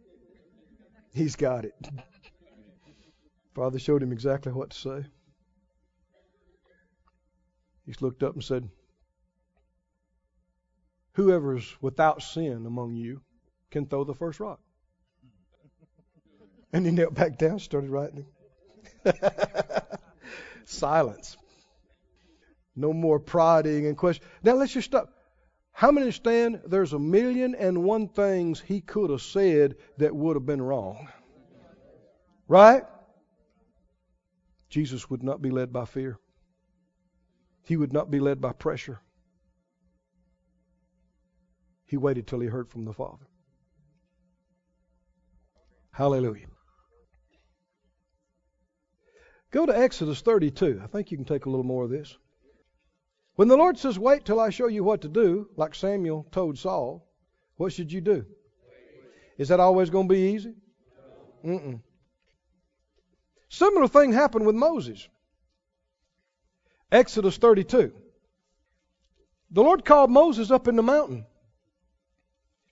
He's 1.13 1.37
got 1.37 1.65
it. 1.65 1.75
Father 3.55 3.79
showed 3.79 4.03
him 4.03 4.13
exactly 4.13 4.53
what 4.53 4.71
to 4.71 4.79
say. 4.79 5.07
He 7.87 7.95
looked 8.01 8.23
up 8.23 8.35
and 8.35 8.45
said, 8.45 8.69
Whoever 11.15 11.57
is 11.57 11.77
without 11.81 12.23
sin 12.23 12.65
among 12.67 12.95
you 12.95 13.23
can 13.71 13.87
throw 13.87 14.05
the 14.05 14.15
first 14.15 14.41
rock. 14.41 14.61
And 16.73 16.87
he 16.87 16.93
knelt 16.93 17.15
back 17.15 17.39
down, 17.39 17.59
started 17.59 17.91
writing. 17.91 18.27
Silence. 20.65 21.37
No 22.77 22.93
more 22.93 23.19
prodding 23.19 23.87
and 23.87 23.97
question. 23.97 24.25
Now 24.43 24.55
let's 24.55 24.73
just 24.73 24.87
stop. 24.87 25.13
How 25.73 25.91
many 25.91 26.05
understand 26.05 26.61
there's 26.67 26.93
a 26.93 26.99
million 26.99 27.55
and 27.55 27.85
one 27.85 28.09
things 28.09 28.61
he 28.61 28.81
could 28.81 29.11
have 29.11 29.23
said 29.23 29.77
that 29.99 30.15
would 30.15 30.37
have 30.37 30.47
been 30.47 30.63
wrong? 30.63 31.09
Right? 32.49 32.83
Jesus 34.69 35.09
would 35.11 35.23
not 35.23 35.41
be 35.43 35.51
led 35.51 35.73
by 35.73 35.85
fear. 35.85 36.19
He 37.65 37.77
would 37.77 37.93
not 37.93 38.11
be 38.11 38.21
led 38.21 38.41
by 38.41 38.53
pressure. 38.53 39.01
He 41.87 41.97
waited 41.97 42.27
till 42.27 42.41
he 42.41 42.47
heard 42.47 42.69
from 42.69 42.85
the 42.85 42.93
Father. 42.93 43.27
Hallelujah. 45.93 46.47
Go 49.51 49.67
to 49.67 49.77
Exodus 49.77 50.21
32. 50.21 50.81
I 50.83 50.87
think 50.87 51.11
you 51.11 51.17
can 51.17 51.25
take 51.25 51.47
a 51.47 51.51
little 51.51 51.65
more 51.65 51.85
of 51.85 51.91
this. 51.91 52.17
When 53.35 53.49
the 53.49 53.57
Lord 53.57 53.79
says, 53.79 53.99
Wait 53.99 54.25
till 54.25 54.39
I 54.39 54.51
show 54.51 54.69
you 54.69 54.85
what 54.85 55.03
to 55.03 55.09
do, 55.09 55.49
like 55.57 55.75
Samuel 55.75 56.27
told 56.31 56.59
Saul, 56.59 57.09
what 57.57 57.73
should 57.73 57.93
you 57.93 58.01
do? 58.01 58.25
Is 59.39 59.49
that 59.49 59.61
always 59.61 59.91
going 59.91 60.09
to 60.09 60.15
be 60.15 60.33
easy? 60.35 60.55
Mm-mm. 61.45 61.81
Similar 63.49 63.89
thing 63.89 64.13
happened 64.13 64.47
with 64.47 64.55
Moses. 64.55 65.09
Exodus 66.93 67.37
32. 67.37 67.93
The 69.51 69.63
Lord 69.63 69.85
called 69.85 70.11
Moses 70.11 70.51
up 70.51 70.69
in 70.69 70.77
the 70.77 70.83
mountain. 70.83 71.27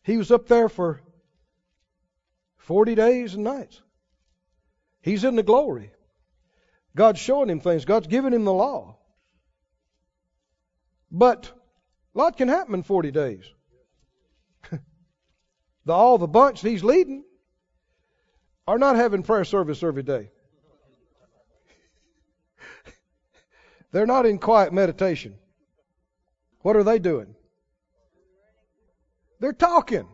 He 0.02 0.16
was 0.16 0.30
up 0.30 0.46
there 0.46 0.68
for 0.68 1.02
40 2.68 2.94
days 2.96 3.34
and 3.34 3.44
nights. 3.44 3.80
He's 5.00 5.24
in 5.24 5.36
the 5.36 5.42
glory. 5.42 5.90
God's 6.94 7.18
showing 7.18 7.48
him 7.48 7.60
things. 7.60 7.86
God's 7.86 8.08
giving 8.08 8.34
him 8.34 8.44
the 8.44 8.52
law. 8.52 8.98
But 11.10 11.50
a 12.14 12.18
lot 12.18 12.36
can 12.36 12.48
happen 12.48 12.74
in 12.74 12.82
40 12.82 13.10
days. 13.10 13.44
the, 14.70 15.92
all 15.94 16.18
the 16.18 16.26
bunch 16.26 16.60
he's 16.60 16.84
leading 16.84 17.24
are 18.66 18.78
not 18.78 18.96
having 18.96 19.22
prayer 19.22 19.46
service 19.46 19.82
every 19.82 20.02
day. 20.02 20.30
They're 23.92 24.04
not 24.04 24.26
in 24.26 24.36
quiet 24.36 24.74
meditation. 24.74 25.36
What 26.60 26.76
are 26.76 26.84
they 26.84 26.98
doing? 26.98 27.34
They're 29.40 29.54
talking 29.54 30.06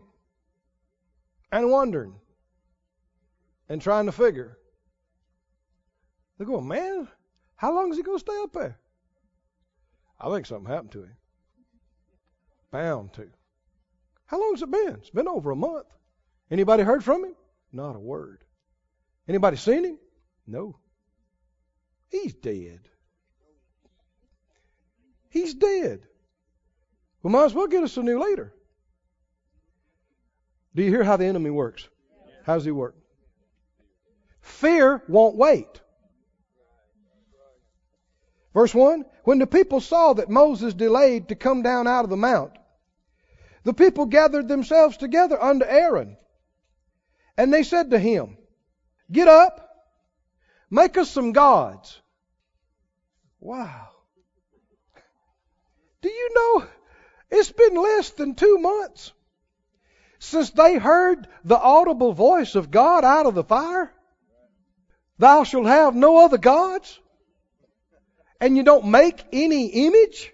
and 1.50 1.68
wondering 1.68 2.14
and 3.74 3.82
trying 3.82 4.06
to 4.06 4.12
figure. 4.12 4.56
They're 6.38 6.46
going, 6.46 6.68
man, 6.68 7.08
how 7.56 7.74
long 7.74 7.90
is 7.90 7.96
he 7.96 8.04
going 8.04 8.18
to 8.18 8.20
stay 8.20 8.40
up 8.40 8.52
there? 8.52 8.78
I 10.20 10.30
think 10.30 10.46
something 10.46 10.72
happened 10.72 10.92
to 10.92 11.02
him. 11.02 11.16
Bound 12.70 13.12
to. 13.14 13.26
How 14.26 14.40
long's 14.40 14.62
it 14.62 14.70
been? 14.70 14.94
It's 15.00 15.10
been 15.10 15.26
over 15.26 15.50
a 15.50 15.56
month. 15.56 15.86
Anybody 16.52 16.84
heard 16.84 17.02
from 17.02 17.24
him? 17.24 17.34
Not 17.72 17.96
a 17.96 17.98
word. 17.98 18.44
Anybody 19.26 19.56
seen 19.56 19.84
him? 19.84 19.98
No. 20.46 20.78
He's 22.10 22.32
dead. 22.32 22.78
He's 25.30 25.52
dead. 25.52 26.02
We 27.24 27.32
might 27.32 27.46
as 27.46 27.54
well 27.54 27.66
get 27.66 27.82
us 27.82 27.96
a 27.96 28.04
new 28.04 28.22
leader. 28.22 28.54
Do 30.76 30.84
you 30.84 30.90
hear 30.90 31.02
how 31.02 31.16
the 31.16 31.26
enemy 31.26 31.50
works? 31.50 31.88
How 32.44 32.54
does 32.54 32.64
he 32.64 32.70
work? 32.70 32.94
Fear 34.44 35.02
won't 35.08 35.36
wait. 35.36 35.80
Verse 38.52 38.74
1 38.74 39.06
When 39.24 39.38
the 39.38 39.46
people 39.46 39.80
saw 39.80 40.12
that 40.12 40.28
Moses 40.28 40.74
delayed 40.74 41.28
to 41.28 41.34
come 41.34 41.62
down 41.62 41.86
out 41.88 42.04
of 42.04 42.10
the 42.10 42.16
mount, 42.18 42.52
the 43.64 43.72
people 43.72 44.04
gathered 44.04 44.46
themselves 44.46 44.98
together 44.98 45.42
unto 45.42 45.64
Aaron. 45.64 46.18
And 47.38 47.52
they 47.52 47.62
said 47.62 47.90
to 47.90 47.98
him, 47.98 48.36
Get 49.10 49.28
up, 49.28 49.86
make 50.70 50.98
us 50.98 51.10
some 51.10 51.32
gods. 51.32 52.00
Wow. 53.40 53.88
Do 56.02 56.10
you 56.10 56.30
know 56.34 56.66
it's 57.30 57.50
been 57.50 57.74
less 57.74 58.10
than 58.10 58.34
two 58.34 58.58
months 58.58 59.12
since 60.18 60.50
they 60.50 60.76
heard 60.76 61.26
the 61.44 61.58
audible 61.58 62.12
voice 62.12 62.54
of 62.54 62.70
God 62.70 63.04
out 63.04 63.24
of 63.24 63.34
the 63.34 63.42
fire? 63.42 63.93
Thou 65.18 65.44
shalt 65.44 65.66
have 65.66 65.94
no 65.94 66.24
other 66.24 66.38
gods? 66.38 66.98
And 68.40 68.56
you 68.56 68.62
don't 68.62 68.86
make 68.86 69.24
any 69.32 69.66
image? 69.86 70.32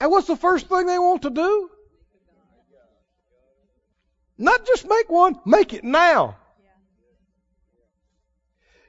And 0.00 0.10
what's 0.10 0.26
the 0.26 0.36
first 0.36 0.68
thing 0.68 0.86
they 0.86 0.98
want 0.98 1.22
to 1.22 1.30
do? 1.30 1.70
Not 4.38 4.66
just 4.66 4.88
make 4.88 5.10
one, 5.10 5.38
make 5.44 5.74
it 5.74 5.84
now. 5.84 6.38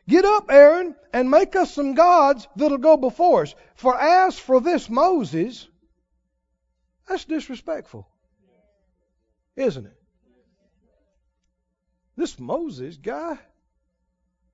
Get 0.08 0.26
up, 0.26 0.50
Aaron, 0.50 0.96
and 1.14 1.30
make 1.30 1.56
us 1.56 1.74
some 1.74 1.94
gods 1.94 2.48
that'll 2.56 2.78
go 2.78 2.98
before 2.98 3.44
us. 3.44 3.54
For 3.76 4.00
as 4.00 4.40
for 4.40 4.62
this 4.62 4.90
Moses, 4.90 5.68
that's 7.08 7.26
disrespectful. 7.26 8.08
Isn't 9.56 9.86
it? 9.86 9.98
This 12.16 12.40
Moses 12.40 12.98
guy, 12.98 13.38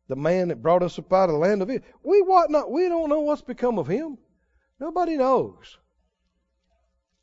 the 0.08 0.16
man 0.16 0.50
that 0.50 0.62
brought 0.62 0.84
us 0.84 0.98
up 0.98 1.12
out 1.12 1.30
of 1.30 1.34
the 1.34 1.40
land 1.40 1.62
of 1.62 1.70
Israel, 1.70 1.88
we 2.04 2.22
what 2.22 2.50
not 2.50 2.72
we 2.72 2.88
don't 2.88 3.10
know 3.10 3.22
what's 3.22 3.42
become 3.42 3.78
of 3.78 3.88
him. 3.88 4.18
Nobody 4.80 5.18
knows. 5.18 5.78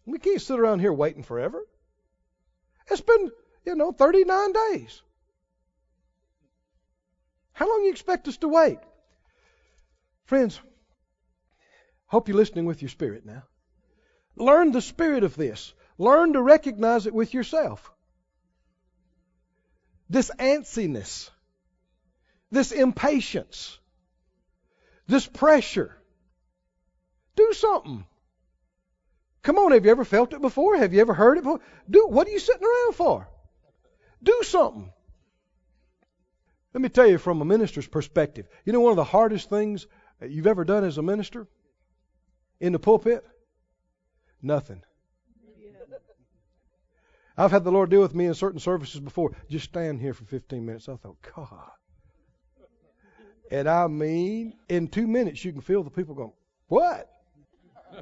We 0.06 0.18
can't 0.18 0.42
sit 0.42 0.58
around 0.58 0.80
here 0.80 0.92
waiting 0.92 1.22
forever. 1.22 1.64
It's 2.90 3.00
been, 3.00 3.30
you 3.64 3.74
know, 3.74 3.92
39 3.92 4.52
days. 4.52 5.00
How 7.52 7.68
long 7.68 7.78
do 7.78 7.84
you 7.84 7.90
expect 7.90 8.28
us 8.28 8.36
to 8.38 8.48
wait? 8.48 8.78
Friends, 10.26 10.60
Hope 12.14 12.28
you're 12.28 12.36
listening 12.36 12.64
with 12.64 12.80
your 12.80 12.90
spirit 12.90 13.26
now. 13.26 13.42
Learn 14.36 14.70
the 14.70 14.80
spirit 14.80 15.24
of 15.24 15.34
this. 15.34 15.74
Learn 15.98 16.34
to 16.34 16.40
recognize 16.42 17.08
it 17.08 17.12
with 17.12 17.34
yourself. 17.34 17.90
This 20.08 20.30
antsiness, 20.38 21.30
this 22.54 22.72
impatience, 22.72 23.78
this 25.06 25.26
pressure. 25.26 25.96
Do 27.36 27.52
something. 27.52 28.04
Come 29.42 29.58
on, 29.58 29.72
have 29.72 29.84
you 29.84 29.90
ever 29.90 30.04
felt 30.04 30.32
it 30.32 30.40
before? 30.40 30.76
Have 30.76 30.94
you 30.94 31.00
ever 31.00 31.12
heard 31.12 31.36
it 31.36 31.44
before? 31.44 31.60
Do 31.90 32.06
what 32.08 32.28
are 32.28 32.30
you 32.30 32.38
sitting 32.38 32.62
around 32.62 32.94
for? 32.94 33.28
Do 34.22 34.40
something. 34.42 34.90
Let 36.72 36.80
me 36.80 36.88
tell 36.88 37.06
you 37.06 37.18
from 37.18 37.42
a 37.42 37.44
minister's 37.44 37.86
perspective. 37.86 38.46
You 38.64 38.72
know 38.72 38.80
one 38.80 38.92
of 38.92 38.96
the 38.96 39.04
hardest 39.04 39.50
things 39.50 39.86
you've 40.26 40.46
ever 40.46 40.64
done 40.64 40.84
as 40.84 40.96
a 40.96 41.02
minister 41.02 41.46
in 42.60 42.72
the 42.72 42.78
pulpit? 42.78 43.24
Nothing. 44.40 44.82
I've 47.36 47.50
had 47.50 47.64
the 47.64 47.72
Lord 47.72 47.90
deal 47.90 48.00
with 48.00 48.14
me 48.14 48.26
in 48.26 48.34
certain 48.34 48.60
services 48.60 49.00
before. 49.00 49.36
Just 49.50 49.64
stand 49.66 50.00
here 50.00 50.14
for 50.14 50.24
15 50.24 50.64
minutes. 50.64 50.88
I 50.88 50.96
thought, 50.96 51.16
God. 51.34 51.70
And 53.50 53.68
I 53.68 53.86
mean, 53.86 54.54
in 54.68 54.88
two 54.88 55.06
minutes, 55.06 55.44
you 55.44 55.52
can 55.52 55.60
feel 55.60 55.82
the 55.82 55.90
people 55.90 56.14
going, 56.14 56.32
What? 56.68 57.10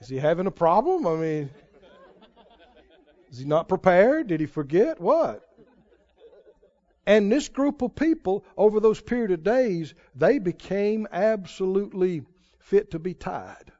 Is 0.00 0.08
he 0.08 0.16
having 0.18 0.46
a 0.46 0.50
problem? 0.50 1.06
I 1.06 1.14
mean, 1.14 1.50
is 3.30 3.38
he 3.38 3.44
not 3.44 3.68
prepared? 3.68 4.26
Did 4.26 4.40
he 4.40 4.46
forget? 4.46 5.00
What? 5.00 5.48
And 7.06 7.30
this 7.30 7.48
group 7.48 7.82
of 7.82 7.94
people, 7.94 8.44
over 8.56 8.80
those 8.80 9.00
period 9.00 9.30
of 9.30 9.44
days, 9.44 9.94
they 10.16 10.38
became 10.38 11.06
absolutely 11.10 12.24
fit 12.58 12.90
to 12.90 12.98
be 12.98 13.14
tied. 13.14 13.70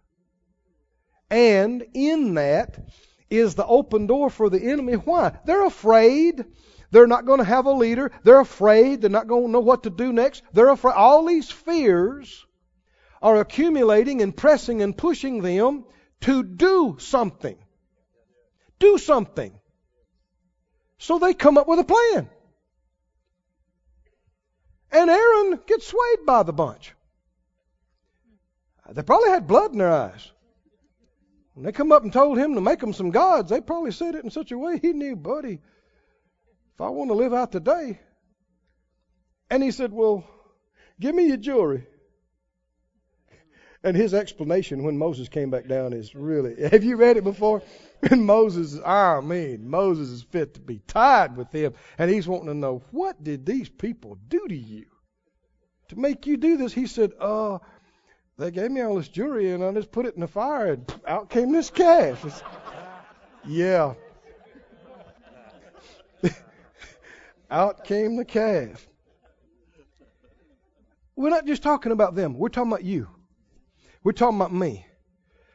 And 1.29 1.85
in 1.93 2.35
that 2.35 2.79
is 3.29 3.55
the 3.55 3.67
open 3.67 4.07
door 4.07 4.31
for 4.31 4.49
the 4.49 4.63
enemy. 4.63 4.95
Why? 4.95 5.37
They're 5.45 5.67
afraid. 5.67 6.45
They're 6.93 7.07
not 7.07 7.25
going 7.25 7.39
to 7.39 7.45
have 7.45 7.65
a 7.65 7.73
leader. 7.73 8.13
They're 8.23 8.41
afraid. 8.41 9.01
They're 9.01 9.11
not 9.11 9.27
going 9.27 9.47
to 9.47 9.51
know 9.51 9.61
what 9.61 9.85
to 9.85 9.91
do 9.91 10.13
next. 10.13 10.43
They're 10.53 10.69
afraid. 10.69 10.95
All 10.95 11.25
these 11.25 11.51
fears 11.51 12.47
are 13.23 13.41
accumulating 13.41 14.21
and 14.21 14.37
pressing 14.37 14.83
and 14.83 14.97
pushing 14.97 15.41
them 15.41 15.85
to 16.21 16.43
do 16.43 16.97
something. 17.01 17.57
Do 18.79 18.99
something. 18.99 19.59
So 20.99 21.19
they 21.19 21.33
come 21.33 21.57
up 21.57 21.67
with 21.67 21.79
a 21.79 21.85
plan. 21.85 22.29
And 24.93 25.09
Aaron 25.09 25.61
gets 25.67 25.87
swayed 25.87 26.27
by 26.27 26.43
the 26.43 26.53
bunch. 26.53 26.93
They 28.93 29.03
probably 29.03 29.31
had 29.31 29.47
blood 29.47 29.73
in 29.73 29.79
their 29.79 29.91
eyes. 29.91 30.31
When 31.55 31.65
they 31.65 31.73
come 31.73 31.91
up 31.91 32.03
and 32.03 32.13
told 32.13 32.37
him 32.37 32.55
to 32.55 32.61
make 32.61 32.81
them 32.81 32.93
some 32.93 33.11
gods, 33.11 33.49
they 33.49 33.63
probably 33.63 33.93
said 33.93 34.15
it 34.15 34.25
in 34.25 34.31
such 34.31 34.53
a 34.53 34.59
way 34.59 34.79
he 34.79 34.93
knew, 34.93 35.17
buddy, 35.17 35.61
if 36.75 36.81
I 36.81 36.89
want 36.89 37.11
to 37.11 37.15
live 37.15 37.33
out 37.33 37.53
today. 37.53 38.01
And 39.51 39.63
he 39.63 39.71
said, 39.71 39.93
Well, 39.93 40.25
give 41.01 41.15
me 41.15 41.29
your 41.29 41.37
jewelry. 41.37 41.87
And 43.85 43.97
his 43.97 44.15
explanation 44.15 44.85
when 44.85 44.97
Moses 44.97 45.29
came 45.29 45.51
back 45.51 45.67
down 45.67 45.93
is 45.93 46.15
really 46.15 46.55
have 46.71 46.85
you 46.85 46.97
read 46.97 47.17
it 47.17 47.25
before? 47.25 47.63
And 48.11 48.25
Moses, 48.25 48.81
I 48.85 49.21
mean, 49.21 49.69
Moses 49.69 50.09
is 50.09 50.23
fit 50.23 50.55
to 50.55 50.61
be 50.61 50.81
tied 50.87 51.37
with 51.37 51.53
him. 51.53 51.75
And 51.99 52.11
he's 52.11 52.27
wanting 52.27 52.49
to 52.49 52.55
know, 52.55 52.83
what 52.91 53.23
did 53.23 53.47
these 53.47 53.69
people 53.69 54.19
do 54.29 54.47
to 54.49 54.57
you? 54.57 54.87
To 55.89 55.99
make 55.99 56.27
you 56.27 56.37
do 56.37 56.57
this? 56.57 56.73
He 56.73 56.87
said, 56.87 57.13
uh, 57.21 57.59
they 58.39 58.51
gave 58.51 58.71
me 58.71 58.81
all 58.81 58.97
this 58.97 59.09
jewelry 59.09 59.53
and 59.53 59.63
I 59.63 59.73
just 59.73 59.93
put 59.93 60.07
it 60.07 60.15
in 60.15 60.21
the 60.21 60.27
fire 60.27 60.73
and 60.73 60.95
out 61.07 61.31
came 61.31 61.53
this 61.53 61.71
cash." 61.71 62.19
Yeah. 63.47 63.95
Out 67.53 67.85
came 67.85 68.17
the 68.17 68.25
calf. 68.25 68.89
We're 71.15 71.31
not 71.31 71.47
just 71.47 71.63
talking 71.63 71.93
about 71.93 72.15
them. 72.15 72.39
We're 72.39 72.49
talking 72.49 72.73
about 72.73 72.85
you. 72.85 73.09
We're 74.03 74.13
talking 74.13 74.37
about 74.37 74.53
me. 74.53 74.87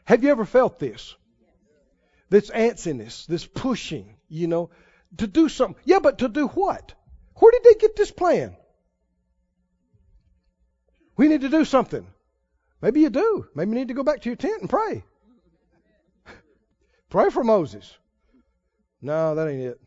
Have 0.05 0.23
you 0.23 0.29
ever 0.29 0.45
felt 0.45 0.79
this? 0.79 1.15
This 2.29 2.49
antsiness, 2.51 3.25
this 3.25 3.45
pushing, 3.45 4.15
you 4.29 4.47
know, 4.47 4.69
to 5.17 5.27
do 5.27 5.49
something. 5.49 5.81
Yeah, 5.85 5.99
but 5.99 6.19
to 6.19 6.29
do 6.29 6.47
what? 6.47 6.93
Where 7.35 7.51
did 7.51 7.63
they 7.63 7.79
get 7.79 7.95
this 7.95 8.11
plan? 8.11 8.55
We 11.15 11.27
need 11.27 11.41
to 11.41 11.49
do 11.49 11.65
something. 11.65 12.05
Maybe 12.81 13.01
you 13.01 13.09
do. 13.09 13.47
Maybe 13.55 13.69
you 13.71 13.75
need 13.75 13.87
to 13.87 13.93
go 13.95 14.03
back 14.03 14.21
to 14.21 14.29
your 14.29 14.35
tent 14.35 14.61
and 14.61 14.69
pray. 14.69 15.03
pray 17.09 17.29
for 17.31 17.43
Moses. 17.43 17.97
No, 19.01 19.33
that 19.35 19.47
ain't 19.49 19.61
it. 19.61 19.81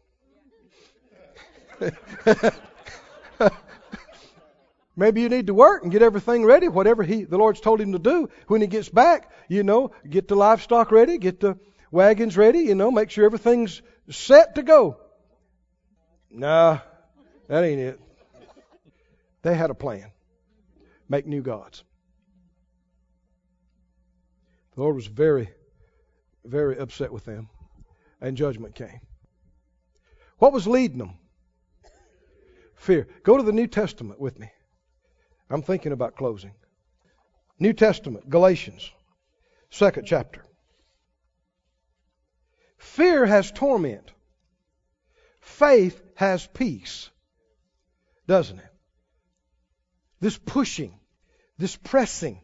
Maybe 4.97 5.23
you 5.23 5.29
need 5.29 5.47
to 5.47 5.55
work 5.55 5.83
and 5.83 5.91
get 5.91 6.03
everything 6.03 6.45
ready, 6.45 6.69
whatever 6.69 7.03
he, 7.03 7.25
the 7.25 7.39
Lord's 7.39 7.61
told 7.61 7.81
him 7.81 7.93
to 7.93 7.99
do. 7.99 8.29
When 8.49 8.61
he 8.61 8.67
gets 8.67 8.89
back, 8.89 9.31
you 9.49 9.63
know, 9.63 9.93
get 10.09 10.29
the 10.29 10.37
livestock 10.37 10.91
ready, 10.91 11.17
get 11.17 11.41
the 11.41 11.59
wagons 11.91 12.37
ready, 12.37 12.61
you 12.61 12.75
know, 12.75 12.91
make 12.91 13.11
sure 13.11 13.25
everything's 13.25 13.81
set 14.11 14.57
to 14.57 14.63
go. 14.63 14.99
Nah, 16.31 16.81
that 17.49 17.65
ain't 17.65 17.81
it. 17.81 18.01
They 19.43 19.55
had 19.55 19.71
a 19.71 19.75
plan. 19.75 20.11
Make 21.09 21.27
new 21.27 21.41
gods. 21.41 21.83
The 24.75 24.83
Lord 24.83 24.97
was 24.97 25.07
very, 25.07 25.49
very 26.45 26.79
upset 26.79 27.13
with 27.13 27.25
them, 27.25 27.49
and 28.21 28.37
judgment 28.37 28.75
came. 28.75 29.01
What 30.39 30.53
was 30.53 30.67
leading 30.67 30.99
them? 30.99 31.15
Fear. 32.81 33.09
Go 33.25 33.37
to 33.37 33.43
the 33.43 33.53
New 33.53 33.67
Testament 33.67 34.19
with 34.19 34.39
me. 34.39 34.51
I'm 35.51 35.61
thinking 35.61 35.93
about 35.93 36.17
closing. 36.17 36.53
New 37.59 37.75
Testament, 37.75 38.31
Galatians, 38.31 38.91
second 39.69 40.07
chapter. 40.07 40.43
Fear 42.79 43.27
has 43.27 43.53
torment. 43.53 44.11
Faith 45.43 46.03
has 46.15 46.47
peace. 46.47 47.11
Doesn't 48.27 48.59
it? 48.59 48.73
This 50.21 50.39
pushing, 50.39 50.99
this 51.59 51.77
pressing, 51.77 52.41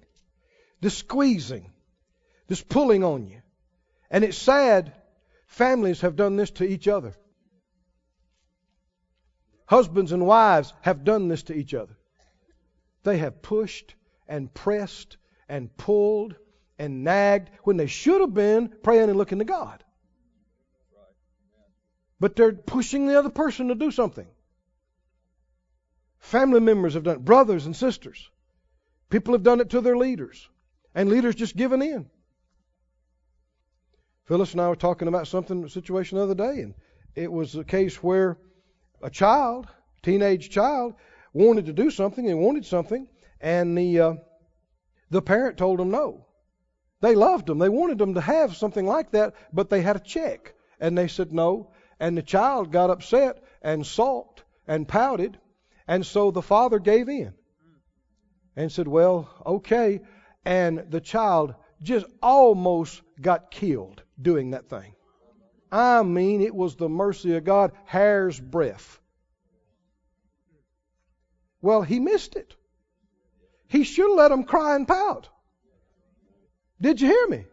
this 0.82 0.98
squeezing, 0.98 1.72
this 2.46 2.62
pulling 2.62 3.04
on 3.04 3.26
you. 3.26 3.40
And 4.10 4.22
it's 4.22 4.36
sad 4.36 4.92
families 5.46 6.02
have 6.02 6.14
done 6.14 6.36
this 6.36 6.50
to 6.52 6.64
each 6.64 6.88
other. 6.88 7.14
Husbands 9.66 10.12
and 10.12 10.26
wives 10.26 10.72
have 10.82 11.04
done 11.04 11.28
this 11.28 11.44
to 11.44 11.54
each 11.54 11.74
other. 11.74 11.96
They 13.02 13.18
have 13.18 13.42
pushed 13.42 13.94
and 14.28 14.52
pressed 14.52 15.16
and 15.48 15.76
pulled 15.76 16.36
and 16.78 17.04
nagged 17.04 17.50
when 17.64 17.76
they 17.76 17.86
should 17.86 18.20
have 18.20 18.34
been 18.34 18.68
praying 18.82 19.08
and 19.08 19.18
looking 19.18 19.38
to 19.38 19.44
God. 19.44 19.82
But 22.18 22.36
they're 22.36 22.52
pushing 22.52 23.06
the 23.06 23.18
other 23.18 23.28
person 23.28 23.68
to 23.68 23.74
do 23.74 23.90
something. 23.90 24.26
Family 26.18 26.60
members 26.60 26.94
have 26.94 27.04
done 27.04 27.16
it, 27.16 27.24
brothers 27.24 27.66
and 27.66 27.76
sisters. 27.76 28.30
People 29.10 29.34
have 29.34 29.42
done 29.42 29.60
it 29.60 29.70
to 29.70 29.80
their 29.80 29.96
leaders, 29.96 30.48
and 30.94 31.08
leaders 31.08 31.34
just 31.34 31.56
given 31.56 31.82
in. 31.82 32.10
Phyllis 34.24 34.52
and 34.52 34.60
I 34.60 34.68
were 34.68 34.76
talking 34.76 35.06
about 35.06 35.28
something, 35.28 35.62
a 35.62 35.68
situation 35.68 36.18
the 36.18 36.24
other 36.24 36.34
day, 36.34 36.62
and 36.62 36.74
it 37.14 37.30
was 37.30 37.54
a 37.54 37.62
case 37.62 38.02
where 38.02 38.38
a 39.02 39.10
child, 39.10 39.66
teenage 40.02 40.50
child, 40.50 40.94
wanted 41.32 41.66
to 41.66 41.72
do 41.72 41.90
something 41.90 42.28
and 42.28 42.40
wanted 42.40 42.64
something, 42.64 43.08
and 43.40 43.76
the 43.76 44.00
uh, 44.00 44.14
the 45.10 45.22
parent 45.22 45.56
told 45.56 45.78
them 45.78 45.90
no. 45.90 46.26
They 47.00 47.14
loved 47.14 47.46
them. 47.46 47.58
They 47.58 47.68
wanted 47.68 47.98
them 47.98 48.14
to 48.14 48.20
have 48.20 48.56
something 48.56 48.86
like 48.86 49.10
that, 49.10 49.34
but 49.52 49.68
they 49.68 49.82
had 49.82 49.96
a 49.96 50.00
check, 50.00 50.54
and 50.80 50.96
they 50.96 51.08
said 51.08 51.32
no. 51.32 51.72
And 52.00 52.16
the 52.16 52.22
child 52.22 52.72
got 52.72 52.90
upset 52.90 53.42
and 53.62 53.86
sulked 53.86 54.44
and 54.66 54.88
pouted, 54.88 55.38
and 55.86 56.04
so 56.04 56.30
the 56.30 56.42
father 56.42 56.78
gave 56.78 57.08
in 57.08 57.34
and 58.56 58.72
said, 58.72 58.88
"Well, 58.88 59.28
okay." 59.44 60.00
And 60.44 60.90
the 60.90 61.00
child 61.00 61.54
just 61.82 62.06
almost 62.22 63.02
got 63.20 63.50
killed 63.50 64.02
doing 64.20 64.50
that 64.50 64.68
thing. 64.68 64.94
I 65.70 66.02
mean, 66.02 66.40
it 66.40 66.54
was 66.54 66.76
the 66.76 66.88
mercy 66.88 67.36
of 67.36 67.44
God, 67.44 67.72
hair's 67.84 68.38
breadth. 68.38 69.00
Well, 71.60 71.82
he 71.82 71.98
missed 71.98 72.36
it. 72.36 72.54
He 73.68 73.84
should 73.84 74.10
have 74.10 74.16
let 74.16 74.28
them 74.28 74.44
cry 74.44 74.76
and 74.76 74.86
pout. 74.86 75.28
Did 76.80 77.00
you 77.00 77.08
hear 77.08 77.26
me? 77.28 77.44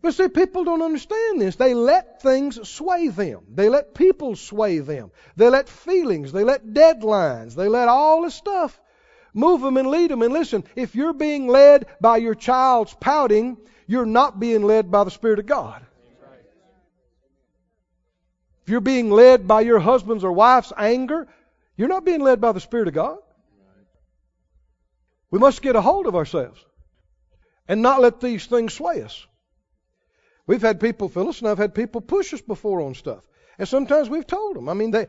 But 0.00 0.14
see, 0.14 0.28
people 0.28 0.64
don't 0.64 0.82
understand 0.82 1.40
this. 1.40 1.56
They 1.56 1.74
let 1.74 2.20
things 2.20 2.68
sway 2.68 3.08
them. 3.08 3.44
They 3.50 3.68
let 3.68 3.94
people 3.94 4.36
sway 4.36 4.78
them. 4.78 5.10
They 5.36 5.48
let 5.48 5.68
feelings. 5.68 6.30
They 6.30 6.44
let 6.44 6.66
deadlines. 6.66 7.54
They 7.54 7.68
let 7.68 7.88
all 7.88 8.22
this 8.22 8.34
stuff. 8.34 8.78
Move 9.32 9.62
them 9.62 9.76
and 9.76 9.88
lead 9.88 10.10
them. 10.10 10.22
And 10.22 10.32
listen, 10.32 10.64
if 10.76 10.94
you're 10.94 11.14
being 11.14 11.48
led 11.48 11.86
by 12.00 12.18
your 12.18 12.34
child's 12.34 12.94
pouting, 12.94 13.56
you're 13.86 14.06
not 14.06 14.38
being 14.38 14.62
led 14.62 14.90
by 14.90 15.04
the 15.04 15.10
Spirit 15.10 15.38
of 15.38 15.46
God. 15.46 15.84
If 18.64 18.70
you're 18.70 18.80
being 18.80 19.10
led 19.10 19.46
by 19.46 19.60
your 19.60 19.78
husband's 19.78 20.24
or 20.24 20.32
wife's 20.32 20.72
anger, 20.74 21.28
you're 21.76 21.88
not 21.88 22.06
being 22.06 22.20
led 22.20 22.40
by 22.40 22.52
the 22.52 22.60
Spirit 22.60 22.88
of 22.88 22.94
God. 22.94 23.18
We 25.30 25.38
must 25.38 25.60
get 25.60 25.76
a 25.76 25.82
hold 25.82 26.06
of 26.06 26.14
ourselves 26.14 26.64
and 27.68 27.82
not 27.82 28.00
let 28.00 28.20
these 28.20 28.46
things 28.46 28.72
sway 28.72 29.02
us. 29.02 29.26
We've 30.46 30.62
had 30.62 30.80
people, 30.80 31.10
Phyllis 31.10 31.40
and 31.40 31.48
I've 31.48 31.58
had 31.58 31.74
people 31.74 32.00
push 32.00 32.32
us 32.32 32.40
before 32.40 32.80
on 32.80 32.94
stuff. 32.94 33.22
And 33.58 33.68
sometimes 33.68 34.08
we've 34.08 34.26
told 34.26 34.56
them. 34.56 34.70
I 34.70 34.74
mean, 34.74 34.92
they, 34.92 35.08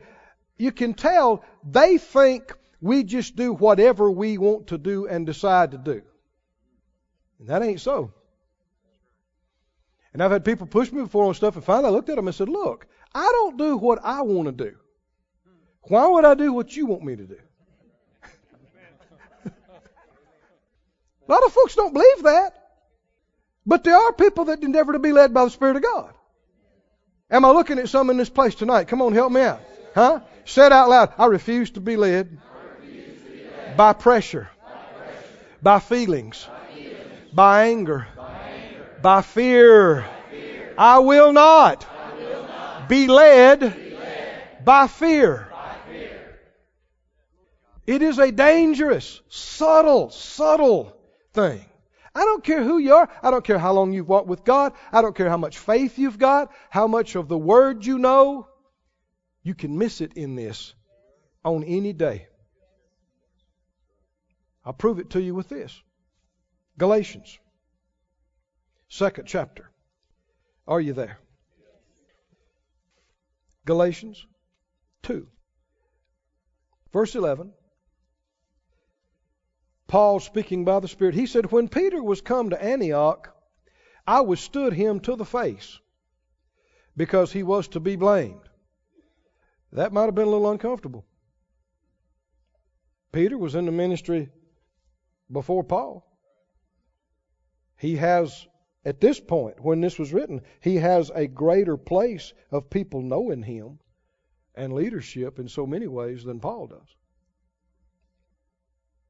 you 0.58 0.70
can 0.70 0.92
tell 0.92 1.42
they 1.64 1.96
think 1.96 2.52
we 2.82 3.04
just 3.04 3.36
do 3.36 3.54
whatever 3.54 4.10
we 4.10 4.36
want 4.36 4.66
to 4.68 4.78
do 4.78 5.06
and 5.06 5.24
decide 5.24 5.70
to 5.70 5.78
do. 5.78 6.02
And 7.38 7.48
that 7.48 7.62
ain't 7.62 7.80
so. 7.80 8.12
And 10.12 10.22
I've 10.22 10.30
had 10.30 10.44
people 10.44 10.66
push 10.66 10.92
me 10.92 11.02
before 11.02 11.24
on 11.24 11.34
stuff, 11.34 11.56
and 11.56 11.64
finally 11.64 11.88
I 11.88 11.90
looked 11.90 12.10
at 12.10 12.16
them 12.16 12.26
and 12.26 12.34
said, 12.34 12.48
Look, 12.48 12.86
I 13.16 13.32
don't 13.32 13.56
do 13.56 13.78
what 13.78 14.00
I 14.04 14.20
want 14.20 14.46
to 14.46 14.52
do. 14.52 14.76
Why 15.84 16.06
would 16.06 16.26
I 16.26 16.34
do 16.34 16.52
what 16.52 16.76
you 16.76 16.84
want 16.84 17.02
me 17.02 17.16
to 17.16 17.24
do? 17.24 17.38
A 19.46 19.50
lot 21.26 21.42
of 21.42 21.50
folks 21.50 21.74
don't 21.74 21.94
believe 21.94 22.24
that. 22.24 22.52
But 23.64 23.84
there 23.84 23.96
are 23.96 24.12
people 24.12 24.44
that 24.46 24.62
endeavor 24.62 24.92
to 24.92 24.98
be 24.98 25.12
led 25.12 25.32
by 25.32 25.44
the 25.44 25.50
Spirit 25.50 25.76
of 25.76 25.82
God. 25.82 26.12
Am 27.30 27.46
I 27.46 27.52
looking 27.52 27.78
at 27.78 27.88
some 27.88 28.10
in 28.10 28.18
this 28.18 28.28
place 28.28 28.54
tonight? 28.54 28.88
Come 28.88 29.00
on, 29.00 29.14
help 29.14 29.32
me 29.32 29.40
out. 29.40 29.62
Huh? 29.94 30.20
Said 30.44 30.72
out 30.72 30.90
loud, 30.90 31.14
I 31.16 31.24
refuse 31.24 31.70
to 31.70 31.80
be 31.80 31.96
led, 31.96 32.38
by, 33.78 33.94
pressure, 33.94 34.50
by 35.62 35.78
feelings, 35.78 36.46
by, 37.32 37.68
anger, 37.68 38.06
by, 39.00 39.22
fear. 39.22 40.04
I 40.76 40.98
will 40.98 41.32
not, 41.32 41.86
be, 42.88 43.06
led 43.06 44.64
by 44.64 44.86
fear. 44.86 45.48
It 47.86 48.02
is 48.02 48.18
a 48.18 48.32
dangerous, 48.32 49.20
subtle, 49.28 50.10
subtle 50.10 50.96
thing. 51.32 51.64
I 52.14 52.20
don't 52.20 52.42
care 52.42 52.64
who 52.64 52.78
you 52.78 52.94
are. 52.94 53.08
I 53.22 53.30
don't 53.30 53.44
care 53.44 53.58
how 53.58 53.72
long 53.74 53.92
you've 53.92 54.08
walked 54.08 54.26
with 54.26 54.42
God. 54.42 54.72
I 54.90 55.02
don't 55.02 55.14
care 55.14 55.28
how 55.28 55.36
much 55.36 55.58
faith 55.58 55.98
you've 55.98 56.18
got, 56.18 56.50
how 56.70 56.86
much 56.86 57.14
of 57.14 57.28
the 57.28 57.38
Word 57.38 57.84
you 57.84 57.98
know. 57.98 58.48
You 59.42 59.54
can 59.54 59.78
miss 59.78 60.00
it 60.00 60.14
in 60.14 60.34
this 60.34 60.74
on 61.44 61.62
any 61.62 61.92
day. 61.92 62.26
I'll 64.64 64.72
prove 64.72 64.98
it 64.98 65.10
to 65.10 65.22
you 65.22 65.34
with 65.34 65.48
this 65.48 65.80
Galatians, 66.78 67.38
second 68.88 69.26
chapter. 69.26 69.70
Are 70.66 70.80
you 70.80 70.92
there? 70.92 71.18
Galatians 73.66 74.26
2, 75.02 75.28
verse 76.92 77.14
11. 77.14 77.52
Paul 79.88 80.18
speaking 80.20 80.64
by 80.64 80.80
the 80.80 80.88
Spirit, 80.88 81.14
he 81.14 81.26
said, 81.26 81.52
When 81.52 81.68
Peter 81.68 82.02
was 82.02 82.20
come 82.20 82.50
to 82.50 82.62
Antioch, 82.62 83.32
I 84.06 84.22
withstood 84.22 84.72
him 84.72 85.00
to 85.00 85.16
the 85.16 85.24
face 85.24 85.78
because 86.96 87.32
he 87.32 87.42
was 87.42 87.68
to 87.68 87.80
be 87.80 87.96
blamed. 87.96 88.48
That 89.72 89.92
might 89.92 90.06
have 90.06 90.14
been 90.14 90.28
a 90.28 90.30
little 90.30 90.50
uncomfortable. 90.50 91.04
Peter 93.12 93.36
was 93.36 93.54
in 93.54 93.66
the 93.66 93.72
ministry 93.72 94.30
before 95.30 95.64
Paul. 95.64 96.06
He 97.78 97.96
has, 97.96 98.46
at 98.86 99.00
this 99.00 99.18
point, 99.18 99.60
when 99.60 99.80
this 99.80 99.98
was 99.98 100.12
written, 100.12 100.42
he 100.60 100.76
has 100.76 101.10
a 101.10 101.26
greater 101.26 101.76
place 101.76 102.32
of 102.52 102.70
people 102.70 103.02
knowing 103.02 103.42
him 103.42 103.80
and 104.54 104.72
leadership 104.72 105.40
in 105.40 105.48
so 105.48 105.66
many 105.66 105.88
ways 105.88 106.22
than 106.22 106.38
Paul 106.38 106.68
does. 106.68 106.96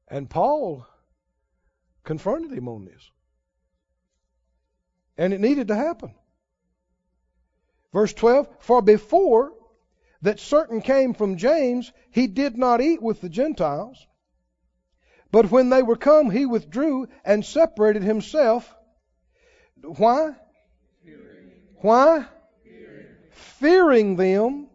And 0.07 0.27
Paul 0.27 0.83
confronted 2.03 2.51
him 2.51 2.67
on 2.67 2.85
this. 2.85 3.11
And 5.15 5.31
it 5.31 5.41
needed 5.41 5.67
to 5.67 5.75
happen. 5.75 6.15
Verse 7.93 8.13
12 8.13 8.47
For 8.57 8.81
before 8.81 9.53
that 10.23 10.39
certain 10.39 10.81
came 10.81 11.13
from 11.13 11.37
James, 11.37 11.93
he 12.09 12.25
did 12.25 12.57
not 12.57 12.81
eat 12.81 12.99
with 12.99 13.21
the 13.21 13.29
Gentiles. 13.29 14.07
But 15.31 15.51
when 15.51 15.69
they 15.69 15.83
were 15.83 15.97
come, 15.97 16.31
he 16.31 16.47
withdrew 16.47 17.09
and 17.23 17.45
separated 17.45 18.01
himself. 18.01 18.73
Why? 19.87 20.35
Fearing. 21.03 21.51
Why? 21.77 22.25
Fearing. 22.63 23.05
Fearing 23.31 24.15
them 24.15 24.67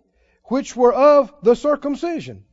which 0.45 0.75
were 0.75 0.93
of 0.93 1.33
the 1.43 1.55
circumcision. 1.55 2.45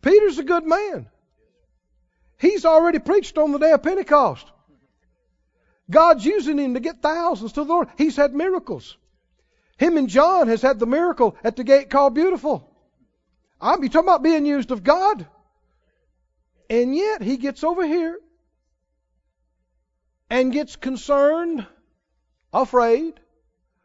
Peter's 0.00 0.38
a 0.38 0.44
good 0.44 0.64
man. 0.64 1.08
He's 2.38 2.64
already 2.64 2.98
preached 2.98 3.38
on 3.38 3.52
the 3.52 3.58
day 3.58 3.70
of 3.70 3.82
Pentecost. 3.82 4.46
God's 5.90 6.24
using 6.24 6.58
him 6.58 6.74
to 6.74 6.80
get 6.80 7.02
thousands 7.02 7.52
to 7.52 7.64
the 7.64 7.72
Lord. 7.72 7.88
He's 7.98 8.16
had 8.16 8.34
miracles. 8.34 8.96
Him 9.78 9.96
and 9.96 10.08
John 10.08 10.48
has 10.48 10.62
had 10.62 10.78
the 10.78 10.86
miracle 10.86 11.36
at 11.44 11.56
the 11.56 11.64
gate 11.64 11.90
called 11.90 12.14
Beautiful. 12.14 12.68
I'm 13.60 13.82
you 13.82 13.88
talking 13.88 14.08
about 14.08 14.22
being 14.22 14.46
used 14.46 14.70
of 14.70 14.82
God. 14.82 15.26
And 16.68 16.96
yet 16.96 17.22
he 17.22 17.36
gets 17.36 17.62
over 17.62 17.86
here 17.86 18.18
and 20.32 20.50
gets 20.50 20.76
concerned, 20.76 21.66
afraid 22.54 23.20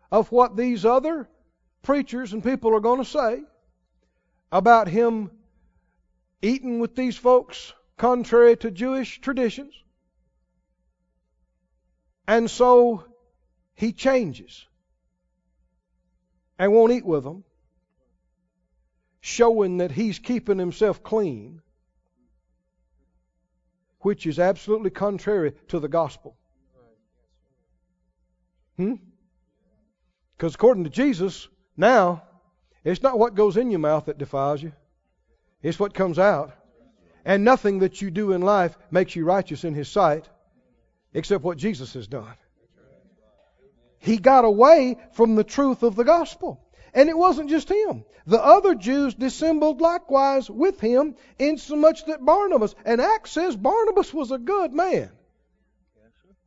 of 0.10 0.32
what 0.32 0.56
these 0.56 0.86
other 0.86 1.28
preachers 1.82 2.32
and 2.32 2.42
people 2.42 2.74
are 2.74 2.80
going 2.80 3.04
to 3.04 3.10
say 3.10 3.44
about 4.50 4.88
him 4.88 5.30
eating 6.42 6.80
with 6.80 6.96
these 6.96 7.18
folks 7.18 7.74
contrary 7.98 8.56
to 8.56 8.72
Jewish 8.72 9.20
traditions. 9.20 9.74
And 12.26 12.50
so 12.50 13.04
he 13.76 13.92
changes 13.92 14.66
and 16.58 16.72
won't 16.72 16.94
eat 16.94 17.06
with 17.06 17.26
them, 17.26 17.44
showing 19.20 19.80
that 19.80 19.92
he's 19.92 20.20
keeping 20.20 20.60
himself 20.60 21.04
clean, 21.04 21.62
which 24.00 24.26
is 24.26 24.40
absolutely 24.40 24.90
contrary 24.90 25.54
to 25.70 25.80
the 25.80 25.88
gospel. 25.88 26.36
Hmm? 28.78 28.96
Because 30.38 30.56
according 30.56 30.84
to 30.84 30.90
Jesus, 30.90 31.48
now, 31.76 32.24
it's 32.84 33.02
not 33.02 33.18
what 33.18 33.36
goes 33.36 33.58
in 33.58 33.72
your 33.72 33.80
mouth 33.80 34.06
that 34.06 34.18
defiles 34.18 34.62
you. 34.62 34.72
It's 35.62 35.80
what 35.80 35.94
comes 35.94 36.20
out. 36.20 36.54
And 37.26 37.44
nothing 37.44 37.80
that 37.80 38.02
you 38.02 38.12
do 38.12 38.32
in 38.32 38.42
life 38.42 38.78
makes 38.92 39.16
you 39.16 39.26
righteous 39.26 39.64
in 39.64 39.74
His 39.74 39.90
sight 39.90 40.30
except 41.14 41.44
what 41.44 41.58
Jesus 41.58 41.94
has 41.94 42.08
done. 42.08 42.36
He 44.00 44.18
got 44.18 44.46
away 44.46 44.98
from 45.14 45.36
the 45.36 45.44
truth 45.44 45.84
of 45.84 45.96
the 45.96 46.04
gospel. 46.04 46.62
And 46.98 47.10
it 47.10 47.18
wasn't 47.18 47.52
just 47.52 47.70
him. 47.70 48.06
The 48.26 48.44
other 48.44 48.74
Jews 48.74 49.14
dissembled 49.14 49.82
likewise 49.82 50.50
with 50.50 50.80
him, 50.80 51.16
insomuch 51.38 52.04
that 52.08 52.26
Barnabas, 52.26 52.74
and 52.86 53.00
Acts 53.00 53.34
says 53.34 53.56
Barnabas 53.56 54.12
was 54.12 54.32
a 54.32 54.40
good 54.40 54.74
man. 54.74 55.12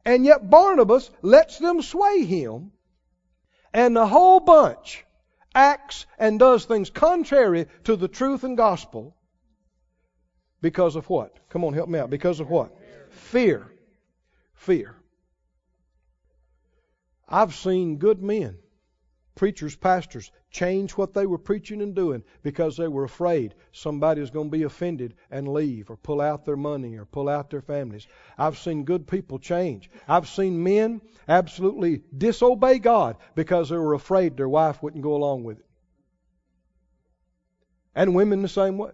And 0.05 0.25
yet 0.25 0.51
Barnabas 0.51 1.09
lets 1.23 1.59
them 1.59 1.83
sway 1.83 2.25
him, 2.25 2.73
and 3.73 3.95
the 3.95 4.09
whole 4.09 4.41
bunch 4.41 5.05
acts 5.55 6.07
and 6.19 6.41
does 6.41 6.65
things 6.65 6.91
contrary 6.91 7.69
to 7.85 7.95
the 7.95 8.09
truth 8.09 8.43
and 8.43 8.57
gospel 8.57 9.15
because 10.61 10.97
of 10.97 11.09
what? 11.09 11.39
Come 11.51 11.63
on, 11.63 11.75
help 11.75 11.89
me 11.89 12.01
out. 12.01 12.11
Because 12.11 12.41
of 12.41 12.51
what? 12.51 12.77
Fear. 13.11 13.71
Fear. 14.55 14.97
I've 17.29 17.55
seen 17.55 17.99
good 17.99 18.21
men, 18.21 18.59
preachers, 19.41 19.75
pastors, 19.75 20.31
change 20.51 20.93
what 20.99 21.15
they 21.15 21.25
were 21.25 21.39
preaching 21.39 21.81
and 21.81 21.95
doing 21.95 22.23
because 22.43 22.77
they 22.77 22.87
were 22.87 23.05
afraid 23.05 23.55
somebody 23.73 24.21
was 24.21 24.29
going 24.29 24.51
to 24.51 24.59
be 24.59 24.65
offended 24.65 25.15
and 25.31 25.49
leave 25.49 25.89
or 25.89 25.97
pull 25.97 26.21
out 26.21 26.45
their 26.45 26.59
money 26.59 26.99
or 26.99 27.07
pull 27.07 27.27
out 27.27 27.49
their 27.49 27.63
families. 27.63 28.07
I've 28.37 28.59
seen 28.59 28.85
good 28.85 29.07
people 29.07 29.39
change. 29.39 29.89
I've 30.07 30.29
seen 30.29 30.63
men 30.63 31.01
absolutely 31.27 32.03
disobey 32.19 32.81
God 32.81 33.17
because 33.35 33.71
they 33.71 33.79
were 33.79 33.95
afraid 33.95 34.37
their 34.37 34.47
wife 34.47 34.83
wouldn't 34.83 35.03
go 35.03 35.15
along 35.15 35.45
with 35.45 35.59
it. 35.59 35.67
And 37.95 38.15
women 38.15 38.43
the 38.43 38.49
same 38.49 38.77
way. 38.77 38.91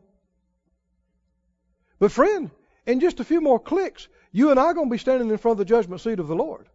But 1.99 2.13
friend, 2.13 2.53
in 2.87 3.01
just 3.01 3.19
a 3.19 3.25
few 3.25 3.41
more 3.41 3.59
clicks, 3.59 4.07
you 4.31 4.53
and 4.53 4.61
I 4.61 4.67
are 4.67 4.75
going 4.75 4.91
to 4.91 4.95
be 4.95 4.99
standing 4.99 5.29
in 5.29 5.39
front 5.39 5.55
of 5.55 5.59
the 5.59 5.65
judgment 5.65 6.03
seat 6.03 6.21
of 6.21 6.29
the 6.29 6.37
Lord. 6.37 6.69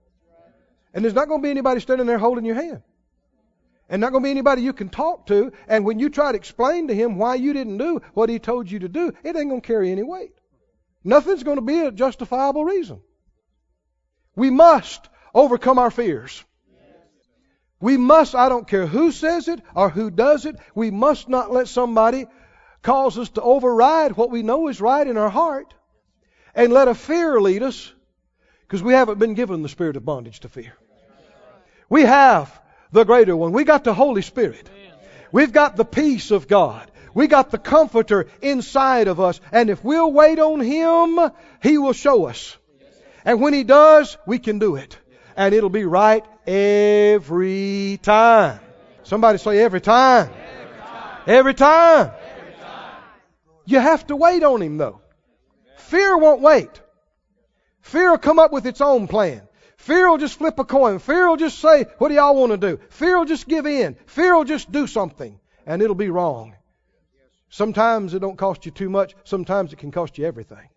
And 0.94 1.06
there's 1.06 1.16
not 1.16 1.30
going 1.30 1.40
to 1.40 1.46
be 1.46 1.52
anybody 1.52 1.80
standing 1.80 2.06
there 2.06 2.18
holding 2.18 2.44
your 2.44 2.56
hand. 2.56 2.82
And 3.92 4.00
not 4.00 4.14
going 4.14 4.24
to 4.24 4.28
be 4.28 4.32
anybody 4.32 4.62
you 4.62 4.72
can 4.72 4.88
talk 4.90 5.28
to. 5.28 5.52
And 5.68 5.86
when 5.86 6.00
you 6.00 6.10
try 6.10 6.32
to 6.32 6.38
explain 6.38 6.88
to 6.88 6.96
him 6.96 7.18
why 7.18 7.36
you 7.36 7.52
didn't 7.52 7.78
do 7.78 8.02
what 8.14 8.30
he 8.30 8.40
told 8.40 8.72
you 8.72 8.80
to 8.80 8.90
do, 8.90 9.12
it 9.22 9.36
ain't 9.36 9.50
going 9.50 9.62
to 9.62 9.68
carry 9.68 9.92
any 9.92 10.02
weight. 10.02 10.34
Nothing's 11.04 11.44
going 11.44 11.58
to 11.58 11.62
be 11.62 11.80
a 11.80 11.92
justifiable 11.92 12.64
reason. 12.64 13.02
We 14.34 14.50
must 14.50 15.10
overcome 15.36 15.78
our 15.78 15.92
fears. 15.92 16.42
We 17.82 17.98
must, 17.98 18.34
I 18.34 18.48
don't 18.48 18.68
care 18.68 18.88
who 18.88 19.12
says 19.12 19.50
it 19.50 19.62
or 19.76 19.90
who 19.90 20.10
does 20.10 20.46
it, 20.46 20.56
we 20.74 20.90
must 20.90 21.28
not 21.28 21.52
let 21.52 21.68
somebody 21.68 22.28
cause 22.84 23.18
us 23.18 23.30
to 23.32 23.42
override 23.42 24.16
what 24.16 24.32
we 24.32 24.42
know 24.42 24.70
is 24.70 24.80
right 24.80 25.06
in 25.06 25.18
our 25.18 25.30
heart 25.30 25.74
and 26.56 26.72
let 26.72 26.88
a 26.88 26.96
fear 26.96 27.42
lead 27.42 27.62
us 27.62 27.92
because 28.62 28.82
we 28.82 28.94
haven't 28.94 29.20
been 29.20 29.34
given 29.34 29.64
the 29.64 29.70
spirit 29.70 29.98
of 29.98 30.06
bondage 30.06 30.40
to 30.42 30.50
fear. 30.50 30.74
We 31.90 32.04
have 32.04 32.62
the 32.92 33.04
greater 33.04 33.36
one. 33.36 33.52
We 33.52 33.64
got 33.64 33.84
the 33.84 33.94
Holy 33.94 34.22
Spirit. 34.22 34.70
We've 35.32 35.52
got 35.52 35.76
the 35.76 35.86
peace 35.86 36.32
of 36.32 36.48
God. 36.48 36.92
We 37.14 37.28
got 37.28 37.52
the 37.52 37.58
comforter 37.58 38.28
inside 38.42 39.08
of 39.08 39.20
us. 39.20 39.40
And 39.52 39.70
if 39.70 39.84
we'll 39.84 40.12
wait 40.12 40.40
on 40.40 40.60
Him, 40.60 41.32
He 41.62 41.78
will 41.78 41.94
show 41.94 42.26
us. 42.26 42.58
And 43.26 43.42
when 43.42 43.54
He 43.54 43.64
does, 43.64 44.18
we 44.26 44.40
can 44.40 44.60
do 44.60 44.76
it. 44.76 44.98
And 45.36 45.54
it'll 45.54 45.70
be 45.70 45.86
right 45.86 46.26
every 46.46 48.00
time. 48.02 48.60
Somebody 49.04 49.38
say 49.38 49.60
every 49.60 49.82
time. 49.82 50.30
Every 51.28 51.54
time. 51.54 52.12
You 53.66 53.80
have 53.80 54.06
to 54.08 54.16
wait 54.16 54.44
on 54.44 54.62
Him 54.62 54.78
though. 54.78 55.02
Fear 55.78 56.18
won't 56.18 56.42
wait. 56.42 56.70
Fear 57.82 58.12
will 58.12 58.18
come 58.18 58.40
up 58.40 58.52
with 58.52 58.66
its 58.66 58.82
own 58.82 59.08
plan. 59.08 59.42
Fear 59.82 60.12
will 60.12 60.20
just 60.20 60.38
flip 60.38 60.60
a 60.60 60.64
coin. 60.64 61.00
Fear 61.00 61.28
will 61.28 61.38
just 61.38 61.58
say, 61.58 61.86
What 61.98 62.10
do 62.10 62.14
y'all 62.14 62.36
want 62.36 62.52
to 62.52 62.58
do? 62.58 62.80
Fear 62.92 63.18
will 63.18 63.26
just 63.26 63.48
give 63.48 63.66
in. 63.66 63.96
Fear 64.06 64.36
will 64.36 64.44
just 64.44 64.72
do 64.72 64.86
something, 64.86 65.40
and 65.66 65.82
it'll 65.82 65.96
be 65.96 66.12
wrong. 66.12 66.56
Sometimes 67.50 68.14
it 68.14 68.20
don't 68.20 68.38
cost 68.38 68.68
you 68.68 68.72
too 68.72 68.92
much. 68.92 69.16
Sometimes 69.24 69.74
it 69.74 69.80
can 69.80 69.92
cost 69.92 70.20
you 70.20 70.26
everything. 70.26 70.70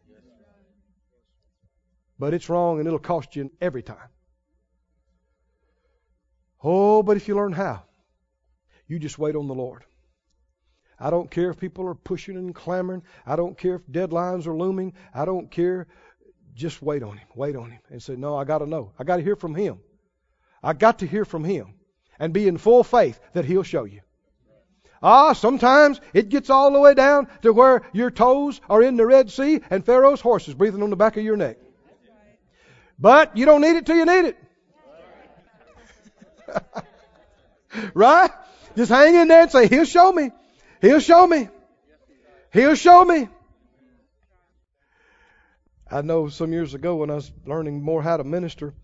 But 2.19 2.33
it's 2.33 2.49
wrong, 2.49 2.79
and 2.79 2.87
it'll 2.87 2.99
cost 2.99 3.37
you 3.37 3.51
every 3.61 3.83
time. 3.83 4.09
Oh, 6.63 7.03
but 7.03 7.19
if 7.19 7.29
you 7.29 7.37
learn 7.37 7.53
how, 7.53 7.83
you 8.87 8.99
just 8.99 9.19
wait 9.19 9.37
on 9.37 9.49
the 9.49 9.55
Lord. 9.55 9.85
I 10.99 11.11
don't 11.11 11.31
care 11.31 11.51
if 11.51 11.59
people 11.59 11.87
are 11.89 11.95
pushing 11.95 12.39
and 12.39 12.55
clamoring. 12.55 13.03
I 13.27 13.37
don't 13.37 13.59
care 13.59 13.75
if 13.75 13.87
deadlines 13.87 14.47
are 14.47 14.57
looming. 14.57 14.95
I 15.13 15.27
don't 15.27 15.51
care 15.51 15.89
just 16.55 16.81
wait 16.81 17.03
on 17.03 17.17
him. 17.17 17.27
Wait 17.35 17.57
on 17.57 17.71
him. 17.71 17.81
And 17.91 18.03
say, 18.03 18.17
No, 18.17 18.37
I 18.37 18.45
got 18.45 18.59
to 18.59 18.67
know. 18.67 18.93
I 18.99 19.05
got 19.05 19.17
to 19.17 19.23
hear 19.23 19.37
from 19.37 19.55
him. 19.55 19.79
I 20.63 20.73
got 20.73 21.01
to 21.01 21.07
hear 21.07 21.25
from 21.25 21.45
him 21.45 21.75
and 22.19 22.33
be 22.33 22.49
in 22.49 22.59
full 22.59 22.85
faith 22.85 23.21
that 23.33 23.45
he'll 23.45 23.63
show 23.63 23.85
you. 23.85 24.01
Ah, 25.03 25.35
sometimes 25.35 26.01
it 26.15 26.31
gets 26.31 26.49
all 26.49 26.73
the 26.73 26.81
way 26.81 26.95
down 26.95 27.29
to 27.43 27.53
where 27.53 27.83
your 27.93 28.11
toes 28.11 28.61
are 28.71 28.83
in 28.83 28.97
the 28.97 29.05
Red 29.05 29.31
Sea 29.31 29.61
and 29.69 29.85
Pharaoh's 29.85 30.21
horse 30.21 30.49
is 30.49 30.55
breathing 30.55 30.83
on 30.83 30.89
the 30.89 30.97
back 30.97 31.19
of 31.19 31.25
your 31.25 31.37
neck. 31.37 31.59
But 32.99 33.37
you 33.37 33.45
don't 33.45 33.61
need 33.61 33.77
it 33.77 33.85
till 33.85 33.97
you 33.97 34.07
need 34.07 34.25
it. 34.27 34.39
right? 37.95 38.31
Just 38.77 38.91
hang 38.91 39.15
in 39.15 39.29
there 39.29 39.43
and 39.43 39.51
say, 39.51 39.69
He'll 39.69 39.85
show 39.85 40.11
me. 40.11 40.31
He'll 40.81 41.01
show 41.01 41.27
me. 41.27 41.49
He'll 42.53 42.77
show 42.77 43.05
me. 43.05 43.29
I 45.95 46.03
know 46.03 46.26
some 46.26 46.53
years 46.53 46.74
ago 46.74 46.97
when 46.97 47.09
I 47.09 47.14
was 47.14 47.30
learning 47.47 47.80
more 47.80 48.03
how 48.03 48.16
to 48.16 48.24
minister, 48.24 48.74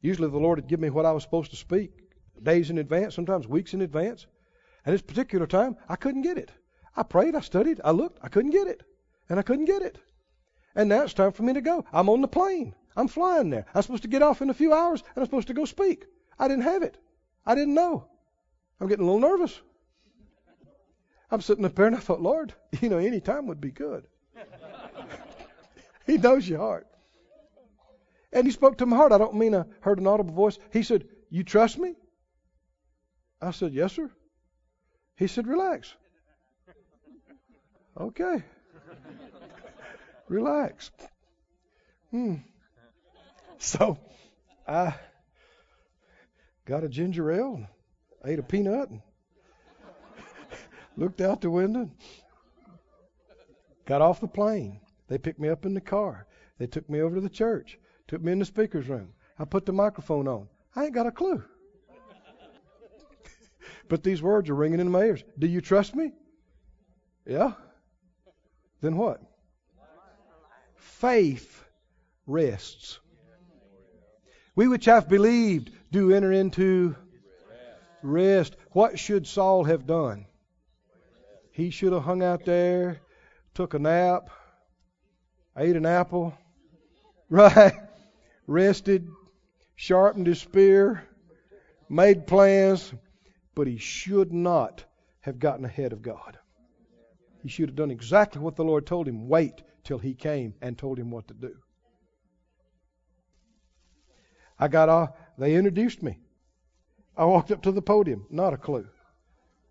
usually 0.00 0.30
the 0.30 0.38
Lord 0.38 0.58
would 0.58 0.68
give 0.68 0.78
me 0.78 0.88
what 0.88 1.04
I 1.04 1.10
was 1.10 1.24
supposed 1.24 1.50
to 1.50 1.56
speak 1.56 1.90
days 2.40 2.70
in 2.70 2.78
advance, 2.78 3.16
sometimes 3.16 3.48
weeks 3.48 3.74
in 3.74 3.80
advance. 3.82 4.28
And 4.86 4.94
this 4.94 5.02
particular 5.02 5.48
time, 5.48 5.76
I 5.88 5.96
couldn't 5.96 6.22
get 6.22 6.38
it. 6.38 6.52
I 6.96 7.02
prayed, 7.02 7.34
I 7.34 7.40
studied, 7.40 7.80
I 7.84 7.90
looked, 7.90 8.20
I 8.22 8.28
couldn't 8.28 8.52
get 8.52 8.68
it. 8.68 8.84
And 9.28 9.40
I 9.40 9.42
couldn't 9.42 9.64
get 9.64 9.82
it. 9.82 9.98
And 10.76 10.88
now 10.88 11.02
it's 11.02 11.12
time 11.12 11.32
for 11.32 11.42
me 11.42 11.54
to 11.54 11.60
go. 11.60 11.84
I'm 11.92 12.08
on 12.08 12.20
the 12.20 12.28
plane. 12.28 12.76
I'm 12.96 13.08
flying 13.08 13.50
there. 13.50 13.66
I'm 13.74 13.82
supposed 13.82 14.04
to 14.04 14.08
get 14.08 14.22
off 14.22 14.40
in 14.40 14.48
a 14.48 14.54
few 14.54 14.72
hours 14.72 15.02
and 15.16 15.22
I'm 15.22 15.26
supposed 15.26 15.48
to 15.48 15.54
go 15.54 15.64
speak. 15.64 16.06
I 16.38 16.46
didn't 16.46 16.62
have 16.62 16.84
it. 16.84 16.96
I 17.44 17.56
didn't 17.56 17.74
know. 17.74 18.06
I'm 18.80 18.86
getting 18.86 19.08
a 19.08 19.12
little 19.12 19.28
nervous. 19.28 19.60
I'm 21.32 21.40
sitting 21.40 21.64
up 21.64 21.74
there 21.74 21.86
and 21.86 21.96
I 21.96 21.98
thought, 21.98 22.22
Lord, 22.22 22.54
you 22.80 22.88
know, 22.88 22.98
any 22.98 23.20
time 23.20 23.48
would 23.48 23.60
be 23.60 23.72
good. 23.72 24.06
He 26.10 26.18
knows 26.18 26.48
your 26.48 26.58
heart. 26.58 26.88
And 28.32 28.44
he 28.44 28.50
spoke 28.50 28.78
to 28.78 28.86
my 28.86 28.96
heart. 28.96 29.12
I 29.12 29.18
don't 29.18 29.36
mean 29.36 29.54
I 29.54 29.62
heard 29.80 30.00
an 30.00 30.08
audible 30.08 30.34
voice. 30.34 30.58
He 30.72 30.82
said, 30.82 31.06
You 31.30 31.44
trust 31.44 31.78
me? 31.78 31.94
I 33.40 33.52
said, 33.52 33.72
Yes, 33.72 33.92
sir. 33.92 34.10
He 35.14 35.28
said, 35.28 35.46
Relax. 35.46 35.94
Okay. 37.96 38.42
Relax. 40.28 40.90
Hmm. 42.10 42.36
So 43.58 43.96
I 44.66 44.94
got 46.64 46.82
a 46.82 46.88
ginger 46.88 47.30
ale 47.30 47.54
and 47.54 47.66
ate 48.24 48.40
a 48.40 48.42
peanut 48.42 48.90
and 48.90 49.00
looked 50.96 51.20
out 51.20 51.40
the 51.40 51.50
window, 51.50 51.88
got 53.86 54.02
off 54.02 54.20
the 54.20 54.26
plane. 54.26 54.80
They 55.10 55.18
picked 55.18 55.40
me 55.40 55.48
up 55.48 55.66
in 55.66 55.74
the 55.74 55.80
car. 55.80 56.26
They 56.58 56.68
took 56.68 56.88
me 56.88 57.00
over 57.00 57.16
to 57.16 57.20
the 57.20 57.28
church, 57.28 57.78
took 58.06 58.22
me 58.22 58.30
in 58.30 58.38
the 58.38 58.44
speaker's 58.44 58.88
room. 58.88 59.12
I 59.38 59.44
put 59.44 59.66
the 59.66 59.72
microphone 59.72 60.28
on. 60.28 60.48
I 60.76 60.84
ain't 60.84 60.94
got 60.94 61.08
a 61.08 61.10
clue. 61.10 61.42
but 63.88 64.04
these 64.04 64.22
words 64.22 64.48
are 64.48 64.54
ringing 64.54 64.78
in 64.78 64.88
my 64.88 65.02
ears. 65.02 65.24
Do 65.36 65.48
you 65.48 65.60
trust 65.60 65.96
me? 65.96 66.12
Yeah? 67.26 67.54
Then 68.80 68.96
what? 68.96 69.20
Faith 70.76 71.64
rests. 72.26 73.00
We 74.54 74.68
which 74.68 74.84
have 74.84 75.08
believed 75.08 75.72
do 75.90 76.14
enter 76.14 76.30
into 76.30 76.94
rest. 78.02 78.54
What 78.70 78.96
should 78.96 79.26
Saul 79.26 79.64
have 79.64 79.86
done? 79.86 80.26
He 81.50 81.70
should 81.70 81.92
have 81.92 82.04
hung 82.04 82.22
out 82.22 82.44
there, 82.44 83.00
took 83.54 83.74
a 83.74 83.78
nap, 83.80 84.30
ate 85.60 85.76
an 85.76 85.86
apple, 85.86 86.34
right? 87.28 87.74
Rested, 88.46 89.08
sharpened 89.76 90.26
his 90.26 90.40
spear, 90.40 91.06
made 91.88 92.26
plans, 92.26 92.92
but 93.54 93.66
he 93.66 93.76
should 93.76 94.32
not 94.32 94.84
have 95.20 95.38
gotten 95.38 95.64
ahead 95.64 95.92
of 95.92 96.02
God. 96.02 96.38
He 97.42 97.48
should 97.48 97.68
have 97.68 97.76
done 97.76 97.90
exactly 97.90 98.40
what 98.40 98.56
the 98.56 98.64
Lord 98.64 98.86
told 98.86 99.06
him 99.06 99.28
wait 99.28 99.62
till 99.84 99.98
he 99.98 100.14
came 100.14 100.54
and 100.60 100.76
told 100.76 100.98
him 100.98 101.10
what 101.10 101.28
to 101.28 101.34
do. 101.34 101.54
I 104.58 104.68
got 104.68 104.88
off, 104.88 105.10
they 105.38 105.54
introduced 105.54 106.02
me. 106.02 106.18
I 107.16 107.24
walked 107.24 107.50
up 107.50 107.62
to 107.62 107.72
the 107.72 107.82
podium, 107.82 108.26
not 108.30 108.52
a 108.52 108.58
clue. 108.58 108.86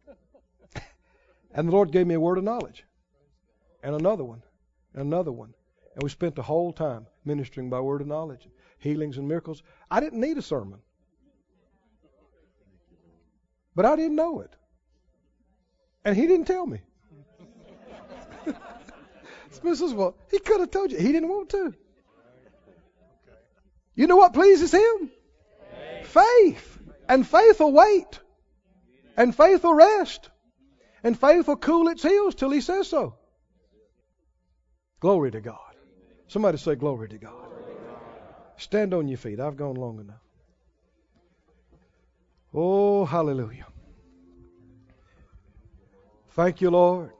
and 1.53 1.67
the 1.67 1.71
Lord 1.71 1.91
gave 1.91 2.07
me 2.07 2.15
a 2.15 2.19
word 2.19 2.37
of 2.37 2.43
knowledge, 2.43 2.83
and 3.83 3.95
another 3.95 4.23
one, 4.23 4.41
and 4.93 5.01
another 5.01 5.31
one. 5.31 5.53
And 5.99 6.05
we 6.05 6.09
spent 6.09 6.35
the 6.35 6.41
whole 6.41 6.71
time 6.71 7.07
ministering 7.25 7.69
by 7.69 7.81
word 7.81 7.99
of 7.99 8.07
knowledge, 8.07 8.47
healings 8.77 9.17
and 9.17 9.27
miracles. 9.27 9.61
I 9.91 9.99
didn't 9.99 10.21
need 10.21 10.37
a 10.37 10.41
sermon. 10.41 10.79
But 13.75 13.83
I 13.83 13.97
didn't 13.97 14.15
know 14.15 14.39
it. 14.39 14.55
And 16.05 16.15
he 16.15 16.25
didn't 16.25 16.45
tell 16.45 16.65
me. 16.65 16.79
Says, 19.51 19.93
Well, 19.93 20.15
he 20.31 20.39
could 20.39 20.61
have 20.61 20.71
told 20.71 20.93
you. 20.93 20.99
He 20.99 21.11
didn't 21.11 21.27
want 21.27 21.49
to. 21.49 21.73
You 23.93 24.07
know 24.07 24.15
what 24.15 24.33
pleases 24.33 24.73
him? 24.73 25.11
Faith. 26.05 26.79
And 27.09 27.27
faith 27.27 27.59
will 27.59 27.73
wait. 27.73 28.21
And 29.17 29.35
faith 29.35 29.65
will 29.65 29.73
rest. 29.73 30.29
And 31.03 31.19
faith 31.19 31.49
will 31.49 31.57
cool 31.57 31.89
its 31.89 32.03
heels 32.03 32.35
till 32.35 32.51
he 32.51 32.61
says 32.61 32.87
so. 32.87 33.17
Glory 35.01 35.31
to 35.31 35.41
God. 35.41 35.68
Somebody 36.29 36.59
say, 36.59 36.75
Glory 36.75 37.09
to 37.09 37.17
God. 37.17 37.33
Stand 38.55 38.93
on 38.93 39.07
your 39.07 39.17
feet. 39.17 39.39
I've 39.39 39.57
gone 39.57 39.75
long 39.75 39.99
enough. 39.99 40.21
Oh, 42.53 43.03
hallelujah. 43.05 43.65
Thank 46.29 46.61
you, 46.61 46.69
Lord. 46.69 47.11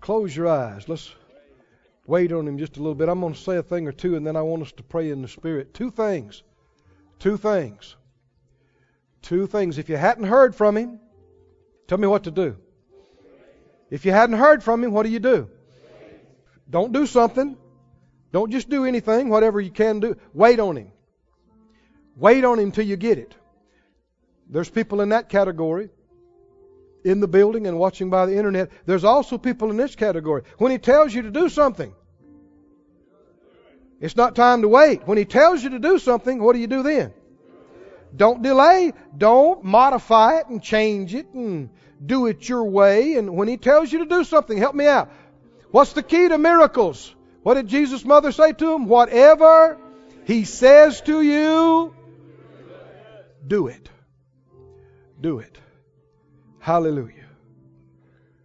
Close 0.00 0.34
your 0.34 0.48
eyes. 0.48 0.88
Let's 0.88 1.14
wait 2.06 2.32
on 2.32 2.48
Him 2.48 2.58
just 2.58 2.76
a 2.76 2.80
little 2.80 2.96
bit. 2.96 3.08
I'm 3.08 3.20
going 3.20 3.34
to 3.34 3.40
say 3.40 3.56
a 3.56 3.62
thing 3.62 3.86
or 3.86 3.92
two, 3.92 4.16
and 4.16 4.26
then 4.26 4.36
I 4.36 4.42
want 4.42 4.62
us 4.62 4.72
to 4.72 4.82
pray 4.82 5.10
in 5.10 5.22
the 5.22 5.28
Spirit. 5.28 5.72
Two 5.74 5.92
things. 5.92 6.42
Two 7.20 7.36
things. 7.36 7.94
Two 9.22 9.46
things. 9.46 9.78
If 9.78 9.88
you 9.88 9.96
hadn't 9.96 10.24
heard 10.24 10.56
from 10.56 10.76
Him, 10.76 10.98
tell 11.86 11.98
me 11.98 12.08
what 12.08 12.24
to 12.24 12.32
do. 12.32 12.56
If 13.90 14.04
you 14.04 14.10
hadn't 14.10 14.38
heard 14.38 14.64
from 14.64 14.82
Him, 14.82 14.90
what 14.90 15.04
do 15.04 15.10
you 15.10 15.20
do? 15.20 15.48
Don't 16.68 16.92
do 16.92 17.06
something. 17.06 17.56
Don't 18.32 18.50
just 18.50 18.68
do 18.68 18.84
anything, 18.84 19.28
whatever 19.28 19.60
you 19.60 19.70
can 19.70 20.00
do. 20.00 20.16
Wait 20.32 20.58
on 20.58 20.76
Him. 20.76 20.92
Wait 22.16 22.44
on 22.44 22.58
Him 22.58 22.72
till 22.72 22.86
you 22.86 22.96
get 22.96 23.18
it. 23.18 23.34
There's 24.48 24.70
people 24.70 25.00
in 25.00 25.10
that 25.10 25.28
category 25.28 25.90
in 27.04 27.20
the 27.20 27.28
building 27.28 27.66
and 27.66 27.78
watching 27.78 28.10
by 28.10 28.26
the 28.26 28.36
internet. 28.36 28.70
There's 28.86 29.04
also 29.04 29.38
people 29.38 29.70
in 29.70 29.76
this 29.76 29.96
category. 29.96 30.42
When 30.58 30.72
He 30.72 30.78
tells 30.78 31.12
you 31.12 31.22
to 31.22 31.30
do 31.30 31.48
something, 31.48 31.92
it's 34.00 34.16
not 34.16 34.34
time 34.34 34.62
to 34.62 34.68
wait. 34.68 35.06
When 35.06 35.18
He 35.18 35.24
tells 35.24 35.62
you 35.62 35.70
to 35.70 35.78
do 35.78 35.98
something, 35.98 36.42
what 36.42 36.54
do 36.54 36.58
you 36.58 36.66
do 36.66 36.82
then? 36.82 37.12
Don't 38.14 38.42
delay. 38.42 38.92
Don't 39.16 39.64
modify 39.64 40.38
it 40.38 40.48
and 40.48 40.62
change 40.62 41.14
it 41.14 41.26
and 41.34 41.70
do 42.04 42.26
it 42.26 42.48
your 42.48 42.64
way. 42.64 43.14
And 43.14 43.36
when 43.36 43.48
He 43.48 43.56
tells 43.56 43.92
you 43.92 44.00
to 44.00 44.06
do 44.06 44.24
something, 44.24 44.56
help 44.56 44.74
me 44.74 44.86
out. 44.86 45.10
What's 45.72 45.94
the 45.94 46.02
key 46.02 46.28
to 46.28 46.38
miracles? 46.38 47.14
What 47.42 47.54
did 47.54 47.66
Jesus' 47.66 48.04
mother 48.04 48.30
say 48.30 48.52
to 48.52 48.74
him? 48.74 48.86
Whatever 48.86 49.78
He 50.26 50.44
says 50.44 51.00
to 51.02 51.20
you, 51.22 51.94
do 53.46 53.66
it. 53.66 53.88
Do 55.20 55.38
it. 55.38 55.58
Hallelujah. 56.60 57.26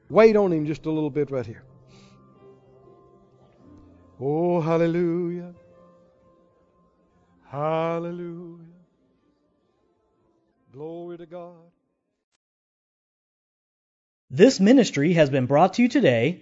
Wait 0.09 0.35
on 0.35 0.53
Him 0.53 0.65
just 0.65 0.85
a 0.85 0.91
little 0.91 1.09
bit 1.09 1.29
right 1.29 1.45
here. 1.45 1.63
Oh, 4.19 4.61
hallelujah. 4.61 5.53
Hallelujah. 7.51 8.63
Glory 10.71 11.17
to 11.17 11.25
God. 11.25 11.71
This 14.31 14.59
ministry 14.59 15.13
has 15.13 15.29
been 15.29 15.45
brought 15.45 15.75
to 15.75 15.81
you 15.81 15.89
today 15.89 16.41